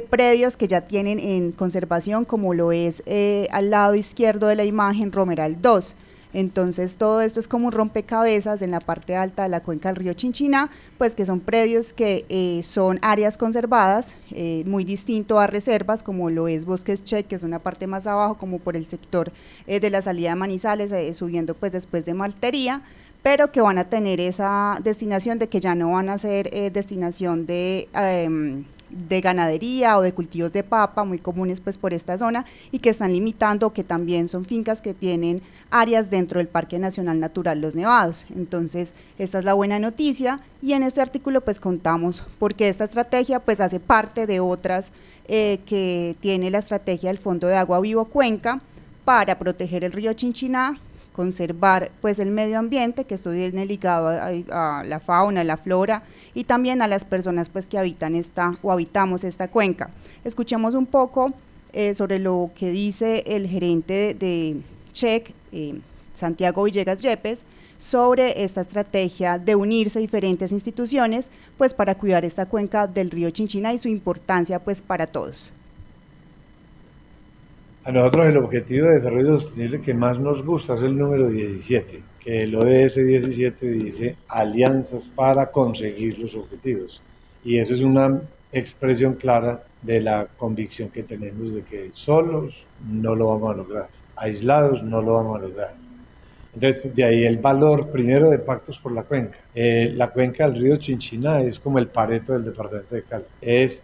predios 0.09 0.57
que 0.57 0.67
ya 0.67 0.81
tienen 0.81 1.19
en 1.19 1.51
conservación, 1.51 2.25
como 2.25 2.55
lo 2.55 2.71
es 2.71 3.03
al 3.51 3.69
lado 3.69 3.93
izquierdo 3.93 4.47
de 4.47 4.55
la 4.55 4.65
imagen 4.65 5.12
Romeral 5.12 5.62
2. 5.62 5.95
Entonces 6.33 6.97
todo 6.97 7.21
esto 7.21 7.39
es 7.39 7.47
como 7.47 7.67
un 7.67 7.71
rompecabezas 7.71 8.61
en 8.61 8.71
la 8.71 8.79
parte 8.79 9.15
alta 9.15 9.43
de 9.43 9.49
la 9.49 9.61
cuenca 9.61 9.89
del 9.89 9.95
río 9.95 10.13
Chinchiná, 10.13 10.69
pues 10.97 11.15
que 11.15 11.25
son 11.25 11.39
predios 11.39 11.91
que 11.93 12.25
eh, 12.29 12.61
son 12.63 12.99
áreas 13.01 13.37
conservadas, 13.37 14.15
eh, 14.31 14.63
muy 14.65 14.83
distinto 14.83 15.39
a 15.39 15.47
reservas 15.47 16.03
como 16.03 16.29
lo 16.29 16.47
es 16.47 16.65
Bosques 16.65 17.03
Che, 17.03 17.23
que 17.23 17.35
es 17.35 17.43
una 17.43 17.59
parte 17.59 17.87
más 17.87 18.05
abajo 18.05 18.35
como 18.35 18.59
por 18.59 18.75
el 18.75 18.85
sector 18.85 19.31
eh, 19.65 19.79
de 19.79 19.89
la 19.89 20.01
salida 20.01 20.29
de 20.29 20.35
Manizales, 20.35 21.17
subiendo 21.17 21.55
pues 21.55 21.71
después 21.71 22.05
de 22.05 22.13
Maltería, 22.13 22.81
pero 23.23 23.51
que 23.51 23.61
van 23.61 23.77
a 23.79 23.85
tener 23.85 24.19
esa 24.19 24.79
destinación 24.83 25.39
de 25.39 25.47
que 25.47 25.59
ya 25.59 25.75
no 25.75 25.91
van 25.91 26.09
a 26.09 26.17
ser 26.17 26.49
destinación 26.71 27.45
de 27.45 27.89
em, 27.93 28.63
de 28.89 29.21
ganadería 29.21 29.97
o 29.97 30.02
de 30.02 30.13
cultivos 30.13 30.54
de 30.54 30.63
papa, 30.63 31.04
muy 31.04 31.19
comunes 31.19 31.62
pues 31.62 31.78
por 31.78 31.93
esta 31.93 32.17
zona, 32.17 32.45
y 32.71 32.80
que 32.80 32.89
están 32.89 33.13
limitando, 33.13 33.71
que 33.71 33.84
también 33.84 34.28
son 34.28 34.45
fincas 34.45 34.82
que 34.82 34.93
tienen 34.93 35.41
áreas 35.71 36.10
dentro 36.10 36.39
del 36.39 36.47
Parque 36.47 36.80
Nacional 36.80 37.19
Natural 37.19 37.60
Los 37.60 37.75
Nevados. 37.75 38.25
Entonces, 38.36 38.93
esta 39.17 39.39
es 39.39 39.45
la 39.45 39.54
buena 39.54 39.80
noticia 39.80 40.39
y 40.62 40.73
en 40.73 40.84
este 40.84 41.02
artículo 41.02 41.41
pues 41.41 41.60
contamos 41.60 42.23
porque 42.38 42.69
esta 42.69 42.84
estrategia 42.84 43.39
pues 43.39 43.62
hace 43.62 43.80
parte 43.80 44.28
de 44.28 44.39
otras 44.39 44.91
eh, 45.28 45.60
que 45.65 46.15
tiene 46.19 46.49
la 46.49 46.60
estrategia 46.60 47.10
del 47.10 47.19
Fondo 47.19 47.47
de 47.47 47.56
Agua 47.56 47.80
Vivo 47.80 48.06
Cuenca 48.06 48.62
para 49.06 49.38
proteger 49.39 49.84
el 49.84 49.91
río 49.91 50.13
Chinchiná, 50.13 50.80
conservar 51.19 51.91
pues 51.99 52.17
el 52.19 52.32
medio 52.32 52.58
ambiente, 52.58 53.03
que 53.03 53.13
esto 53.13 53.32
viene 53.32 53.65
ligado 53.65 54.08
a, 54.08 54.84
la 54.86 54.99
fauna, 55.01 55.43
la 55.43 55.58
flora 55.58 56.01
y 56.34 56.45
también 56.45 56.82
a 56.82 56.88
las 56.88 57.03
personas 57.03 57.49
pues 57.49 57.67
que 57.67 57.77
habitan 57.77 58.15
esta 58.15 58.58
o 58.62 58.71
habitamos 58.71 59.25
esta 59.25 59.49
cuenca. 59.49 59.89
Escuchemos 60.23 60.75
un 60.75 60.86
poco 60.86 61.34
eh, 61.73 61.93
sobre 61.93 62.19
lo 62.19 62.51
que 62.55 62.71
dice 62.71 63.25
el 63.27 63.49
gerente 63.49 64.15
de, 64.17 64.62
CHEC, 64.93 65.34
eh, 65.51 65.82
Santiago 66.13 66.63
Villegas 66.63 67.01
Yepes, 67.01 67.43
sobre 67.77 68.41
esta 68.41 68.62
estrategia 68.62 69.38
de 69.38 69.55
unirse 69.55 69.99
diferentes 69.99 70.53
instituciones 70.53 71.32
pues 71.58 71.73
para 71.73 71.95
cuidar 71.95 72.23
esta 72.23 72.45
cuenca 72.45 72.88
del 72.88 73.12
río 73.12 73.29
Chinchina 73.32 73.73
y 73.73 73.77
su 73.77 73.89
importancia 73.89 74.58
pues 74.60 74.82
para 74.82 75.05
todos. 75.05 75.51
A 77.85 77.91
nosotros 77.93 78.27
el 78.27 78.37
objetivo 78.37 78.87
de 78.87 78.95
desarrollo 78.95 79.39
sostenible 79.39 79.79
que 79.79 79.93
más 79.93 80.19
nos 80.19 80.43
gusta 80.43 80.75
es 80.75 80.81
el 80.81 80.97
número 80.97 81.29
17, 81.29 82.03
que 82.19 82.43
el 82.43 82.53
ODS 82.53 82.95
17 82.95 83.65
dice 83.67 84.15
alianzas 84.27 85.09
para 85.15 85.49
conseguir 85.49 86.19
los 86.19 86.35
objetivos. 86.35 87.01
Y 87.43 87.57
eso 87.57 87.73
es 87.73 87.79
una 87.79 88.21
expresión 88.51 89.13
clara 89.13 89.63
de 89.81 90.01
la 90.01 90.27
convicción 90.37 90.89
que 90.89 91.03
tenemos 91.03 91.53
de 91.53 91.61
que 91.61 91.89
solos 91.93 92.65
no 92.85 93.15
lo 93.15 93.29
vamos 93.29 93.53
a 93.53 93.57
lograr, 93.57 93.87
aislados 94.17 94.83
no 94.83 95.01
lo 95.01 95.13
vamos 95.13 95.39
a 95.39 95.43
lograr. 95.43 95.88
Entonces, 96.53 96.95
de 96.95 97.03
ahí 97.03 97.25
el 97.25 97.38
valor 97.38 97.89
primero 97.89 98.29
de 98.29 98.39
Pactos 98.39 98.79
por 98.79 98.91
la 98.91 99.03
Cuenca. 99.03 99.38
Eh, 99.53 99.93
la 99.95 100.09
cuenca 100.09 100.49
del 100.49 100.59
río 100.59 100.77
Chinchina 100.77 101.41
es 101.41 101.59
como 101.59 101.79
el 101.79 101.88
pareto 101.88 102.33
del 102.33 102.43
departamento 102.43 102.95
de 102.95 103.03
Cali. 103.03 103.25
Es, 103.41 103.83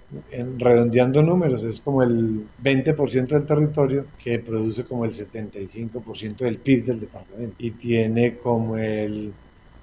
redondeando 0.57 1.21
números, 1.21 1.63
es 1.63 1.79
como 1.79 2.01
el 2.01 2.45
20% 2.63 3.27
del 3.27 3.45
territorio 3.45 4.05
que 4.23 4.39
produce 4.39 4.83
como 4.83 5.05
el 5.05 5.13
75% 5.13 6.37
del 6.37 6.57
PIB 6.57 6.85
del 6.85 6.99
departamento 6.99 7.55
y 7.59 7.71
tiene 7.71 8.35
como 8.37 8.77
el 8.77 9.31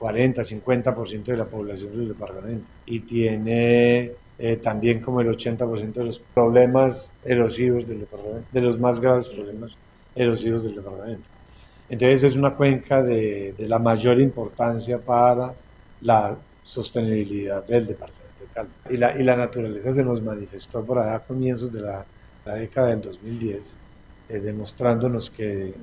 40-50% 0.01 1.25
de 1.25 1.37
la 1.37 1.45
población 1.45 1.93
del 1.93 2.09
departamento 2.09 2.65
y 2.87 3.01
tiene 3.01 4.11
eh, 4.39 4.57
también 4.57 5.01
como 5.01 5.21
el 5.21 5.29
80% 5.29 5.93
de 5.93 6.05
los 6.05 6.19
problemas 6.19 7.13
erosivos 7.25 7.87
del 7.87 8.01
departamento, 8.01 8.49
de 8.51 8.61
los 8.61 8.81
más 8.81 8.99
graves 8.99 9.29
problemas 9.29 9.73
erosivos 10.17 10.65
del 10.65 10.75
departamento. 10.75 11.32
Entonces 11.93 12.23
es 12.23 12.37
una 12.37 12.55
cuenca 12.55 13.03
de, 13.03 13.55
la 13.59 13.79
mayor 13.79 14.19
importancia 14.19 14.97
para 14.97 15.53
la 16.01 16.35
sostenibilidad 16.65 17.67
del 17.67 17.87
departamento 17.87 18.41
de 18.41 18.47
Caldas. 18.47 18.75
Y 18.89 18.97
la, 18.97 19.21
y 19.21 19.23
la 19.23 19.37
naturaleza 19.37 19.93
se 19.93 20.03
nos 20.03 20.23
manifestó 20.23 20.83
por 20.83 20.99
allá 20.99 21.17
a 21.17 21.19
comienzos 21.21 21.71
de 21.71 21.83
la, 21.83 22.03
la 22.47 22.55
década 22.55 22.89
del 22.89 23.03
2010, 23.03 23.77
eh, 24.31 24.41
demostrándonos 24.41 25.29
que 25.29 25.75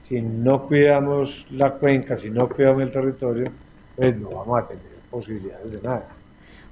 si 0.00 0.22
no 0.22 0.68
cuidamos 0.68 1.48
la 1.50 1.72
cuenca, 1.72 2.16
si 2.16 2.30
no 2.30 2.48
cuidamos 2.48 2.84
el 2.84 2.92
territorio, 2.92 3.46
pues 3.96 4.16
no 4.16 4.30
vamos 4.30 4.62
a 4.62 4.66
tener 4.68 4.84
posibilidades 5.10 5.72
de 5.72 5.82
nada. 5.82 6.19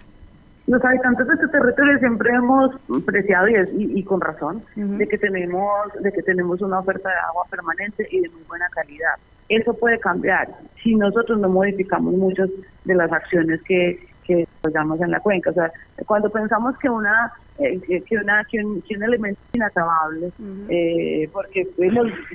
Los 0.68 0.84
habitantes 0.84 1.28
de 1.28 1.34
este 1.36 1.47
territorio 1.49 1.99
siempre 1.99 2.34
hemos 2.34 2.72
preciado 3.05 3.47
y, 3.47 3.99
y, 3.99 4.03
con 4.03 4.20
razón 4.20 4.63
de 4.76 5.07
que 5.07 5.18
tenemos 5.18 5.93
de 5.99 6.11
que 6.11 6.24
tenemos 6.24 6.59
una 6.61 6.80
oferta 6.80 7.09
de 7.09 7.16
agua 7.16 7.43
permanente 7.51 8.07
y 8.09 8.22
de 8.22 8.30
muy 8.30 8.41
buena 8.47 8.68
calidad. 8.70 9.13
Eso 9.47 9.76
puede 9.76 9.99
cambiar 9.99 10.47
si 10.82 10.95
nosotros 10.95 11.39
no 11.39 11.49
modificamos 11.49 12.16
muchas 12.16 12.49
de 12.84 12.95
las 12.95 13.11
acciones 13.11 13.61
que 13.63 13.99
que 14.26 14.38
desarrollamos 14.38 14.99
en 15.01 15.11
la 15.11 15.20
cuenca. 15.20 15.51
O 15.51 15.53
sea, 15.53 15.72
cuando 16.07 16.30
pensamos 16.32 16.76
que 16.80 16.89
una 16.89 17.32
eh, 17.59 17.80
que, 17.80 18.18
una 18.18 18.43
que 18.43 18.66
un, 18.66 19.03
elemento 19.03 19.39
inacabable, 19.53 20.32
eh, 20.68 21.30
porque 21.32 21.68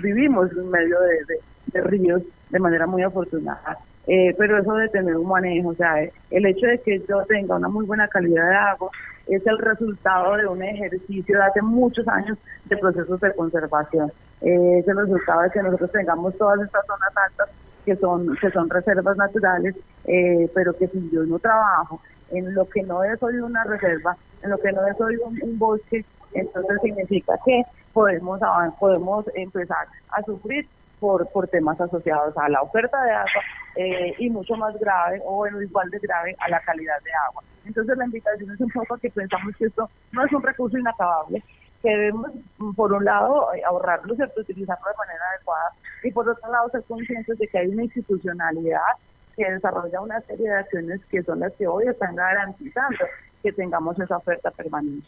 vivimos 0.01 0.53
en 0.53 0.71
medio 0.71 0.97
de 1.67 1.81
ríos 1.83 2.23
de 2.51 2.59
manera 2.59 2.87
muy 2.87 3.03
afortunada 3.03 3.77
eh, 4.13 4.35
pero 4.37 4.59
eso 4.59 4.75
de 4.75 4.89
tener 4.89 5.17
un 5.17 5.29
manejo, 5.29 5.69
o 5.69 5.75
sea, 5.77 5.95
el 6.33 6.45
hecho 6.45 6.67
de 6.67 6.81
que 6.81 7.01
yo 7.09 7.25
tenga 7.27 7.55
una 7.55 7.69
muy 7.69 7.87
buena 7.87 8.09
calidad 8.09 8.49
de 8.49 8.57
agua 8.57 8.91
es 9.29 9.47
el 9.47 9.57
resultado 9.57 10.37
de 10.37 10.49
un 10.49 10.61
ejercicio 10.65 11.39
de 11.39 11.45
hace 11.45 11.63
muchos 11.63 12.09
años 12.09 12.37
de 12.65 12.77
procesos 12.77 13.21
de 13.21 13.33
conservación. 13.35 14.11
Eh, 14.41 14.79
es 14.81 14.89
el 14.89 14.97
resultado 14.97 15.43
de 15.43 15.51
que 15.51 15.63
nosotros 15.63 15.93
tengamos 15.93 16.37
todas 16.37 16.61
estas 16.61 16.85
zonas 16.87 17.13
altas 17.15 17.51
que 17.85 17.95
son 17.95 18.37
que 18.39 18.51
son 18.51 18.69
reservas 18.69 19.17
naturales, 19.17 19.77
eh, 20.07 20.51
pero 20.57 20.77
que 20.77 20.89
si 20.89 21.09
yo 21.13 21.23
no 21.23 21.39
trabajo 21.39 22.01
en 22.33 22.53
lo 22.53 22.69
que 22.69 22.83
no 22.83 23.05
es 23.05 23.23
hoy 23.23 23.37
una 23.37 23.63
reserva, 23.63 24.17
en 24.43 24.51
lo 24.51 24.59
que 24.59 24.73
no 24.73 24.85
es 24.89 25.01
hoy 25.01 25.19
un, 25.23 25.57
bosque, 25.57 26.05
entonces 26.35 26.81
significa 26.83 27.35
que 27.45 27.63
podemos 27.93 28.41
podemos 28.81 29.25
empezar 29.37 29.87
a 30.11 30.23
sufrir 30.25 30.67
por, 30.99 31.29
por 31.29 31.47
temas 31.47 31.81
asociados 31.81 32.37
a 32.37 32.49
la 32.49 32.61
oferta 32.61 33.01
de 33.05 33.13
agua 33.13 33.43
eh, 33.77 34.15
y 34.19 34.31
mucho 34.31 34.57
más 34.57 34.79
grave 34.79 35.21
o 35.25 35.37
bueno, 35.37 35.61
igual 35.63 35.91
de 35.91 35.99
grave 35.99 36.37
a 36.39 36.49
la 36.49 36.61
calidad 36.61 37.01
de 37.03 37.11
agua. 37.29 37.43
Entonces 37.65 37.97
la 37.97 38.05
invitación 38.05 38.51
es 38.51 38.61
un 38.61 38.71
poco 38.71 38.97
que 38.99 39.11
pensamos 39.11 39.55
que 39.57 39.67
esto 39.67 39.89
no 40.13 40.25
es 40.25 40.33
un 40.33 40.43
recurso 40.43 40.79
inacabable, 40.79 41.43
que 41.83 41.89
debemos 41.89 42.31
por 42.77 42.93
un 42.93 43.05
lado 43.05 43.53
eh, 43.55 43.63
ahorrarlo, 43.67 44.15
¿cierto? 44.15 44.41
utilizarlo 44.41 44.89
de 44.89 44.97
manera 44.97 45.25
adecuada 45.35 45.71
y 46.03 46.11
por 46.11 46.29
otro 46.29 46.51
lado 46.51 46.69
ser 46.71 46.83
conscientes 46.85 47.39
de 47.39 47.47
que 47.49 47.59
hay 47.59 47.69
una 47.69 47.85
institucionalidad 47.85 48.81
que 49.37 49.51
desarrolla 49.51 50.01
una 50.01 50.21
serie 50.23 50.49
de 50.49 50.57
acciones 50.57 51.01
que 51.11 51.23
son 51.23 51.41
las 51.41 51.53
que 51.55 51.67
hoy 51.67 51.87
están 51.87 52.15
garantizando 52.17 53.05
que 53.43 53.53
tengamos 53.53 53.99
esa 53.99 54.17
oferta 54.17 54.51
permanente. 54.51 55.07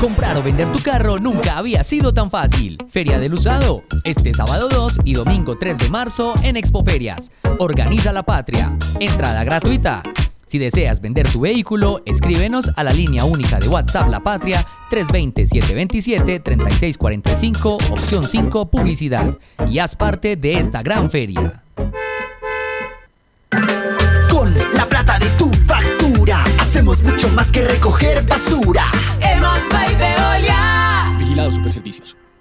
Comprar 0.00 0.38
o 0.38 0.42
vender 0.42 0.72
tu 0.72 0.82
carro 0.82 1.18
nunca 1.18 1.58
había 1.58 1.84
sido 1.84 2.14
tan 2.14 2.30
fácil. 2.30 2.78
Feria 2.88 3.18
del 3.18 3.34
Usado, 3.34 3.82
este 4.04 4.32
sábado 4.32 4.70
2 4.70 5.00
y 5.04 5.12
domingo 5.12 5.58
3 5.58 5.76
de 5.76 5.90
marzo 5.90 6.32
en 6.42 6.56
Expoferias. 6.56 7.30
Organiza 7.58 8.12
la 8.12 8.22
patria. 8.22 8.74
Entrada 8.98 9.44
gratuita. 9.44 10.02
Si 10.46 10.58
deseas 10.58 11.00
vender 11.00 11.28
tu 11.28 11.40
vehículo, 11.40 12.02
escríbenos 12.06 12.70
a 12.76 12.84
la 12.84 12.92
línea 12.92 13.24
única 13.24 13.58
de 13.58 13.66
WhatsApp 13.66 14.08
La 14.08 14.20
Patria 14.20 14.64
320-727-3645, 14.90 17.90
opción 17.90 18.22
5, 18.22 18.70
publicidad. 18.70 19.36
Y 19.68 19.80
haz 19.80 19.96
parte 19.96 20.36
de 20.36 20.60
esta 20.60 20.84
gran 20.84 21.10
feria. 21.10 21.64
Con 24.30 24.54
la 24.74 24.86
plata 24.88 25.18
de 25.18 25.28
tu 25.30 25.50
factura, 25.50 26.44
hacemos 26.60 27.02
mucho 27.02 27.28
más 27.30 27.50
que 27.50 27.62
recoger 27.62 28.24
basura. 28.24 28.84
Hemos 29.20 29.58
Vigilado 31.18 31.50
Superservicios. 31.50 32.16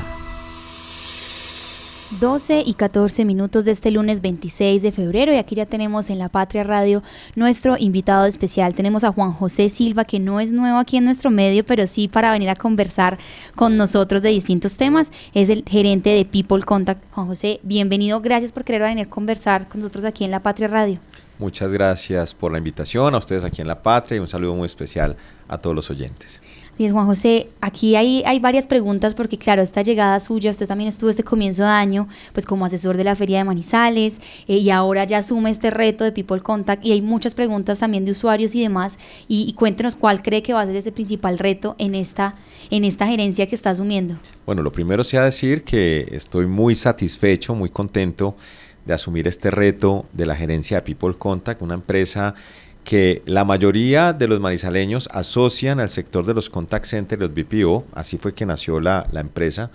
12 2.21 2.63
y 2.65 2.75
14 2.75 3.27
minutos 3.27 3.67
de 3.67 3.73
este 3.73 3.91
lunes 3.91 4.23
26 4.23 4.81
de 4.81 4.91
febrero 4.91 5.35
y 5.35 5.37
aquí 5.37 5.55
ya 5.55 5.67
tenemos 5.67 6.09
en 6.09 6.19
La 6.19 6.31
Patria 6.31 6.65
Radio 6.65 7.03
nuestro 7.35 7.77
invitado 7.79 8.25
especial. 8.25 8.75
Tenemos 8.75 9.05
a 9.05 9.13
Juan 9.13 9.33
José 9.33 9.69
Silva 9.69 10.07
que 10.07 10.19
no 10.19 10.41
es 10.41 10.51
nuevo 10.51 10.79
aquí 10.79 10.97
en 10.97 11.05
nuestro 11.05 11.31
medio, 11.31 11.65
pero 11.65 11.87
sí 11.87 12.09
para 12.09 12.33
venir 12.33 12.49
a 12.49 12.57
conversar 12.57 13.19
con 13.55 13.77
nosotros 13.77 14.23
de 14.23 14.31
distintos 14.31 14.79
temas. 14.79 15.13
Es 15.35 15.51
el 15.51 15.63
gerente 15.67 16.09
de 16.09 16.25
People 16.25 16.63
Contact. 16.63 17.03
Juan 17.13 17.27
José, 17.27 17.61
bienvenido. 17.63 18.23
Gracias 18.23 18.51
por 18.51 18.65
querer 18.65 18.81
venir 18.81 19.07
a 19.07 19.11
conversar 19.11 19.69
con 19.69 19.81
nosotros 19.81 20.07
aquí 20.07 20.25
en 20.25 20.31
La 20.31 20.41
Patria 20.41 20.69
Radio. 20.69 20.99
Muchas 21.39 21.71
gracias 21.71 22.33
por 22.33 22.51
la 22.51 22.57
invitación 22.57 23.15
a 23.15 23.19
ustedes 23.19 23.45
aquí 23.45 23.61
en 23.61 23.69
La 23.69 23.83
Patria 23.83 24.17
y 24.17 24.21
un 24.21 24.29
saludo 24.29 24.55
muy 24.55 24.65
especial 24.65 25.17
a 25.49 25.59
todos 25.59 25.77
los 25.77 25.91
oyentes. 25.91 26.41
Sí, 26.77 26.91
Juan 26.91 27.07
José, 27.07 27.49
aquí 27.63 27.97
hay, 27.97 28.23
hay 28.27 28.39
varias 28.39 28.67
preguntas 28.67 29.15
porque 29.15 29.39
claro, 29.39 29.63
esta 29.63 29.81
llegada 29.81 30.21
suya, 30.21 30.51
usted 30.51 30.67
también 30.67 30.89
estuvo 30.89 31.09
este 31.09 31.25
comienzo 31.25 31.63
de 31.63 31.71
año 31.71 32.07
pues 32.35 32.45
como 32.45 32.67
asesor 32.67 32.99
de 32.99 33.05
la 33.05 33.17
Feria 33.17 33.39
de 33.39 33.45
Manizales 33.45 34.21
eh, 34.47 34.59
y 34.59 34.69
ahora 34.69 35.05
ya 35.05 35.19
asume 35.19 35.49
este 35.49 35.71
reto 35.71 36.05
de 36.05 36.13
People 36.13 36.41
Contact 36.41 36.85
y 36.85 36.93
hay 36.93 37.01
muchas 37.01 37.35
preguntas 37.35 37.79
también 37.79 38.05
de 38.05 38.11
usuarios 38.11 38.55
y 38.55 38.61
demás 38.61 38.99
y, 39.27 39.47
y 39.49 39.55
cuéntenos 39.55 39.97
cuál 39.97 40.23
cree 40.23 40.43
que 40.43 40.53
va 40.53 40.61
a 40.61 40.67
ser 40.67 40.77
ese 40.77 40.93
principal 40.93 41.39
reto 41.39 41.77
en 41.79 41.95
esta, 41.95 42.35
en 42.69 42.85
esta 42.85 43.07
gerencia 43.07 43.47
que 43.47 43.55
está 43.55 43.71
asumiendo. 43.71 44.17
Bueno, 44.45 44.63
lo 44.63 44.71
primero 44.71 45.03
sea 45.03 45.25
decir 45.25 45.65
que 45.65 46.07
estoy 46.11 46.45
muy 46.45 46.75
satisfecho, 46.75 47.55
muy 47.55 47.71
contento 47.71 48.37
de 48.85 48.93
asumir 48.95 49.27
este 49.27 49.51
reto 49.51 50.05
de 50.13 50.27
la 50.27 50.37
gerencia 50.37 50.77
de 50.77 50.83
People 50.83 51.15
Contact, 51.19 51.63
una 51.63 51.75
empresa 51.75 52.35
que 52.87 53.21
la 53.27 53.45
mayoría 53.45 54.13
de 54.13 54.29
los 54.29 54.39
manizaleños 54.39 55.09
asocian 55.13 55.81
al 55.81 55.91
sector 55.91 56.25
de 56.25 56.35
los 56.35 56.49
contact 56.49 56.87
centers, 56.87 57.21
los 57.21 57.35
BPO, 57.35 57.85
así 57.95 58.17
fue 58.17 58.33
que 58.33 58.47
nació 58.47 58.79
la, 58.79 59.05
la 59.11 59.21
empresa, 59.21 59.73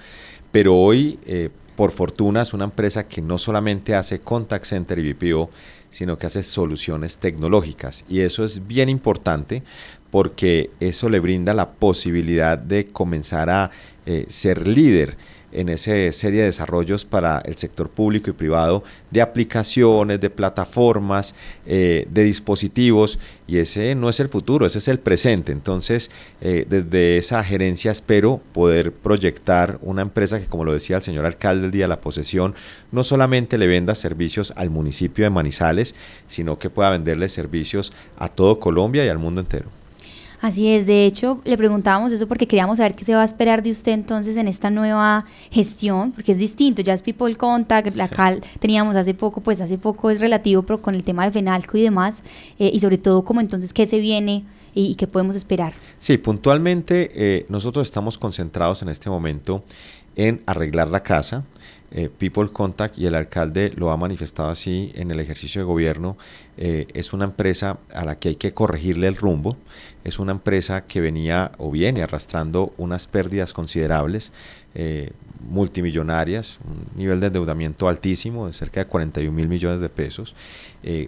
pero 0.53 0.77
hoy, 0.77 1.19
eh, 1.25 1.49
por 1.75 1.91
fortuna, 1.91 2.43
es 2.43 2.53
una 2.53 2.63
empresa 2.63 3.09
que 3.09 3.21
no 3.21 3.37
solamente 3.37 3.95
hace 3.95 4.21
contact 4.21 4.63
center 4.63 4.97
y 4.97 5.11
BPO, 5.11 5.49
sino 5.89 6.17
que 6.17 6.27
hace 6.27 6.41
soluciones 6.41 7.19
tecnológicas. 7.19 8.05
Y 8.07 8.21
eso 8.21 8.45
es 8.45 8.65
bien 8.65 8.87
importante 8.87 9.61
porque 10.09 10.69
eso 10.79 11.09
le 11.09 11.19
brinda 11.19 11.53
la 11.53 11.71
posibilidad 11.71 12.57
de 12.57 12.87
comenzar 12.87 13.49
a 13.49 13.71
eh, 14.05 14.23
ser 14.29 14.69
líder 14.69 15.17
en 15.51 15.69
esa 15.69 15.91
serie 16.11 16.41
de 16.41 16.45
desarrollos 16.45 17.05
para 17.05 17.39
el 17.45 17.57
sector 17.57 17.89
público 17.89 18.29
y 18.29 18.33
privado 18.33 18.83
de 19.09 19.21
aplicaciones, 19.21 20.19
de 20.19 20.29
plataformas, 20.29 21.35
eh, 21.65 22.07
de 22.09 22.23
dispositivos, 22.23 23.19
y 23.47 23.57
ese 23.57 23.95
no 23.95 24.09
es 24.09 24.19
el 24.19 24.29
futuro, 24.29 24.65
ese 24.65 24.77
es 24.77 24.87
el 24.87 24.99
presente. 24.99 25.51
Entonces, 25.51 26.11
eh, 26.39 26.65
desde 26.69 27.17
esa 27.17 27.43
gerencia 27.43 27.91
espero 27.91 28.41
poder 28.53 28.93
proyectar 28.93 29.77
una 29.81 30.01
empresa 30.01 30.39
que, 30.39 30.45
como 30.45 30.63
lo 30.63 30.73
decía 30.73 30.97
el 30.97 31.01
señor 31.01 31.25
alcalde 31.25 31.65
el 31.65 31.71
día 31.71 31.85
de 31.85 31.89
la 31.89 32.01
posesión, 32.01 32.55
no 32.91 33.03
solamente 33.03 33.57
le 33.57 33.67
venda 33.67 33.95
servicios 33.95 34.53
al 34.55 34.69
municipio 34.69 35.25
de 35.25 35.29
Manizales, 35.29 35.95
sino 36.27 36.59
que 36.59 36.69
pueda 36.69 36.91
venderle 36.91 37.29
servicios 37.29 37.91
a 38.17 38.29
todo 38.29 38.59
Colombia 38.59 39.05
y 39.05 39.09
al 39.09 39.19
mundo 39.19 39.41
entero. 39.41 39.80
Así 40.41 40.67
es, 40.73 40.87
de 40.87 41.05
hecho, 41.05 41.39
le 41.45 41.55
preguntábamos 41.55 42.11
eso 42.11 42.27
porque 42.27 42.47
queríamos 42.47 42.79
saber 42.79 42.95
qué 42.95 43.05
se 43.05 43.13
va 43.13 43.21
a 43.21 43.25
esperar 43.25 43.61
de 43.61 43.69
usted 43.69 43.91
entonces 43.91 44.35
en 44.37 44.47
esta 44.47 44.71
nueva 44.71 45.25
gestión, 45.51 46.11
porque 46.11 46.31
es 46.31 46.39
distinto, 46.39 46.81
ya 46.81 46.95
es 46.95 47.03
People 47.03 47.35
Contact, 47.35 47.95
la 47.95 48.07
CAL 48.07 48.41
teníamos 48.59 48.95
hace 48.95 49.13
poco, 49.13 49.41
pues 49.41 49.61
hace 49.61 49.77
poco 49.77 50.09
es 50.09 50.19
relativo, 50.19 50.63
pero 50.63 50.81
con 50.81 50.95
el 50.95 51.03
tema 51.03 51.25
de 51.25 51.31
FENALCO 51.31 51.77
y 51.77 51.83
demás, 51.83 52.23
eh, 52.57 52.71
y 52.73 52.79
sobre 52.79 52.97
todo 52.97 53.23
como 53.23 53.39
entonces 53.39 53.71
qué 53.71 53.85
se 53.85 53.99
viene 53.99 54.43
y, 54.73 54.85
y 54.85 54.95
qué 54.95 55.05
podemos 55.05 55.35
esperar. 55.35 55.73
Sí, 55.99 56.17
puntualmente 56.17 57.11
eh, 57.13 57.45
nosotros 57.47 57.85
estamos 57.85 58.17
concentrados 58.17 58.81
en 58.81 58.89
este 58.89 59.11
momento 59.11 59.63
en 60.15 60.41
arreglar 60.47 60.87
la 60.87 61.03
casa, 61.03 61.43
eh, 61.91 62.09
People 62.09 62.49
Contact 62.49 62.97
y 62.97 63.05
el 63.05 63.15
alcalde 63.15 63.71
lo 63.75 63.91
ha 63.91 63.97
manifestado 63.97 64.49
así 64.49 64.93
en 64.95 65.11
el 65.11 65.19
ejercicio 65.19 65.61
de 65.61 65.65
gobierno, 65.65 66.17
eh, 66.57 66.87
es 66.93 67.11
una 67.11 67.25
empresa 67.25 67.79
a 67.93 68.05
la 68.05 68.17
que 68.17 68.29
hay 68.29 68.35
que 68.35 68.53
corregirle 68.53 69.07
el 69.07 69.17
rumbo, 69.17 69.57
es 70.05 70.17
una 70.17 70.31
empresa 70.31 70.85
que 70.85 71.01
venía 71.01 71.51
o 71.57 71.69
viene 71.69 72.01
arrastrando 72.01 72.73
unas 72.77 73.07
pérdidas 73.07 73.51
considerables, 73.51 74.31
eh, 74.73 75.11
multimillonarias, 75.49 76.59
un 76.63 76.85
nivel 76.97 77.19
de 77.19 77.27
endeudamiento 77.27 77.89
altísimo 77.89 78.47
de 78.47 78.53
cerca 78.53 78.79
de 78.79 78.87
41 78.87 79.35
mil 79.35 79.49
millones 79.49 79.81
de 79.81 79.89
pesos, 79.89 80.35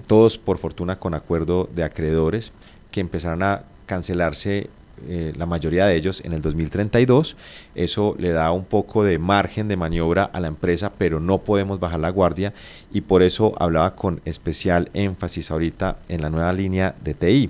todos 0.08 0.38
por 0.38 0.58
fortuna 0.58 1.00
con 1.00 1.14
acuerdo 1.14 1.70
de 1.74 1.84
acreedores 1.84 2.52
que 2.92 3.00
empezarán 3.00 3.44
a 3.44 3.64
cancelarse 3.86 4.70
eh, 5.08 5.34
la 5.36 5.46
mayoría 5.46 5.86
de 5.86 5.96
ellos 5.96 6.22
en 6.26 6.34
el 6.34 6.42
2032. 6.42 7.38
Eso 7.76 8.16
le 8.18 8.30
da 8.30 8.52
un 8.52 8.66
poco 8.66 9.04
de 9.04 9.20
margen 9.20 9.68
de 9.68 9.78
maniobra 9.78 10.24
a 10.26 10.40
la 10.40 10.48
empresa, 10.48 10.92
pero 10.98 11.20
no 11.20 11.40
podemos 11.40 11.80
bajar 11.80 12.00
la 12.00 12.10
guardia 12.10 12.54
y 12.92 13.02
por 13.02 13.24
eso 13.24 13.54
hablaba 13.60 13.96
con 13.96 14.22
especial 14.26 14.90
énfasis 14.94 15.52
ahorita 15.52 15.98
en 16.10 16.22
la 16.22 16.30
nueva 16.30 16.54
línea 16.54 16.96
de 17.04 17.14
TI. 17.14 17.50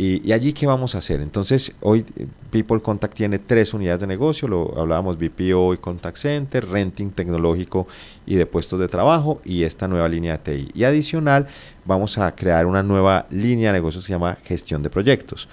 Y, 0.00 0.30
allí, 0.32 0.52
¿qué 0.52 0.64
vamos 0.64 0.94
a 0.94 0.98
hacer? 0.98 1.20
Entonces, 1.20 1.72
hoy 1.80 2.04
eh, 2.16 2.28
People 2.52 2.80
Contact 2.80 3.14
tiene 3.14 3.40
tres 3.40 3.74
unidades 3.74 3.98
de 3.98 4.06
negocio, 4.06 4.46
lo 4.46 4.80
hablábamos 4.80 5.18
BPO 5.18 5.74
y 5.74 5.78
Contact 5.78 6.16
Center, 6.16 6.68
renting 6.68 7.10
tecnológico 7.10 7.88
y 8.24 8.36
de 8.36 8.46
puestos 8.46 8.78
de 8.78 8.86
trabajo 8.86 9.40
y 9.44 9.64
esta 9.64 9.88
nueva 9.88 10.08
línea 10.08 10.38
de 10.38 10.38
TI. 10.38 10.68
Y 10.72 10.84
adicional, 10.84 11.48
vamos 11.84 12.16
a 12.16 12.32
crear 12.36 12.66
una 12.66 12.84
nueva 12.84 13.26
línea 13.30 13.72
de 13.72 13.80
negocio 13.80 14.00
que 14.00 14.06
se 14.06 14.12
llama 14.12 14.38
gestión 14.44 14.84
de 14.84 14.90
proyectos. 14.90 15.48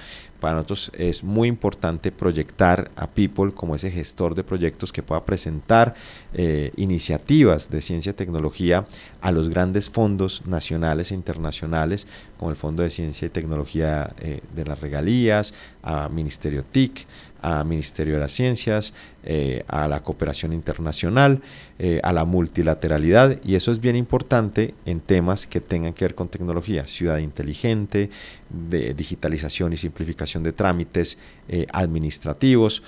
Para 0.46 0.58
nosotros 0.58 0.92
es 0.96 1.24
muy 1.24 1.48
importante 1.48 2.12
proyectar 2.12 2.92
a 2.98 3.08
People 3.08 3.52
como 3.52 3.74
ese 3.74 3.90
gestor 3.90 4.36
de 4.36 4.44
proyectos 4.44 4.94
que 4.94 5.02
pueda 5.02 5.26
presentar 5.26 5.96
eh, 6.36 6.72
iniciativas 6.76 7.72
de 7.72 7.82
ciencia 7.82 8.12
y 8.12 8.14
tecnología 8.14 8.86
a 9.22 9.32
los 9.32 9.50
grandes 9.50 9.90
fondos 9.90 10.44
nacionales 10.46 11.12
e 11.12 11.16
internacionales, 11.16 12.06
como 12.38 12.52
el 12.52 12.58
Fondo 12.58 12.84
de 12.84 12.92
Ciencia 12.92 13.26
y 13.26 13.30
Tecnología 13.30 14.14
eh, 14.20 14.42
de 14.54 14.66
las 14.66 14.80
Regalías, 14.82 15.56
a 15.82 16.10
Ministerio 16.10 16.64
TIC, 16.64 17.08
a 17.42 17.64
Ministerio 17.64 18.16
de 18.16 18.20
las 18.22 18.32
Ciencias, 18.32 18.94
eh, 19.24 19.64
a 19.68 19.88
la 19.88 20.02
cooperación 20.02 20.54
internacional, 20.54 21.42
eh, 21.80 22.00
a 22.04 22.14
la 22.14 22.26
multilateralidad 22.26 23.40
y 23.44 23.56
eso 23.56 23.72
es 23.72 23.80
bien 23.80 23.96
importante 23.96 24.74
en 24.86 25.00
temas 25.00 25.48
que 25.48 25.62
tengan 25.62 25.94
que 25.94 26.06
ver 26.06 26.16
con 26.16 26.28
tecnología, 26.28 26.88
ciudad 26.88 27.18
inteligente, 27.18 28.10
de 28.50 28.94
digitalización 28.94 29.74
y 29.74 29.78
simplificación 29.78 30.44
de 30.44 30.54
trámites 30.54 31.18
eh, 31.48 31.66
administrativos 31.72 32.84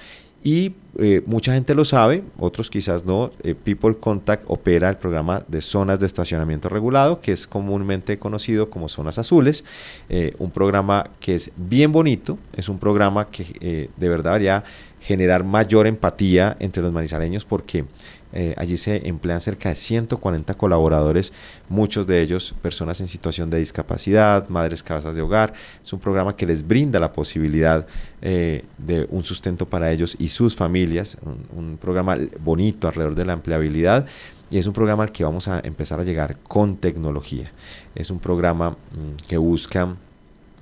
y 0.47 0.75
eh, 0.97 1.21
mucha 1.25 1.51
gente 1.51 1.75
lo 1.75 1.83
sabe, 1.83 2.23
otros 2.39 2.69
quizás 2.69 3.03
no. 3.03 3.31
Eh, 3.43 3.53
People 3.53 3.97
Contact 3.97 4.45
opera 4.47 4.89
el 4.89 4.95
programa 4.95 5.43
de 5.49 5.59
zonas 5.59 5.99
de 5.99 6.05
estacionamiento 6.05 6.69
regulado, 6.69 7.19
que 7.19 7.33
es 7.33 7.45
comúnmente 7.45 8.17
conocido 8.17 8.69
como 8.69 8.87
zonas 8.87 9.17
azules. 9.17 9.65
Eh, 10.07 10.35
un 10.39 10.49
programa 10.51 11.03
que 11.19 11.35
es 11.35 11.51
bien 11.57 11.91
bonito, 11.91 12.37
es 12.55 12.69
un 12.69 12.79
programa 12.79 13.29
que 13.29 13.89
de 13.97 14.07
verdad 14.07 14.35
debería 14.35 14.63
generar 15.01 15.43
mayor 15.43 15.85
empatía 15.85 16.55
entre 16.61 16.81
los 16.81 16.93
manizaleños 16.93 17.43
porque 17.43 17.83
eh, 18.33 18.53
allí 18.57 18.77
se 18.77 19.07
emplean 19.07 19.39
cerca 19.39 19.69
de 19.69 19.75
140 19.75 20.53
colaboradores, 20.55 21.31
muchos 21.69 22.05
de 22.07 22.21
ellos 22.21 22.53
personas 22.61 22.99
en 23.01 23.07
situación 23.07 23.49
de 23.49 23.59
discapacidad, 23.59 24.47
madres 24.49 24.83
cabezas 24.83 25.15
de 25.15 25.21
hogar. 25.21 25.53
Es 25.83 25.93
un 25.93 25.99
programa 25.99 26.35
que 26.35 26.45
les 26.45 26.67
brinda 26.67 26.99
la 26.99 27.13
posibilidad 27.13 27.87
eh, 28.21 28.65
de 28.77 29.07
un 29.09 29.23
sustento 29.23 29.65
para 29.67 29.91
ellos 29.91 30.15
y 30.19 30.27
sus 30.27 30.55
familias, 30.55 31.17
un, 31.55 31.77
programa 31.77 32.17
bonito 32.39 32.87
alrededor 32.87 33.15
de 33.15 33.25
la 33.25 33.33
empleabilidad. 33.33 34.05
Y 34.49 34.57
es 34.57 34.67
un 34.67 34.73
programa 34.73 35.03
al 35.03 35.11
que 35.11 35.23
vamos 35.23 35.47
a 35.47 35.59
empezar 35.59 35.99
a 35.99 36.03
llegar 36.03 36.37
con 36.39 36.77
tecnología. 36.77 37.51
Es 37.95 38.09
un 38.11 38.19
programa 38.19 38.71
mm, 38.71 39.27
que 39.27 39.37
busca 39.37 39.95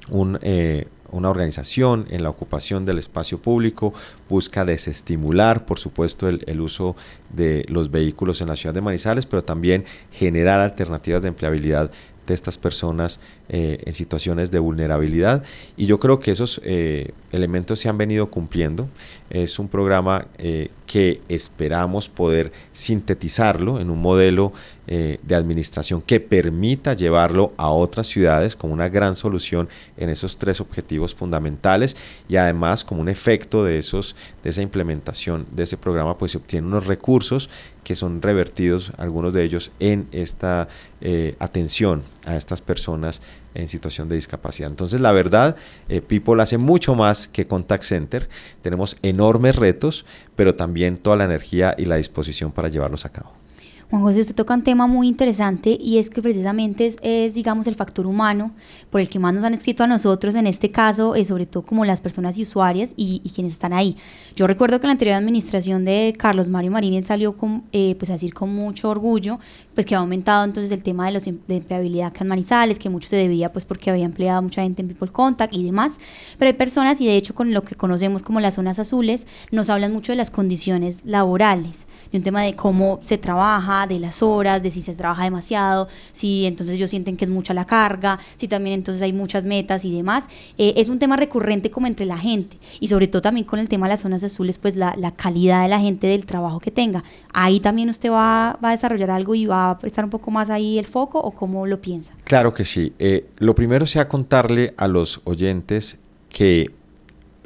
un, 0.10 0.40
eh, 0.42 0.88
una 1.16 1.30
organización 1.30 2.06
en 2.10 2.24
la 2.24 2.30
ocupación 2.30 2.86
del 2.86 3.00
espacio 3.00 3.40
público 3.40 3.94
busca 4.30 4.66
desestimular, 4.66 5.66
por 5.66 5.80
supuesto, 5.80 6.28
el, 6.28 6.62
uso 6.62 6.96
de 7.30 7.66
los 7.68 7.92
vehículos 7.92 8.42
en 8.42 8.48
la 8.48 8.56
ciudad 8.56 8.74
de 8.74 8.82
Manizales, 8.82 9.26
pero 9.26 9.44
también 9.44 9.86
generar 10.12 10.60
alternativas 10.60 11.22
de 11.22 11.30
empleabilidad 11.30 11.92
de 12.28 12.34
estas 12.34 12.58
personas 12.58 13.20
eh, 13.50 13.82
en 13.86 13.94
situaciones 13.94 14.52
de 14.52 14.60
vulnerabilidad. 14.60 15.44
Y 15.78 15.86
yo 15.86 16.00
creo 16.00 16.20
que 16.20 16.32
esos 16.32 16.62
eh, 16.64 17.12
elementos 17.32 17.80
se 17.80 17.90
han 17.90 17.98
venido 17.98 18.28
cumpliendo. 18.28 18.88
Es 19.30 19.60
un 19.60 19.68
programa 19.68 20.28
eh, 20.38 20.70
que 20.86 21.22
esperamos 21.30 22.10
poder 22.10 22.52
sintetizarlo 22.72 23.80
en 23.80 23.90
un 23.90 24.02
modelo 24.02 24.54
de 24.88 25.34
administración 25.34 26.00
que 26.00 26.20
permita 26.20 26.94
llevarlo 26.94 27.54
a 27.58 27.72
otras 27.72 28.06
ciudades 28.06 28.56
como 28.56 28.72
una 28.72 28.88
gran 28.88 29.16
solución 29.16 29.68
en 29.98 30.10
esos 30.10 30.38
tres 30.38 30.62
objetivos 30.62 31.16
fundamentales 31.16 31.98
y 32.30 32.36
además 32.36 32.84
como 32.84 33.02
un 33.02 33.10
efecto 33.10 33.64
de, 33.64 33.80
esos, 33.80 34.16
de 34.44 34.52
esa 34.52 34.62
implementación 34.62 35.48
de 35.52 35.64
ese 35.64 35.78
programa 35.78 36.20
pues 36.20 36.34
se 36.34 36.38
obtienen 36.38 36.68
unos 36.68 36.86
recursos 36.86 37.50
que 37.86 37.96
son 37.96 38.22
revertidos, 38.22 38.92
algunos 38.98 39.32
de 39.32 39.44
ellos, 39.44 39.72
en 39.80 40.08
esta 40.12 40.68
eh, 41.00 41.36
atención 41.40 42.02
a 42.26 42.36
estas 42.36 42.60
personas 42.60 43.22
en 43.54 43.68
situación 43.70 44.10
de 44.10 44.16
discapacidad. 44.16 44.70
Entonces, 44.70 45.00
la 45.00 45.14
verdad, 45.14 45.56
eh, 45.88 46.02
People 46.02 46.42
hace 46.42 46.58
mucho 46.58 46.96
más 46.96 47.28
que 47.28 47.48
Contact 47.48 47.84
Center. 47.84 48.28
Tenemos 48.62 48.98
enormes 49.04 49.56
retos, 49.56 50.06
pero 50.36 50.56
también 50.56 50.98
toda 50.98 51.16
la 51.16 51.26
energía 51.26 51.76
y 51.78 51.86
la 51.86 51.96
disposición 51.96 52.52
para 52.52 52.68
llevarlos 52.70 53.06
a 53.06 53.10
cabo. 53.10 53.45
Juan 53.92 54.02
José, 54.02 54.22
usted 54.22 54.34
toca 54.34 54.56
un 54.56 54.64
tema 54.64 54.88
muy 54.88 55.08
interesante 55.08 55.78
y 55.80 56.00
es 56.00 56.10
que 56.10 56.20
precisamente 56.22 56.92
es, 57.02 57.34
digamos, 57.36 57.68
el 57.68 57.76
factor 57.76 58.08
humano 58.08 58.52
por 58.90 59.00
el 59.00 59.08
que 59.08 59.20
más 59.20 59.36
nos 59.36 59.44
han 59.44 59.54
escrito 59.54 59.84
a 59.84 59.88
nosotros, 59.88 60.34
en 60.34 60.48
este 60.48 60.72
caso, 60.72 61.14
es 61.14 61.28
sobre 61.28 61.46
todo 61.46 61.64
como 61.64 61.86
las 61.86 62.02
personas 62.02 62.36
y 62.38 62.42
usuarias 62.42 62.94
y, 62.98 63.22
quienes 63.36 63.54
están 63.54 63.74
ahí. 63.74 63.96
Yo 64.36 64.48
recuerdo 64.48 64.80
que 64.80 64.88
la 64.88 64.92
anterior 64.92 65.16
administración 65.16 65.86
de 65.86 66.16
Carlos 66.18 66.50
Mario 66.50 66.72
Marín 66.72 67.04
salió 67.04 67.38
con, 67.38 67.64
eh, 67.74 67.96
pues 68.00 68.10
a 68.10 68.14
decir 68.14 68.34
con 68.34 68.56
mucho 68.56 68.90
orgullo, 68.90 69.40
pues 69.76 69.86
que 69.86 69.94
ha 69.94 70.00
aumentado 70.00 70.46
entonces 70.46 70.72
el 70.72 70.82
tema 70.82 71.06
de, 71.06 71.12
los, 71.12 71.28
em, 71.28 71.38
de 71.48 71.58
empleabilidad 71.58 72.14
en 72.20 72.76
que 72.76 72.90
mucho 72.90 73.08
se 73.08 73.18
debía 73.18 73.52
pues 73.52 73.66
porque 73.66 73.92
había 73.92 74.06
empleado 74.06 74.42
mucha 74.42 74.64
gente 74.64 74.82
en 74.82 74.88
People 74.88 75.12
Contact 75.12 75.54
y 75.54 75.64
demás, 75.64 76.00
pero 76.40 76.50
hay 76.50 76.54
personas 76.54 77.02
y 77.02 77.06
de 77.06 77.18
hecho 77.18 77.36
con 77.36 77.54
lo 77.54 77.64
que 77.64 77.76
conocemos 77.76 78.24
como 78.24 78.40
las 78.40 78.56
zonas 78.56 78.80
azules, 78.80 79.28
nos 79.52 79.70
hablan 79.70 79.94
mucho 79.94 80.12
de 80.12 80.16
las 80.16 80.32
condiciones 80.32 81.02
laborales 81.06 81.86
un 82.18 82.24
tema 82.24 82.42
de 82.42 82.56
cómo 82.56 83.00
se 83.04 83.18
trabaja, 83.18 83.88
de 83.88 84.00
las 84.00 84.22
horas, 84.22 84.62
de 84.64 84.72
si 84.72 84.82
se 84.82 84.94
trabaja 84.94 85.24
demasiado, 85.24 85.88
si 86.14 86.46
entonces 86.46 86.76
ellos 86.76 86.90
sienten 86.90 87.18
que 87.18 87.26
es 87.26 87.32
mucha 87.32 87.54
la 87.54 87.66
carga, 87.66 88.20
si 88.36 88.48
también 88.48 88.76
entonces 88.76 89.02
hay 89.02 89.14
muchas 89.14 89.46
metas 89.46 89.86
y 89.86 89.96
demás. 89.96 90.28
Eh, 90.58 90.74
es 90.78 90.90
un 90.90 91.00
tema 91.00 91.18
recurrente 91.18 91.72
como 91.72 91.88
entre 91.88 92.06
la 92.06 92.18
gente 92.18 92.58
y 92.80 92.88
sobre 92.88 93.08
todo 93.08 93.22
también 93.22 93.46
con 93.46 93.60
el 93.60 93.70
tema 93.70 93.88
de 93.88 93.94
las 93.94 94.02
zonas 94.02 94.24
azules, 94.24 94.58
pues 94.58 94.76
la, 94.76 94.94
calidad 95.16 95.64
de 95.64 95.70
la 95.70 95.80
gente 95.80 96.08
del 96.08 96.26
trabajo 96.26 96.60
que 96.60 96.72
tenga. 96.72 97.04
Ahí 97.34 97.60
también 97.60 97.90
usted 97.90 98.10
va, 98.10 98.58
va, 98.64 98.70
a 98.70 98.72
desarrollar 98.72 99.12
algo 99.12 99.36
y 99.36 99.46
va 99.46 99.72
a 99.72 99.78
prestar 99.78 100.04
un 100.04 100.10
poco 100.10 100.32
más 100.32 100.50
ahí 100.50 100.78
el 100.78 100.86
foco 100.86 101.20
o 101.20 101.32
cómo 101.32 101.66
lo 101.68 101.80
piensa. 101.80 102.14
Claro 102.24 102.54
que 102.54 102.66
sí. 102.66 102.94
Eh, 103.00 103.28
lo 103.38 103.56
primero 103.56 103.86
sea 103.86 104.08
contarle 104.08 104.74
a 104.78 104.88
los 104.88 105.22
oyentes 105.24 106.00
que 106.30 106.72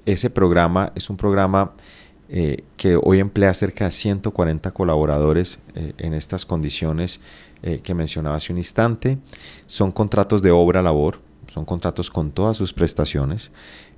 ese 0.06 0.30
programa 0.30 0.92
es 0.96 1.10
un 1.10 1.18
programa 1.18 1.72
eh, 2.32 2.64
que 2.78 2.96
hoy 3.02 3.20
emplea 3.20 3.52
cerca 3.56 3.86
de 3.86 3.92
140 3.92 4.70
colaboradores 4.70 5.60
eh, 5.74 5.94
en 5.98 6.14
estas 6.14 6.46
condiciones 6.46 7.22
eh, 7.64 7.80
que 7.82 7.96
mencionaba 7.96 8.36
hace 8.36 8.54
un 8.54 8.60
instante. 8.60 9.18
Son 9.66 9.92
contratos 9.92 10.44
de 10.44 10.52
obra-labor, 10.52 11.20
son 11.48 11.66
contratos 11.66 12.12
con 12.12 12.30
todas 12.30 12.56
sus 12.56 12.72
prestaciones, 12.72 13.50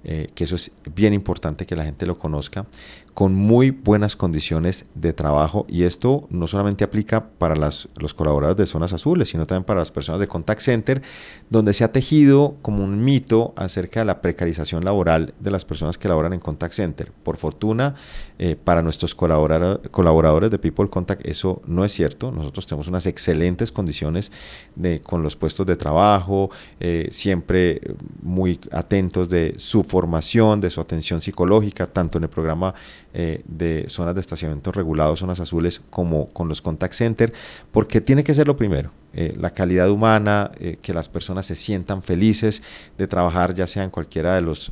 que 0.03 0.43
eso 0.43 0.55
es 0.55 0.71
bien 0.95 1.13
importante 1.13 1.67
que 1.67 1.75
la 1.75 1.83
gente 1.83 2.07
lo 2.07 2.17
conozca 2.17 2.65
con 3.13 3.35
muy 3.35 3.71
buenas 3.71 4.15
condiciones 4.15 4.85
de 4.95 5.13
trabajo 5.13 5.65
y 5.67 5.83
esto 5.83 6.27
no 6.29 6.47
solamente 6.47 6.83
aplica 6.83 7.29
para 7.29 7.55
las, 7.55 7.89
los 7.97 8.13
colaboradores 8.13 8.57
de 8.57 8.65
zonas 8.65 8.93
azules, 8.93 9.29
sino 9.29 9.45
también 9.45 9.65
para 9.65 9.79
las 9.79 9.91
personas 9.91 10.19
de 10.19 10.27
contact 10.27 10.61
center, 10.61 11.01
donde 11.49 11.73
se 11.73 11.83
ha 11.83 11.91
tejido 11.91 12.55
como 12.61 12.83
un 12.83 13.03
mito 13.03 13.53
acerca 13.57 13.99
de 13.99 14.05
la 14.05 14.21
precarización 14.21 14.85
laboral 14.85 15.33
de 15.39 15.51
las 15.51 15.65
personas 15.65 15.97
que 15.97 16.07
laboran 16.07 16.33
en 16.33 16.39
contact 16.39 16.73
center. 16.73 17.11
Por 17.23 17.37
fortuna, 17.37 17.95
eh, 18.39 18.55
para 18.55 18.81
nuestros 18.81 19.13
colaboradores 19.13 20.49
de 20.49 20.57
People 20.57 20.89
Contact 20.89 21.25
eso 21.27 21.61
no 21.65 21.83
es 21.83 21.91
cierto. 21.91 22.31
Nosotros 22.31 22.65
tenemos 22.65 22.87
unas 22.87 23.05
excelentes 23.05 23.71
condiciones 23.71 24.31
de, 24.75 25.01
con 25.01 25.21
los 25.21 25.35
puestos 25.35 25.65
de 25.65 25.75
trabajo, 25.75 26.49
eh, 26.79 27.09
siempre 27.11 27.81
muy 28.21 28.59
atentos 28.71 29.29
de 29.29 29.53
su 29.57 29.83
formación, 29.83 30.61
de 30.61 30.69
su 30.69 30.79
atención 30.79 31.21
psicológica, 31.21 31.87
tanto 31.87 32.17
en 32.17 32.23
el 32.23 32.29
programa 32.29 32.73
eh, 33.13 33.41
de 33.45 33.85
zonas 33.89 34.15
de 34.15 34.21
estacionamiento 34.21 34.71
regulados, 34.71 35.19
zonas 35.19 35.41
azules, 35.41 35.81
como 35.89 36.27
con 36.27 36.47
los 36.47 36.61
contact 36.61 36.93
center, 36.93 37.33
porque 37.71 37.99
tiene 37.99 38.23
que 38.23 38.33
ser 38.33 38.47
lo 38.47 38.55
primero. 38.55 38.91
Eh, 39.13 39.35
la 39.37 39.49
calidad 39.49 39.89
humana, 39.89 40.51
eh, 40.59 40.77
que 40.81 40.93
las 40.93 41.09
personas 41.09 41.45
se 41.45 41.57
sientan 41.57 42.03
felices 42.03 42.63
de 42.97 43.07
trabajar 43.07 43.53
ya 43.53 43.67
sea 43.67 43.83
en 43.83 43.89
cualquiera 43.89 44.35
de 44.35 44.41
los 44.41 44.71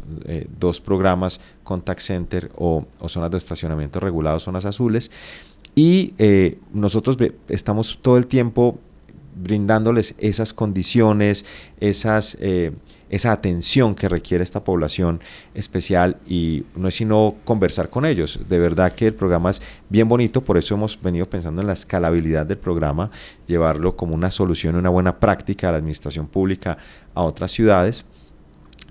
dos 0.58 0.80
programas, 0.80 1.42
contact 1.66 2.00
center 2.00 2.50
o, 2.56 2.86
o, 3.00 3.10
zonas 3.10 3.30
de 3.32 3.38
estacionamiento 3.38 4.00
regulados, 4.00 4.44
zonas 4.44 4.64
azules. 4.66 5.12
Y 5.76 6.14
nosotros 6.74 7.18
estamos 7.50 8.00
todo 8.02 8.18
el 8.18 8.28
tiempo 8.28 8.80
brindándoles 9.36 10.16
esas 10.18 10.54
condiciones, 10.54 11.46
esas 11.80 12.38
esa 13.10 13.32
atención 13.32 13.96
que 13.96 14.08
requiere 14.08 14.44
esta 14.44 14.64
población 14.64 15.20
especial 15.54 16.18
y 16.28 16.64
no 16.76 16.88
es 16.88 16.96
sino 16.96 17.36
conversar 17.44 17.90
con 17.90 18.06
ellos. 18.06 18.40
De 18.48 18.60
verdad 18.60 18.94
que 18.94 19.08
el 19.08 19.14
programa 19.14 19.50
es 19.50 19.62
bien 19.90 20.08
bonito, 20.08 20.42
por 20.42 20.58
eso 20.58 20.76
hemos 20.76 21.02
venido 21.02 21.28
pensando 21.28 21.62
en 21.62 21.68
la 21.68 21.74
escalabilidad 21.74 22.46
del 22.46 22.58
programa, 22.58 23.10
llevarlo 23.48 23.96
como 23.96 24.16
una 24.16 24.32
solución, 24.32 24.76
una 24.76 24.90
buena 24.90 25.20
práctica 25.20 25.70
a 25.70 25.72
la 25.72 25.78
administración 25.78 26.28
pública 26.28 26.78
a 27.14 27.24
otras 27.24 27.52
ciudades. 27.52 28.06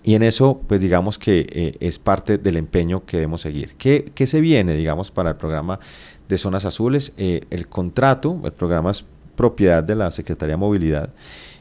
Y 0.03 0.15
en 0.15 0.23
eso, 0.23 0.61
pues 0.67 0.81
digamos 0.81 1.19
que 1.19 1.47
eh, 1.51 1.77
es 1.81 1.99
parte 1.99 2.39
del 2.39 2.57
empeño 2.57 3.05
que 3.05 3.19
debemos 3.19 3.43
seguir. 3.43 3.75
¿Qué, 3.77 4.11
¿Qué, 4.15 4.27
se 4.27 4.41
viene, 4.41 4.75
digamos, 4.75 5.11
para 5.11 5.31
el 5.31 5.37
programa 5.37 5.81
de 6.29 6.39
Zonas 6.39 6.65
Azules? 6.65 7.13
Eh, 7.19 7.43
el 7.51 7.69
contrato, 7.69 8.41
el 8.45 8.53
programa 8.53 8.91
es 8.91 9.05
propiedad 9.37 9.85
de 9.85 9.95
la 9.95 10.11
Secretaría 10.11 10.55
de 10.55 10.57
Movilidad 10.57 11.11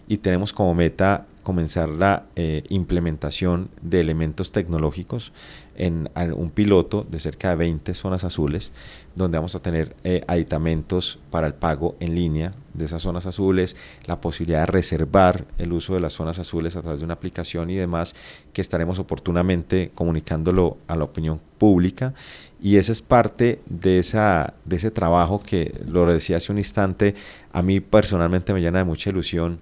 y 0.08 0.18
tenemos 0.18 0.54
como 0.54 0.74
meta 0.74 1.26
comenzar 1.48 1.88
la 1.88 2.26
eh, 2.36 2.64
implementación 2.68 3.70
de 3.82 4.02
elementos 4.02 4.52
tecnológicos 4.52 5.32
en, 5.78 6.10
un 6.36 6.50
piloto 6.50 7.08
de 7.10 7.20
cerca 7.20 7.52
de 7.52 7.56
20 7.56 7.94
zonas 7.94 8.26
azules, 8.26 8.74
donde 9.16 9.38
vamos 9.38 9.56
a 9.56 9.62
tener 9.62 9.96
eh, 10.04 10.26
aditamentos 10.28 11.20
para 11.32 11.48
el 11.48 11.54
pago 11.54 11.96
en 12.02 12.16
línea 12.16 12.54
de 12.74 12.84
esas 12.84 13.02
zonas 13.02 13.28
azules, 13.28 13.78
la 14.08 14.20
posibilidad 14.20 14.60
de 14.60 14.66
reservar 14.66 15.46
el 15.58 15.72
uso 15.72 15.94
de 15.94 16.02
las 16.02 16.12
zonas 16.12 16.38
azules 16.38 16.76
a 16.76 16.82
través 16.82 17.00
de 17.00 17.06
una 17.06 17.14
aplicación 17.14 17.70
y 17.70 17.76
demás, 17.76 18.14
que 18.52 18.60
estaremos 18.60 19.00
oportunamente 19.00 19.92
comunicándolo 19.96 20.76
a 20.90 20.98
la 20.98 21.06
opinión 21.06 21.40
pública. 21.58 22.14
Y 22.62 22.76
esa 22.76 22.92
es 22.92 23.02
parte 23.02 23.62
de, 23.68 24.00
esa, 24.00 24.56
de 24.66 24.76
ese 24.76 24.92
trabajo 24.92 25.42
que, 25.42 25.80
lo 25.88 26.06
decía 26.08 26.36
hace 26.36 26.52
un 26.52 26.58
instante, 26.58 27.16
a 27.54 27.62
mí 27.62 27.80
personalmente 27.80 28.52
me 28.52 28.60
llena 28.60 28.80
de 28.80 28.84
mucha 28.84 29.12
ilusión 29.12 29.62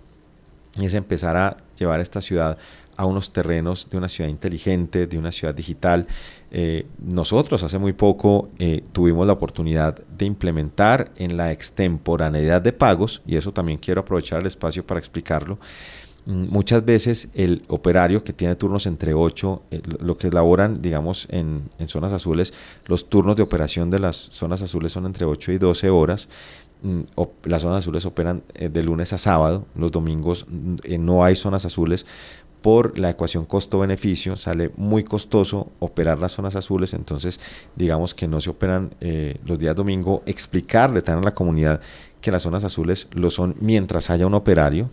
es 0.83 0.93
empezar 0.93 1.37
a 1.37 1.57
llevar 1.77 1.99
esta 1.99 2.21
ciudad 2.21 2.57
a 2.97 3.05
unos 3.05 3.31
terrenos 3.31 3.87
de 3.89 3.97
una 3.97 4.07
ciudad 4.07 4.29
inteligente, 4.29 5.07
de 5.07 5.17
una 5.17 5.31
ciudad 5.31 5.53
digital. 5.53 6.07
Eh, 6.51 6.85
nosotros 6.97 7.63
hace 7.63 7.77
muy 7.77 7.93
poco 7.93 8.49
eh, 8.59 8.83
tuvimos 8.91 9.27
la 9.27 9.33
oportunidad 9.33 9.97
de 10.07 10.25
implementar 10.25 11.11
en 11.17 11.37
la 11.37 11.51
extemporaneidad 11.51 12.61
de 12.61 12.73
pagos, 12.73 13.21
y 13.25 13.35
eso 13.35 13.51
también 13.51 13.79
quiero 13.79 14.01
aprovechar 14.01 14.39
el 14.39 14.47
espacio 14.47 14.85
para 14.85 14.99
explicarlo. 14.99 15.57
Mm, 16.25 16.47
muchas 16.49 16.83
veces 16.83 17.29
el 17.35 17.63
operario 17.67 18.23
que 18.23 18.33
tiene 18.33 18.55
turnos 18.55 18.85
entre 18.85 19.13
8, 19.13 19.61
eh, 19.71 19.81
lo 19.99 20.17
que 20.17 20.31
laboran, 20.31 20.81
digamos, 20.81 21.27
en, 21.29 21.69
en 21.77 21.87
zonas 21.87 22.13
azules, 22.13 22.53
los 22.87 23.09
turnos 23.09 23.35
de 23.35 23.43
operación 23.43 23.89
de 23.89 23.99
las 23.99 24.15
zonas 24.15 24.61
azules 24.61 24.93
son 24.93 25.05
entre 25.05 25.25
8 25.25 25.51
y 25.51 25.57
12 25.57 25.89
horas 25.89 26.29
las 27.43 27.61
zonas 27.61 27.79
azules 27.79 28.05
operan 28.05 28.43
eh, 28.53 28.69
de 28.69 28.83
lunes 28.83 29.13
a 29.13 29.17
sábado, 29.17 29.65
los 29.75 29.91
domingos 29.91 30.45
mm, 30.47 30.75
eh, 30.83 30.97
no 30.97 31.23
hay 31.23 31.35
zonas 31.35 31.65
azules. 31.65 32.05
Por 32.61 32.97
la 32.97 33.11
ecuación 33.11 33.45
costo-beneficio, 33.45 34.35
sale 34.37 34.71
muy 34.75 35.03
costoso 35.03 35.71
operar 35.79 36.17
las 36.17 36.31
zonas 36.31 36.55
azules, 36.55 36.95
entonces 36.95 37.39
digamos 37.75 38.15
que 38.15 38.27
no 38.27 38.41
se 38.41 38.49
operan 38.49 38.95
eh, 39.01 39.39
los 39.45 39.59
días 39.59 39.75
domingo, 39.75 40.23
explicarle 40.25 41.03
también 41.03 41.25
a 41.25 41.29
la 41.29 41.35
comunidad 41.35 41.79
que 42.21 42.31
las 42.31 42.41
zonas 42.41 42.63
azules 42.63 43.07
lo 43.13 43.29
son 43.29 43.53
mientras 43.59 44.09
haya 44.09 44.25
un 44.25 44.33
operario, 44.33 44.89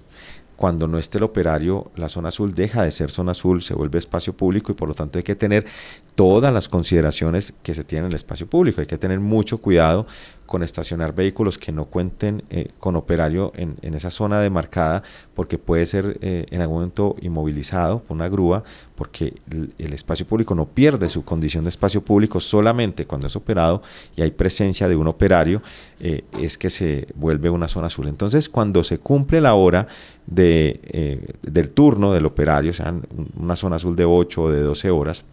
cuando 0.63 0.87
no 0.87 0.97
esté 0.97 1.19
el 1.19 1.25
operario, 1.25 1.91
la 1.97 2.09
zona 2.09 2.29
azul 2.29 2.55
deja 2.55 2.85
de 2.85 2.93
ser 2.93 3.11
zona 3.11 3.33
azul, 3.33 3.63
se 3.63 3.75
vuelve 3.75 3.99
espacio 3.99 4.33
público 4.37 4.71
y 4.71 4.77
por 4.77 4.87
lo 4.87 4.95
tanto 4.95 5.19
hay 5.19 5.25
que 5.25 5.35
tener 5.35 5.67
todas 6.15 6.55
las 6.55 6.69
consideraciones 6.69 7.53
que 7.65 7.75
se 7.75 7.83
tienen 7.83 8.05
en 8.05 8.11
el 8.13 8.15
espacio 8.15 8.47
público. 8.47 8.81
Hay 8.81 8.87
que 8.87 8.97
tener 8.97 9.19
mucho 9.19 9.59
cuidado 9.59 10.07
con 10.53 10.63
estacionar 10.63 11.15
vehículos 11.15 11.57
que 11.57 11.73
no 11.73 11.87
cuenten 11.87 12.43
eh, 12.51 12.73
con 12.79 12.95
operario 12.95 13.53
en, 13.57 13.77
en, 13.81 13.95
esa 13.95 14.11
zona 14.11 14.39
demarcada, 14.39 15.03
porque 15.35 15.57
puede 15.57 15.87
ser 15.87 16.19
eh, 16.21 16.45
en 16.51 16.61
algún 16.61 16.77
momento 16.77 17.17
inmovilizado 17.23 18.01
por 18.01 18.15
una 18.15 18.29
grúa, 18.29 18.63
porque 18.95 19.33
el, 19.79 19.93
espacio 19.95 20.27
público 20.27 20.55
no 20.55 20.67
pierde 20.67 21.09
su 21.09 21.25
condición 21.25 21.65
de 21.65 21.71
espacio 21.71 22.05
público 22.05 22.39
solamente 22.39 23.07
cuando 23.07 23.29
es 23.29 23.35
operado 23.35 23.81
y 24.15 24.21
hay 24.21 24.31
presencia 24.31 24.89
de 24.89 24.97
un 24.97 25.07
operario, 25.07 25.63
eh, 26.01 26.25
es 26.39 26.59
que 26.59 26.69
se 26.69 27.09
vuelve 27.15 27.49
una 27.49 27.67
zona 27.67 27.87
azul. 27.87 28.07
Entonces, 28.09 28.51
cuando 28.51 28.85
se 28.85 28.99
cumple 28.99 29.41
la 29.41 29.55
hora 29.55 29.87
de, 30.27 31.35
del 31.41 31.71
turno 31.71 32.13
del 32.13 32.27
operario, 32.27 32.73
o 32.73 32.75
sea, 32.75 32.95
una 33.37 33.57
zona 33.57 33.77
azul 33.77 33.97
de 33.97 34.05
8 34.05 34.43
o 34.43 34.51
de 34.51 34.61
12 34.61 34.91
horas, 34.91 35.25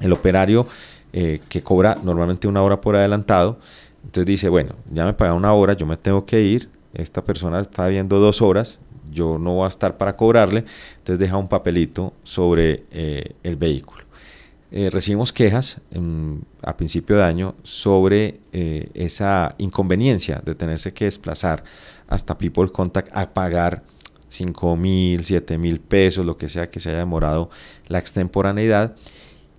el 0.00 0.12
operario 0.12 0.64
que 1.10 1.62
cobra 1.64 1.98
normalmente 2.04 2.46
una 2.46 2.62
hora 2.62 2.80
por 2.80 2.94
adelantado, 2.94 3.58
entonces 4.08 4.24
dice, 4.24 4.48
bueno, 4.48 4.74
ya 4.90 5.04
me 5.04 5.12
pagan 5.12 5.36
una 5.36 5.52
hora, 5.52 5.74
yo 5.74 5.84
me 5.84 5.98
tengo 5.98 6.24
que 6.24 6.40
ir, 6.40 6.70
esta 6.94 7.22
persona 7.22 7.60
está 7.60 7.88
viendo 7.88 8.18
dos 8.18 8.40
horas, 8.40 8.78
yo 9.12 9.38
no 9.38 9.56
voy 9.56 9.66
a 9.66 9.68
estar 9.68 9.98
para 9.98 10.16
cobrarle, 10.16 10.64
entonces 10.96 11.18
deja 11.18 11.36
un 11.36 11.46
papelito 11.46 12.14
sobre 12.22 12.84
eh, 12.90 13.34
el 13.42 13.56
vehículo. 13.56 14.04
Eh, 14.70 14.88
recibimos 14.88 15.30
quejas 15.30 15.82
mm, 15.94 16.36
a 16.62 16.74
principio 16.78 17.18
de 17.18 17.24
año 17.24 17.54
sobre 17.64 18.40
eh, 18.54 18.88
esa 18.94 19.54
inconveniencia 19.58 20.40
de 20.42 20.54
tenerse 20.54 20.94
que 20.94 21.04
desplazar 21.04 21.62
hasta 22.06 22.38
People 22.38 22.72
Contact 22.72 23.14
a 23.14 23.34
pagar 23.34 23.82
5 24.30 24.74
mil, 24.74 25.22
7 25.22 25.58
mil 25.58 25.80
pesos, 25.80 26.24
lo 26.24 26.38
que 26.38 26.48
sea 26.48 26.70
que 26.70 26.80
se 26.80 26.88
haya 26.88 27.00
demorado 27.00 27.50
la 27.88 27.98
extemporaneidad. 27.98 28.96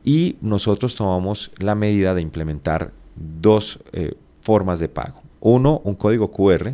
Y 0.04 0.38
nosotros 0.42 0.96
tomamos 0.96 1.52
la 1.60 1.76
medida 1.76 2.16
de 2.16 2.22
implementar 2.22 2.94
dos 3.16 3.80
formas 4.50 4.80
de 4.80 4.90
pago. 4.90 5.22
Uno, 5.42 5.80
un 5.84 5.94
código 5.94 6.32
QR 6.32 6.74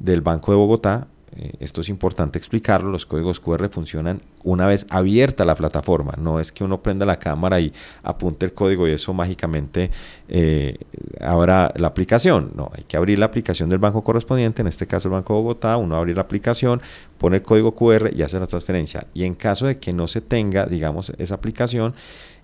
del 0.00 0.22
Banco 0.22 0.50
de 0.50 0.58
Bogotá. 0.58 1.06
Eh, 1.36 1.52
esto 1.60 1.80
es 1.80 1.88
importante 1.88 2.36
explicarlo, 2.36 2.90
los 2.90 3.06
códigos 3.06 3.38
QR 3.38 3.68
funcionan 3.68 4.20
una 4.42 4.66
vez 4.66 4.86
abierta 4.90 5.44
la 5.44 5.54
plataforma, 5.54 6.14
no 6.18 6.40
es 6.40 6.50
que 6.52 6.62
uno 6.62 6.82
prenda 6.82 7.06
la 7.06 7.18
cámara 7.18 7.58
y 7.60 7.72
apunte 8.02 8.44
el 8.44 8.52
código 8.52 8.86
y 8.86 8.90
eso 8.90 9.14
mágicamente 9.14 9.90
eh, 10.28 10.76
abra 11.20 11.72
la 11.76 11.86
aplicación, 11.86 12.50
no, 12.54 12.70
hay 12.76 12.82
que 12.82 12.98
abrir 12.98 13.18
la 13.18 13.26
aplicación 13.26 13.70
del 13.70 13.78
banco 13.78 14.02
correspondiente, 14.02 14.60
en 14.60 14.68
este 14.68 14.86
caso 14.86 15.08
el 15.08 15.12
Banco 15.12 15.32
de 15.32 15.40
Bogotá, 15.40 15.78
uno 15.78 15.96
abre 15.96 16.12
la 16.14 16.22
aplicación, 16.22 16.82
pone 17.16 17.36
el 17.36 17.42
código 17.42 17.74
QR 17.74 18.10
y 18.12 18.22
hace 18.22 18.40
la 18.40 18.48
transferencia. 18.48 19.06
Y 19.14 19.24
en 19.24 19.36
caso 19.36 19.68
de 19.68 19.78
que 19.78 19.92
no 19.92 20.08
se 20.08 20.20
tenga, 20.20 20.66
digamos, 20.66 21.12
esa 21.18 21.36
aplicación, 21.36 21.94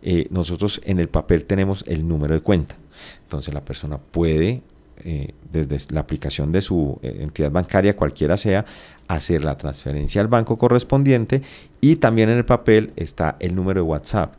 eh, 0.02 0.26
nosotros 0.30 0.80
en 0.84 0.98
el 0.98 1.08
papel 1.08 1.44
tenemos 1.44 1.84
el 1.88 2.06
número 2.06 2.34
de 2.34 2.40
cuenta, 2.40 2.76
entonces 3.24 3.52
la 3.52 3.64
persona 3.64 3.98
puede 3.98 4.62
eh, 5.04 5.32
desde 5.52 5.94
la 5.94 6.00
aplicación 6.00 6.50
de 6.50 6.60
su 6.60 6.98
eh, 7.02 7.18
entidad 7.20 7.52
bancaria, 7.52 7.94
cualquiera 7.94 8.36
sea, 8.36 8.66
hacer 9.06 9.44
la 9.44 9.56
transferencia 9.56 10.20
al 10.20 10.26
banco 10.26 10.58
correspondiente 10.58 11.42
y 11.80 11.96
también 11.96 12.28
en 12.30 12.38
el 12.38 12.44
papel 12.44 12.92
está 12.96 13.36
el 13.38 13.54
número 13.54 13.80
de 13.80 13.86
WhatsApp. 13.86 14.34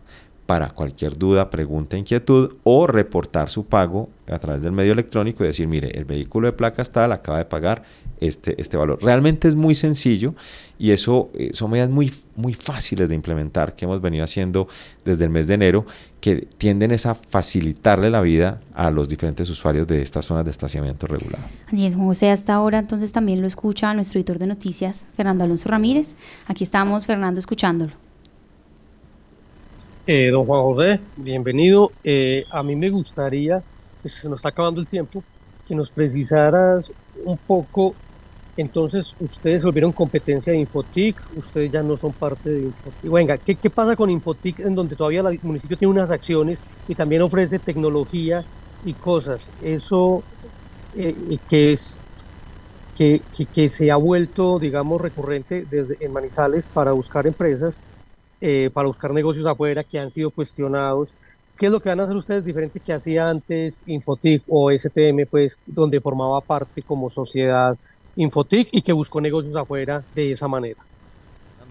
Para 0.45 0.71
cualquier 0.71 1.17
duda, 1.17 1.49
pregunta, 1.49 1.95
inquietud 1.95 2.57
o 2.63 2.87
reportar 2.87 3.49
su 3.49 3.67
pago 3.67 4.09
a 4.27 4.37
través 4.39 4.61
del 4.61 4.71
medio 4.71 4.91
electrónico 4.91 5.43
y 5.43 5.47
decir, 5.47 5.67
mire, 5.67 5.97
el 5.97 6.05
vehículo 6.05 6.47
de 6.47 6.53
placas 6.53 6.91
tal 6.91 7.13
acaba 7.13 7.37
de 7.37 7.45
pagar 7.45 7.83
este, 8.21 8.59
este 8.59 8.77
valor. 8.77 8.99
Realmente 9.01 9.47
es 9.47 9.55
muy 9.55 9.75
sencillo 9.75 10.33
y 10.77 10.91
eso 10.91 11.29
eh, 11.33 11.51
son 11.53 11.71
medidas 11.71 11.89
muy, 11.89 12.11
muy 12.35 12.53
fáciles 12.53 13.09
de 13.09 13.15
implementar 13.15 13.75
que 13.75 13.85
hemos 13.85 14.01
venido 14.01 14.23
haciendo 14.23 14.67
desde 15.03 15.25
el 15.25 15.29
mes 15.29 15.47
de 15.47 15.55
enero 15.55 15.85
que 16.21 16.47
tienden 16.57 16.91
a 16.91 17.15
facilitarle 17.15 18.09
la 18.09 18.21
vida 18.21 18.59
a 18.73 18.89
los 18.89 19.07
diferentes 19.07 19.49
usuarios 19.49 19.87
de 19.87 20.01
estas 20.01 20.25
zonas 20.25 20.45
de 20.45 20.51
estacionamiento 20.51 21.07
regulado. 21.07 21.43
Así 21.67 21.85
es, 21.85 21.95
José, 21.95 22.31
hasta 22.31 22.53
ahora 22.53 22.79
entonces 22.79 23.11
también 23.11 23.41
lo 23.41 23.47
escucha 23.47 23.93
nuestro 23.93 24.19
editor 24.19 24.39
de 24.39 24.47
noticias, 24.47 25.05
Fernando 25.15 25.43
Alonso 25.43 25.69
Ramírez. 25.69 26.15
Aquí 26.47 26.63
estamos, 26.63 27.05
Fernando, 27.05 27.39
escuchándolo. 27.39 27.93
Eh, 30.07 30.31
don 30.31 30.45
Juan 30.45 30.61
José, 30.61 30.99
bienvenido. 31.17 31.91
Eh, 32.03 32.43
a 32.49 32.63
mí 32.63 32.75
me 32.75 32.89
gustaría, 32.89 33.61
pues, 34.01 34.13
se 34.13 34.29
nos 34.29 34.37
está 34.39 34.49
acabando 34.49 34.81
el 34.81 34.87
tiempo, 34.87 35.23
que 35.67 35.75
nos 35.75 35.91
precisaras 35.91 36.91
un 37.23 37.37
poco 37.37 37.93
entonces, 38.59 39.15
ustedes 39.21 39.63
volvieron 39.63 39.93
competencia 39.93 40.51
de 40.51 40.59
Infotic, 40.59 41.15
ustedes 41.37 41.71
ya 41.71 41.81
no 41.81 41.95
son 41.95 42.11
parte 42.11 42.49
de 42.49 42.61
Infotic. 42.63 43.11
Venga, 43.11 43.37
¿qué, 43.37 43.55
¿qué, 43.55 43.69
pasa 43.69 43.95
con 43.95 44.09
Infotic 44.09 44.59
en 44.59 44.75
donde 44.75 44.97
todavía 44.97 45.21
el 45.21 45.39
municipio 45.43 45.77
tiene 45.77 45.93
unas 45.93 46.11
acciones 46.11 46.77
y 46.87 46.93
también 46.93 47.21
ofrece 47.21 47.59
tecnología 47.59 48.43
y 48.83 48.93
cosas? 48.93 49.49
Eso 49.63 50.23
eh, 50.97 51.15
que 51.47 51.71
es 51.71 51.99
que, 52.97 53.21
que, 53.33 53.45
que, 53.45 53.69
se 53.69 53.91
ha 53.91 53.95
vuelto, 53.95 54.59
digamos, 54.59 54.99
recurrente 54.99 55.65
desde 55.69 55.95
en 56.01 56.11
Manizales 56.11 56.67
para 56.67 56.91
buscar 56.91 57.25
empresas, 57.27 57.79
eh, 58.41 58.69
para 58.73 58.89
buscar 58.89 59.13
negocios 59.13 59.45
afuera 59.45 59.85
que 59.85 59.99
han 59.99 60.11
sido 60.11 60.31
cuestionados. 60.31 61.15
¿Qué 61.55 61.67
es 61.67 61.71
lo 61.71 61.79
que 61.79 61.87
van 61.87 62.01
a 62.01 62.03
hacer 62.03 62.15
ustedes 62.17 62.43
diferente 62.43 62.81
que 62.81 62.91
hacía 62.91 63.29
antes 63.29 63.83
Infotic 63.87 64.43
o 64.49 64.69
STM, 64.69 65.25
pues, 65.29 65.57
donde 65.65 66.01
formaba 66.01 66.41
parte 66.41 66.81
como 66.81 67.09
sociedad 67.09 67.77
Infotic 68.15 68.69
y 68.71 68.81
que 68.81 68.93
buscó 68.93 69.21
negocios 69.21 69.55
afuera 69.55 70.03
de 70.15 70.31
esa 70.31 70.47
manera. 70.47 70.79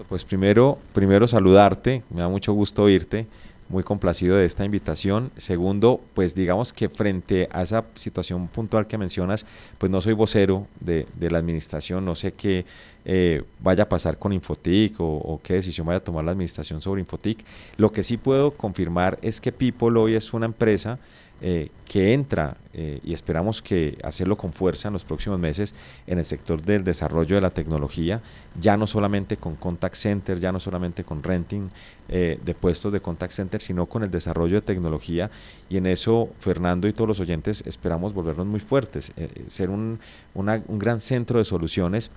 Pues 0.09 0.25
primero, 0.25 0.79
primero 0.93 1.27
saludarte, 1.27 2.03
me 2.11 2.21
da 2.21 2.29
mucho 2.29 2.53
gusto 2.53 2.85
oírte, 2.85 3.27
muy 3.69 3.83
complacido 3.83 4.37
de 4.37 4.47
esta 4.47 4.65
invitación. 4.65 5.31
Segundo, 5.37 6.01
pues 6.15 6.35
digamos 6.35 6.73
que 6.73 6.89
frente 6.89 7.49
a 7.53 7.63
esa 7.63 7.85
situación 7.95 8.49
puntual 8.49 8.87
que 8.87 8.97
mencionas, 8.97 9.47
pues 9.77 9.91
no 9.91 10.01
soy 10.01 10.15
vocero 10.15 10.67
de, 10.81 11.07
de 11.17 11.31
la 11.31 11.39
administración, 11.39 12.05
no 12.05 12.15
sé 12.15 12.33
qué 12.33 12.65
eh, 13.05 13.43
vaya 13.61 13.85
a 13.85 13.89
pasar 13.89 14.19
con 14.19 14.33
Infotic 14.33 15.01
o, 15.01 15.05
o, 15.05 15.41
qué 15.43 15.55
decisión 15.55 15.87
vaya 15.87 15.99
a 15.99 16.05
tomar 16.05 16.25
la 16.25 16.33
administración 16.33 16.81
sobre 16.81 17.01
Infotic. 17.01 17.45
Lo 17.77 17.93
que 17.93 18.03
sí 18.03 18.17
puedo 18.17 18.53
confirmar 18.53 19.19
es 19.23 19.41
que 19.41 19.53
People 19.53 19.99
hoy 19.99 20.15
es 20.15 20.33
una 20.33 20.47
empresa 20.47 20.99
eh, 21.41 21.69
que 21.87 22.15
entra 22.15 22.57
eh, 22.75 22.99
y 23.05 23.13
esperamos 23.13 23.63
que 23.63 23.97
hacerlo 24.03 24.37
con 24.37 24.53
fuerza 24.53 24.89
en 24.89 24.93
los 24.93 25.05
próximos 25.05 25.39
meses 25.39 25.73
en 26.09 26.19
el 26.19 26.25
sector 26.25 26.61
del 26.61 26.83
desarrollo 26.83 27.37
de 27.37 27.41
la 27.41 27.51
tecnología, 27.51 28.21
ya 28.61 28.77
no 28.77 28.89
solamente 28.89 29.37
con 29.37 29.55
contact 29.55 29.95
center, 29.95 30.41
ya 30.41 30.51
no 30.51 30.59
solamente 30.59 31.05
con 31.05 31.23
renting 31.23 31.71
eh, 32.09 32.41
de 32.45 32.55
puestos 32.55 32.93
de 32.93 33.01
contact 33.01 33.33
center, 33.33 33.61
sino 33.61 33.87
con 33.87 34.03
el 34.03 34.11
desarrollo 34.11 34.57
de 34.57 34.63
tecnología. 34.63 35.31
Y 35.71 35.77
en 35.77 35.87
eso 35.87 36.29
Fernando 36.41 36.89
y 36.89 36.93
todos 36.93 37.07
los 37.07 37.21
oyentes 37.21 37.63
esperamos 37.67 38.13
volvernos 38.13 38.47
muy 38.47 38.61
fuertes, 38.61 39.13
ser 39.49 39.71
un, 39.71 40.01
gran 40.35 41.01
centro 41.01 41.39
de 41.39 41.45
soluciones 41.45 42.11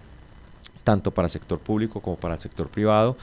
tanto 0.84 1.12
para 1.12 1.28
el 1.28 1.30
sector 1.30 1.60
público 1.60 2.02
como 2.02 2.18
para 2.18 2.34
el 2.34 2.42
sector 2.42 2.70
privado, 2.70 3.16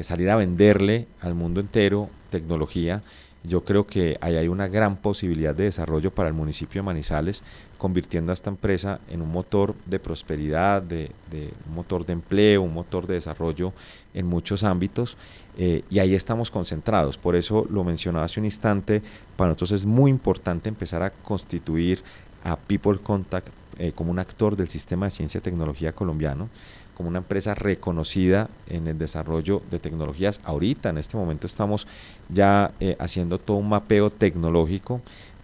salir 0.00 0.30
a 0.30 0.36
venderle 0.36 1.06
al 1.20 1.34
mundo 1.34 1.60
entero 1.60 2.08
tecnología 2.30 3.02
yo 3.44 3.64
creo 3.64 3.86
que 3.86 4.16
ahí 4.20 4.36
hay 4.36 4.48
una 4.48 4.68
gran 4.68 4.96
posibilidad 4.96 5.54
de 5.54 5.64
desarrollo 5.64 6.12
para 6.12 6.28
el 6.28 6.34
municipio 6.34 6.80
de 6.80 6.86
Manizales, 6.86 7.42
convirtiendo 7.76 8.30
a 8.30 8.34
esta 8.34 8.50
empresa 8.50 9.00
en 9.10 9.20
un 9.20 9.32
motor 9.32 9.74
de 9.84 9.98
prosperidad, 9.98 10.80
de, 10.82 11.10
un 11.68 11.74
motor 11.74 12.06
de 12.06 12.12
empleo, 12.12 12.62
un 12.62 12.72
motor 12.72 13.06
de 13.06 13.14
desarrollo 13.14 13.72
en 14.14 14.26
muchos 14.26 14.62
ámbitos. 14.62 15.16
Eh, 15.58 15.82
y 15.90 15.98
ahí 15.98 16.14
estamos 16.14 16.50
concentrados. 16.50 17.18
Por 17.18 17.34
eso 17.34 17.66
lo 17.68 17.82
mencionaba 17.82 18.26
hace 18.26 18.38
un 18.38 18.46
instante, 18.46 19.02
para 19.36 19.48
nosotros 19.48 19.72
es 19.72 19.86
muy 19.86 20.10
importante 20.10 20.68
empezar 20.68 21.02
a 21.02 21.10
constituir 21.10 22.02
a 22.44 22.56
People 22.56 22.98
Contact 22.98 23.48
eh, 23.78 23.92
como 23.92 24.10
un 24.10 24.18
actor 24.18 24.54
del 24.54 24.68
sistema 24.68 25.06
de 25.06 25.10
ciencia 25.10 25.38
y 25.38 25.40
tecnología 25.40 25.92
colombiano 25.92 26.48
como 26.96 27.08
una 27.08 27.18
empresa 27.18 27.54
reconocida 27.54 28.48
en 28.68 28.86
el 28.86 28.98
desarrollo 28.98 29.62
de 29.70 29.78
tecnologías. 29.78 30.40
Ahorita, 30.44 30.90
en 30.90 30.98
este 30.98 31.16
momento, 31.16 31.46
estamos 31.46 31.86
ya 32.28 32.72
eh, 32.80 32.96
haciendo 32.98 33.38
todo 33.38 33.56
un 33.56 33.68
mapeo 33.68 34.10
tecnológico 34.10 35.00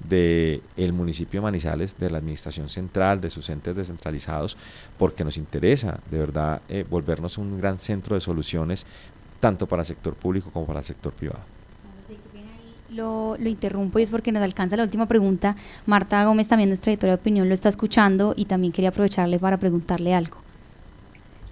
del 0.07 0.63
el 0.77 0.93
municipio 0.93 1.41
de 1.41 1.45
Manizales, 1.45 1.99
de 1.99 2.11
la 2.11 2.19
administración 2.19 2.69
central, 2.69 3.21
de 3.21 3.31
sus 3.31 3.51
entes 3.51 3.77
descentralizados, 3.77 4.57
porque 4.97 5.25
nos 5.25 5.37
interesa 5.37 5.99
de 6.11 6.19
verdad 6.19 6.63
eh, 6.69 6.85
volvernos 6.89 7.39
un 7.39 7.59
gran 7.59 7.79
centro 7.79 8.15
de 8.15 8.21
soluciones, 8.21 8.87
tanto 9.41 9.67
para 9.67 9.83
el 9.83 9.87
sector 9.87 10.15
público 10.15 10.51
como 10.53 10.67
para 10.67 10.81
el 10.81 10.85
sector 10.85 11.13
privado. 11.13 11.41
Lo, 12.91 13.37
lo, 13.39 13.49
interrumpo 13.51 13.99
y 13.99 14.03
es 14.03 14.11
porque 14.11 14.33
nos 14.33 14.43
alcanza 14.43 14.75
la 14.77 14.83
última 14.83 15.07
pregunta. 15.07 15.57
Marta 15.85 16.25
Gómez, 16.25 16.49
también 16.49 16.71
nuestra 16.71 16.91
editora 16.91 17.13
de 17.13 17.21
opinión, 17.21 17.47
lo 17.47 17.53
está 17.53 17.69
escuchando 17.69 18.33
y 18.35 18.47
también 18.47 18.73
quería 18.73 18.89
aprovecharle 18.89 19.39
para 19.39 19.59
preguntarle 19.59 20.15
algo. 20.15 20.39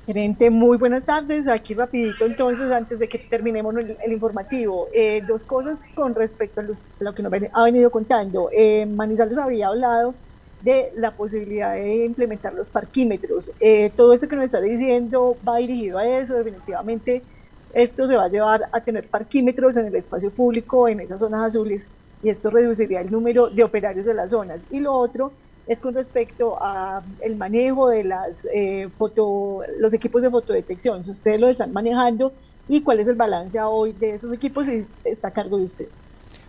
Gerente, 0.06 0.50
muy 0.50 0.78
buenas 0.78 1.04
tardes. 1.04 1.48
Aquí 1.48 1.74
rapidito 1.74 2.26
entonces, 2.26 2.70
antes 2.70 3.00
de 3.00 3.08
que 3.08 3.18
terminemos 3.18 3.74
el, 3.76 3.96
el 4.04 4.12
informativo, 4.12 4.86
eh, 4.94 5.20
dos 5.26 5.42
cosas 5.42 5.82
con 5.96 6.14
respecto 6.14 6.60
a, 6.60 6.64
los, 6.64 6.84
a, 7.00 7.04
lo 7.04 7.12
que 7.12 7.24
nos 7.24 7.32
ha 7.52 7.64
venido 7.64 7.90
contando. 7.90 8.48
Eh, 8.52 8.86
Manizales 8.86 9.36
había 9.36 9.66
hablado 9.66 10.14
de 10.60 10.92
la 10.94 11.16
posibilidad 11.16 11.74
de 11.74 12.04
implementar 12.04 12.54
los 12.54 12.70
parquímetros. 12.70 13.50
Eh, 13.58 13.90
todo 13.96 14.12
eso 14.12 14.28
que 14.28 14.36
nos 14.36 14.44
está 14.44 14.60
diciendo 14.60 15.40
va 15.46 15.56
dirigido 15.56 15.98
a 15.98 16.06
eso. 16.06 16.34
Definitivamente 16.36 17.24
esto 17.70 18.06
se 18.06 18.14
va 18.14 18.26
a 18.26 18.28
llevar 18.28 18.62
a 18.72 18.84
tener 18.84 19.10
parquímetros 19.10 19.76
en 19.76 19.86
el 19.86 19.96
espacio 19.96 20.32
público, 20.32 20.88
en 20.88 21.00
esas 21.00 21.18
zonas 21.18 21.42
azules, 21.42 21.90
y 22.22 22.28
esto 22.30 22.50
reduciría 22.50 23.00
el 23.00 23.10
número 23.10 23.50
de 23.50 23.64
operarios 23.64 24.06
de 24.06 24.14
las 24.14 24.30
zonas. 24.30 24.66
Y 24.70 24.80
lo 24.80 24.92
otro 24.94 25.40
es 25.66 25.80
con 25.80 25.94
respecto 25.94 26.56
a 26.60 27.02
el 27.20 27.36
manejo 27.36 27.88
de 27.88 28.04
las 28.04 28.46
eh, 28.54 28.88
foto, 28.96 29.62
los 29.78 29.92
equipos 29.94 30.22
de 30.22 30.30
fotodetección. 30.30 31.02
Si 31.02 31.10
ustedes 31.10 31.40
lo 31.40 31.48
están 31.48 31.72
manejando 31.72 32.32
y 32.68 32.82
cuál 32.82 33.00
es 33.00 33.08
el 33.08 33.16
balance 33.16 33.60
hoy 33.60 33.92
de 33.92 34.14
esos 34.14 34.32
equipos 34.32 34.68
está 34.68 35.28
a 35.28 35.30
cargo 35.32 35.58
de 35.58 35.64
ustedes. 35.64 35.90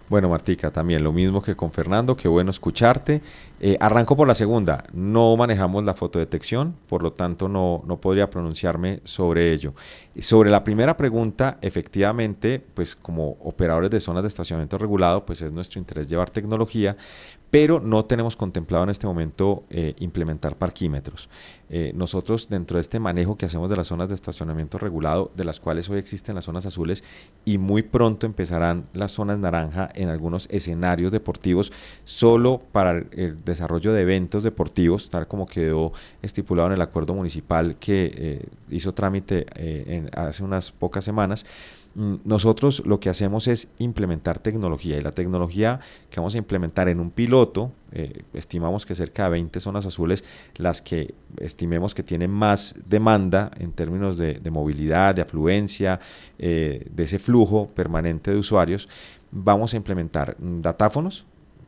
Bueno, 0.09 0.29
Martica, 0.29 0.71
también 0.71 1.03
lo 1.03 1.11
mismo 1.11 1.41
que 1.41 1.57
con 1.57 1.69
Fernando, 1.69 2.15
qué 2.15 2.29
bueno 2.29 2.49
escucharte. 2.49 3.21
Eh, 3.59 3.75
arranco 3.81 4.15
por 4.15 4.25
la 4.25 4.35
segunda, 4.35 4.85
no 4.93 5.35
manejamos 5.35 5.83
la 5.83 5.93
fotodetección, 5.93 6.75
por 6.87 7.03
lo 7.03 7.11
tanto 7.11 7.49
no, 7.49 7.83
no 7.85 7.99
podría 7.99 8.29
pronunciarme 8.29 9.01
sobre 9.03 9.51
ello. 9.51 9.73
Sobre 10.17 10.49
la 10.49 10.63
primera 10.63 10.95
pregunta, 10.95 11.57
efectivamente, 11.61 12.63
pues 12.73 12.95
como 12.95 13.31
operadores 13.43 13.91
de 13.91 13.99
zonas 13.99 14.23
de 14.23 14.29
estacionamiento 14.29 14.77
regulado, 14.77 15.25
pues 15.25 15.41
es 15.41 15.51
nuestro 15.51 15.77
interés 15.77 16.07
llevar 16.07 16.29
tecnología, 16.29 16.95
pero 17.49 17.79
no 17.79 18.03
tenemos 18.05 18.35
contemplado 18.35 18.83
en 18.83 18.89
este 18.89 19.07
momento 19.07 19.63
eh, 19.69 19.93
implementar 19.99 20.57
parquímetros. 20.57 21.29
Eh, 21.69 21.91
nosotros 21.95 22.47
dentro 22.49 22.77
de 22.77 22.81
este 22.81 22.99
manejo 22.99 23.37
que 23.37 23.45
hacemos 23.45 23.69
de 23.69 23.75
las 23.75 23.87
zonas 23.87 24.09
de 24.09 24.15
estacionamiento 24.15 24.77
regulado, 24.77 25.31
de 25.35 25.45
las 25.45 25.59
cuales 25.59 25.89
hoy 25.89 25.97
existen 25.97 26.35
las 26.35 26.45
zonas 26.45 26.65
azules 26.65 27.03
y 27.45 27.57
muy 27.57 27.83
pronto 27.83 28.25
empezarán 28.25 28.85
las 28.93 29.11
zonas 29.11 29.39
naranja 29.39 29.89
en 29.95 30.09
algunos 30.09 30.47
escenarios 30.51 31.11
deportivos 31.11 31.71
solo 32.03 32.61
para 32.71 33.03
el 33.11 33.43
desarrollo 33.43 33.93
de 33.93 34.01
eventos 34.01 34.43
deportivos, 34.43 35.09
tal 35.09 35.27
como 35.27 35.45
quedó 35.45 35.93
estipulado 36.21 36.67
en 36.67 36.73
el 36.73 36.81
acuerdo 36.81 37.13
municipal 37.13 37.77
que 37.77 38.11
eh, 38.15 38.45
hizo 38.69 38.93
trámite 38.93 39.45
hace 40.13 40.43
unas 40.43 40.71
pocas 40.71 41.03
semanas. 41.03 41.45
Mm, 41.97 42.17
nosotros 42.25 42.83
lo 42.85 42.99
que 42.99 43.09
hacemos 43.09 43.47
es 43.47 43.69
implementar 43.79 44.37
tecnología 44.37 44.97
y 44.97 45.01
la 45.01 45.13
tecnología 45.13 45.79
que 46.11 46.19
vamos 46.19 46.35
a 46.35 46.37
implementar 46.37 46.87
en 46.89 46.99
un 46.99 47.09
piloto, 47.09 47.71
eh, 47.91 48.21
estimamos 48.33 48.85
que 48.85 48.93
cerca 48.93 49.23
de 49.23 49.31
20 49.31 49.59
zonas 49.59 49.83
azules, 49.87 50.23
las 50.57 50.83
que 50.83 51.15
estimemos 51.37 51.95
que 51.95 52.03
tienen 52.03 52.29
más 52.29 52.75
demanda 52.87 53.49
en 53.57 53.71
términos 53.71 54.19
de, 54.19 54.39
movilidad, 54.51 55.15
de 55.15 55.23
afluencia, 55.23 55.99
eh, 56.37 56.85
de 56.87 57.03
ese 57.03 57.17
flujo 57.17 57.67
permanente 57.69 58.29
de 58.29 58.37
usuarios, 58.37 58.87
vamos 59.31 59.73
a 59.73 59.77
implementar 59.77 60.37
datáfonos, 60.39 61.25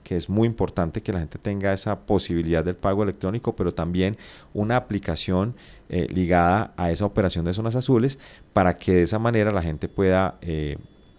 que 0.10 0.18
es 0.18 0.28
muy 0.28 0.48
importante 0.48 1.04
que 1.04 1.14
la 1.14 1.20
gente 1.20 1.38
tenga 1.38 1.72
esa 1.72 2.00
posibilidad 2.08 2.66
del 2.66 2.76
pago 2.76 3.04
electrónico, 3.04 3.56
pero 3.56 3.72
también 3.72 4.18
una 4.56 4.76
aplicación 4.76 5.54
eh, 5.88 6.08
ligada 6.10 6.74
a 6.78 6.90
esa 6.90 7.06
operación 7.06 7.46
de 7.46 7.54
zonas 7.54 7.76
azules 7.76 8.18
para 8.52 8.76
que 8.76 8.92
de 8.92 9.02
esa 9.04 9.20
manera 9.20 9.52
la 9.52 9.62
gente 9.62 9.88
pueda 9.88 10.40
eh, 10.42 10.78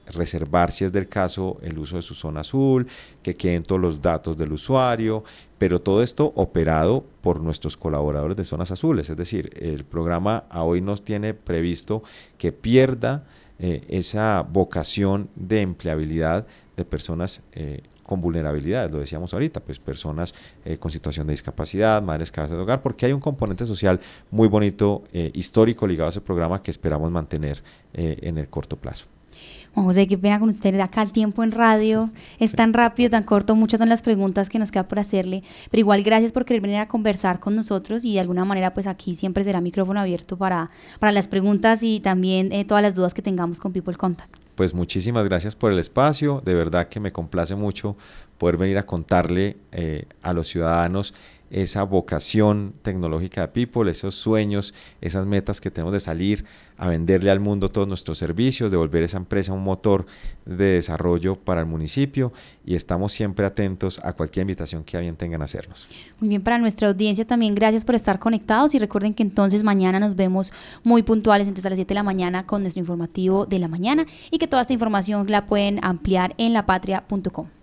reservar, 0.09 0.73
si 0.73 0.85
es 0.85 0.91
del 0.91 1.09
caso, 1.09 1.59
el 1.63 1.79
uso 1.79 1.95
de 1.95 2.03
su 2.03 2.15
zona 2.15 2.41
azul, 2.41 2.89
que 3.23 3.37
queden 3.37 3.63
todos 3.63 3.81
los 3.81 4.03
datos 4.03 4.37
del 4.37 4.53
usuario, 4.55 5.23
pero 5.57 5.81
todo 5.81 6.03
esto 6.03 6.33
operado 6.35 7.05
por 7.21 7.41
nuestros 7.41 7.77
colaboradores 7.77 8.37
de 8.37 8.45
zonas 8.45 8.73
azules. 8.73 9.09
Es 9.09 9.17
decir, 9.17 9.53
el 9.55 9.85
programa 9.85 10.47
a 10.51 10.65
hoy 10.65 10.81
nos 10.81 11.05
tiene 11.05 11.33
previsto 11.33 12.03
que 12.39 12.51
pierda 12.51 13.23
eh, 13.61 13.85
esa 13.89 14.43
vocación 14.43 15.31
de 15.37 15.61
empleabilidad 15.61 16.45
de 16.77 16.85
personas 16.85 17.43
con 18.11 18.21
vulnerabilidades, 18.21 18.91
lo 18.91 18.99
decíamos 18.99 19.33
ahorita, 19.33 19.61
pues 19.61 19.79
personas 19.79 20.35
eh, 20.65 20.79
con 20.79 20.91
situación 20.91 21.29
de 21.29 21.33
discapacidad, 21.33 22.03
madres 22.03 22.33
cabezas 22.33 22.59
de 22.59 22.63
hogar, 22.65 22.83
porque 22.83 23.07
hay 23.07 23.13
un 23.13 23.21
componente 23.21 23.65
social 23.67 24.01
muy 24.33 24.49
bonito, 24.49 25.05
eh, 25.13 25.31
histórico 25.33 25.87
ligado 25.87 26.09
a 26.09 26.11
ese 26.11 26.21
programa 26.21 26.61
que 26.61 26.73
esperamos 26.73 27.09
mantener 27.13 27.63
eh, 27.95 28.19
en 28.23 28.37
el 28.39 28.49
corto 28.49 28.77
plazo. 28.77 29.07
Juan 29.75 29.87
José, 29.87 30.09
qué 30.09 30.19
pena 30.19 30.41
con 30.41 30.49
usted, 30.49 30.75
acá 30.81 31.03
el 31.03 31.13
tiempo 31.13 31.45
en 31.45 31.53
radio 31.53 32.11
es 32.41 32.51
tan 32.57 32.73
rápido, 32.73 33.11
tan 33.11 33.23
corto, 33.23 33.55
muchas 33.55 33.79
son 33.79 33.89
las 33.89 34.03
preguntas 34.03 34.49
que 34.49 34.59
nos 34.59 34.73
queda 34.73 34.89
por 34.89 34.99
hacerle, 34.99 35.45
pero 35.71 35.79
igual 35.79 36.03
gracias 36.03 36.33
por 36.33 36.45
querer 36.45 36.63
venir 36.63 36.79
a 36.79 36.89
conversar 36.89 37.39
con 37.39 37.55
nosotros 37.55 38.05
y 38.05 38.15
de 38.15 38.21
alguna 38.21 38.45
manera 38.45 38.75
pues 38.75 38.89
aquí 38.89 39.15
siempre 39.15 39.45
será 39.45 39.61
micrófono 39.61 40.01
abierto 40.01 40.37
para, 40.37 40.69
para 40.99 41.13
las 41.13 41.29
preguntas 41.29 41.85
y 41.85 42.01
también 42.01 42.51
todas 42.67 42.83
las 42.83 42.97
dudas 42.97 43.15
que 43.15 43.23
tengamos 43.23 43.61
con 43.61 43.73
People 43.73 43.95
Contact 43.95 44.40
pues 44.61 44.75
muchísimas 44.75 45.25
gracias 45.25 45.57
por 45.57 45.73
el 45.73 45.79
espacio. 45.79 46.43
De 46.45 46.53
verdad 46.53 46.89
que 46.89 47.01
me 47.01 47.13
complace 47.13 47.55
mucho 47.55 47.97
poder 48.37 48.59
venir 48.59 48.77
a 48.77 48.83
contarle 48.83 49.57
eh, 49.73 50.05
a 50.21 50.35
los 50.35 50.49
ciudadanos 50.49 51.15
esa 51.51 51.83
vocación 51.83 52.75
tecnológica 52.83 53.43
de 53.43 53.49
People, 53.49 53.91
esos 53.91 54.15
sueños, 54.15 54.73
esas 55.01 55.27
metas 55.27 55.61
que 55.61 55.71
tenemos 55.71 55.93
de 55.93 56.01
salir 56.01 56.45
a 56.79 56.89
venderle 56.89 57.31
al 57.31 57.41
mundo 57.41 57.69
todos 57.69 57.87
nuestros 57.87 58.17
servicios, 58.17 58.71
de 58.71 58.77
volver 58.77 59.03
esa 59.03 59.19
empresa 59.19 59.53
un 59.53 59.63
motor 59.63 60.07
de 60.47 60.65
desarrollo 60.65 61.37
para 61.37 61.61
el 61.61 61.67
municipio 61.67 62.33
y 62.65 62.75
estamos 62.75 63.13
siempre 63.13 63.45
atentos 63.45 64.01
a 64.03 64.15
cualquier 64.15 64.45
invitación 64.45 64.83
que 64.85 64.99
bien 64.99 65.17
tengan 65.17 65.43
a 65.43 65.45
hacernos. 65.45 65.87
Muy 66.21 66.31
bien, 66.31 66.43
para 66.43 66.59
nuestra 66.59 66.89
audiencia 66.89 67.27
también 67.27 67.55
gracias 67.55 67.85
por 67.85 67.97
estar 67.97 68.19
conectados 68.19 68.75
y 68.75 68.79
recuerden 68.79 69.13
que 69.13 69.23
entonces 69.23 69.63
mañana 69.63 70.01
nos 70.01 70.17
vemos 70.17 70.55
muy 70.83 71.03
puntuales, 71.03 71.49
entonces 71.49 71.67
a 71.67 71.71
las 71.71 71.77
7 71.77 71.89
de 71.89 71.95
la 71.95 72.03
mañana 72.03 72.47
con 72.47 72.63
nuestro 72.63 72.81
informativo 72.81 73.45
de 73.45 73.59
la 73.59 73.69
mañana 73.69 74.07
y 74.31 74.39
que 74.39 74.47
toda 74.47 74.63
esta 74.63 74.73
información 74.73 75.31
la 75.31 75.47
pueden 75.47 75.85
ampliar 75.85 76.35
en 76.39 76.55
lapatria.com. 76.55 77.60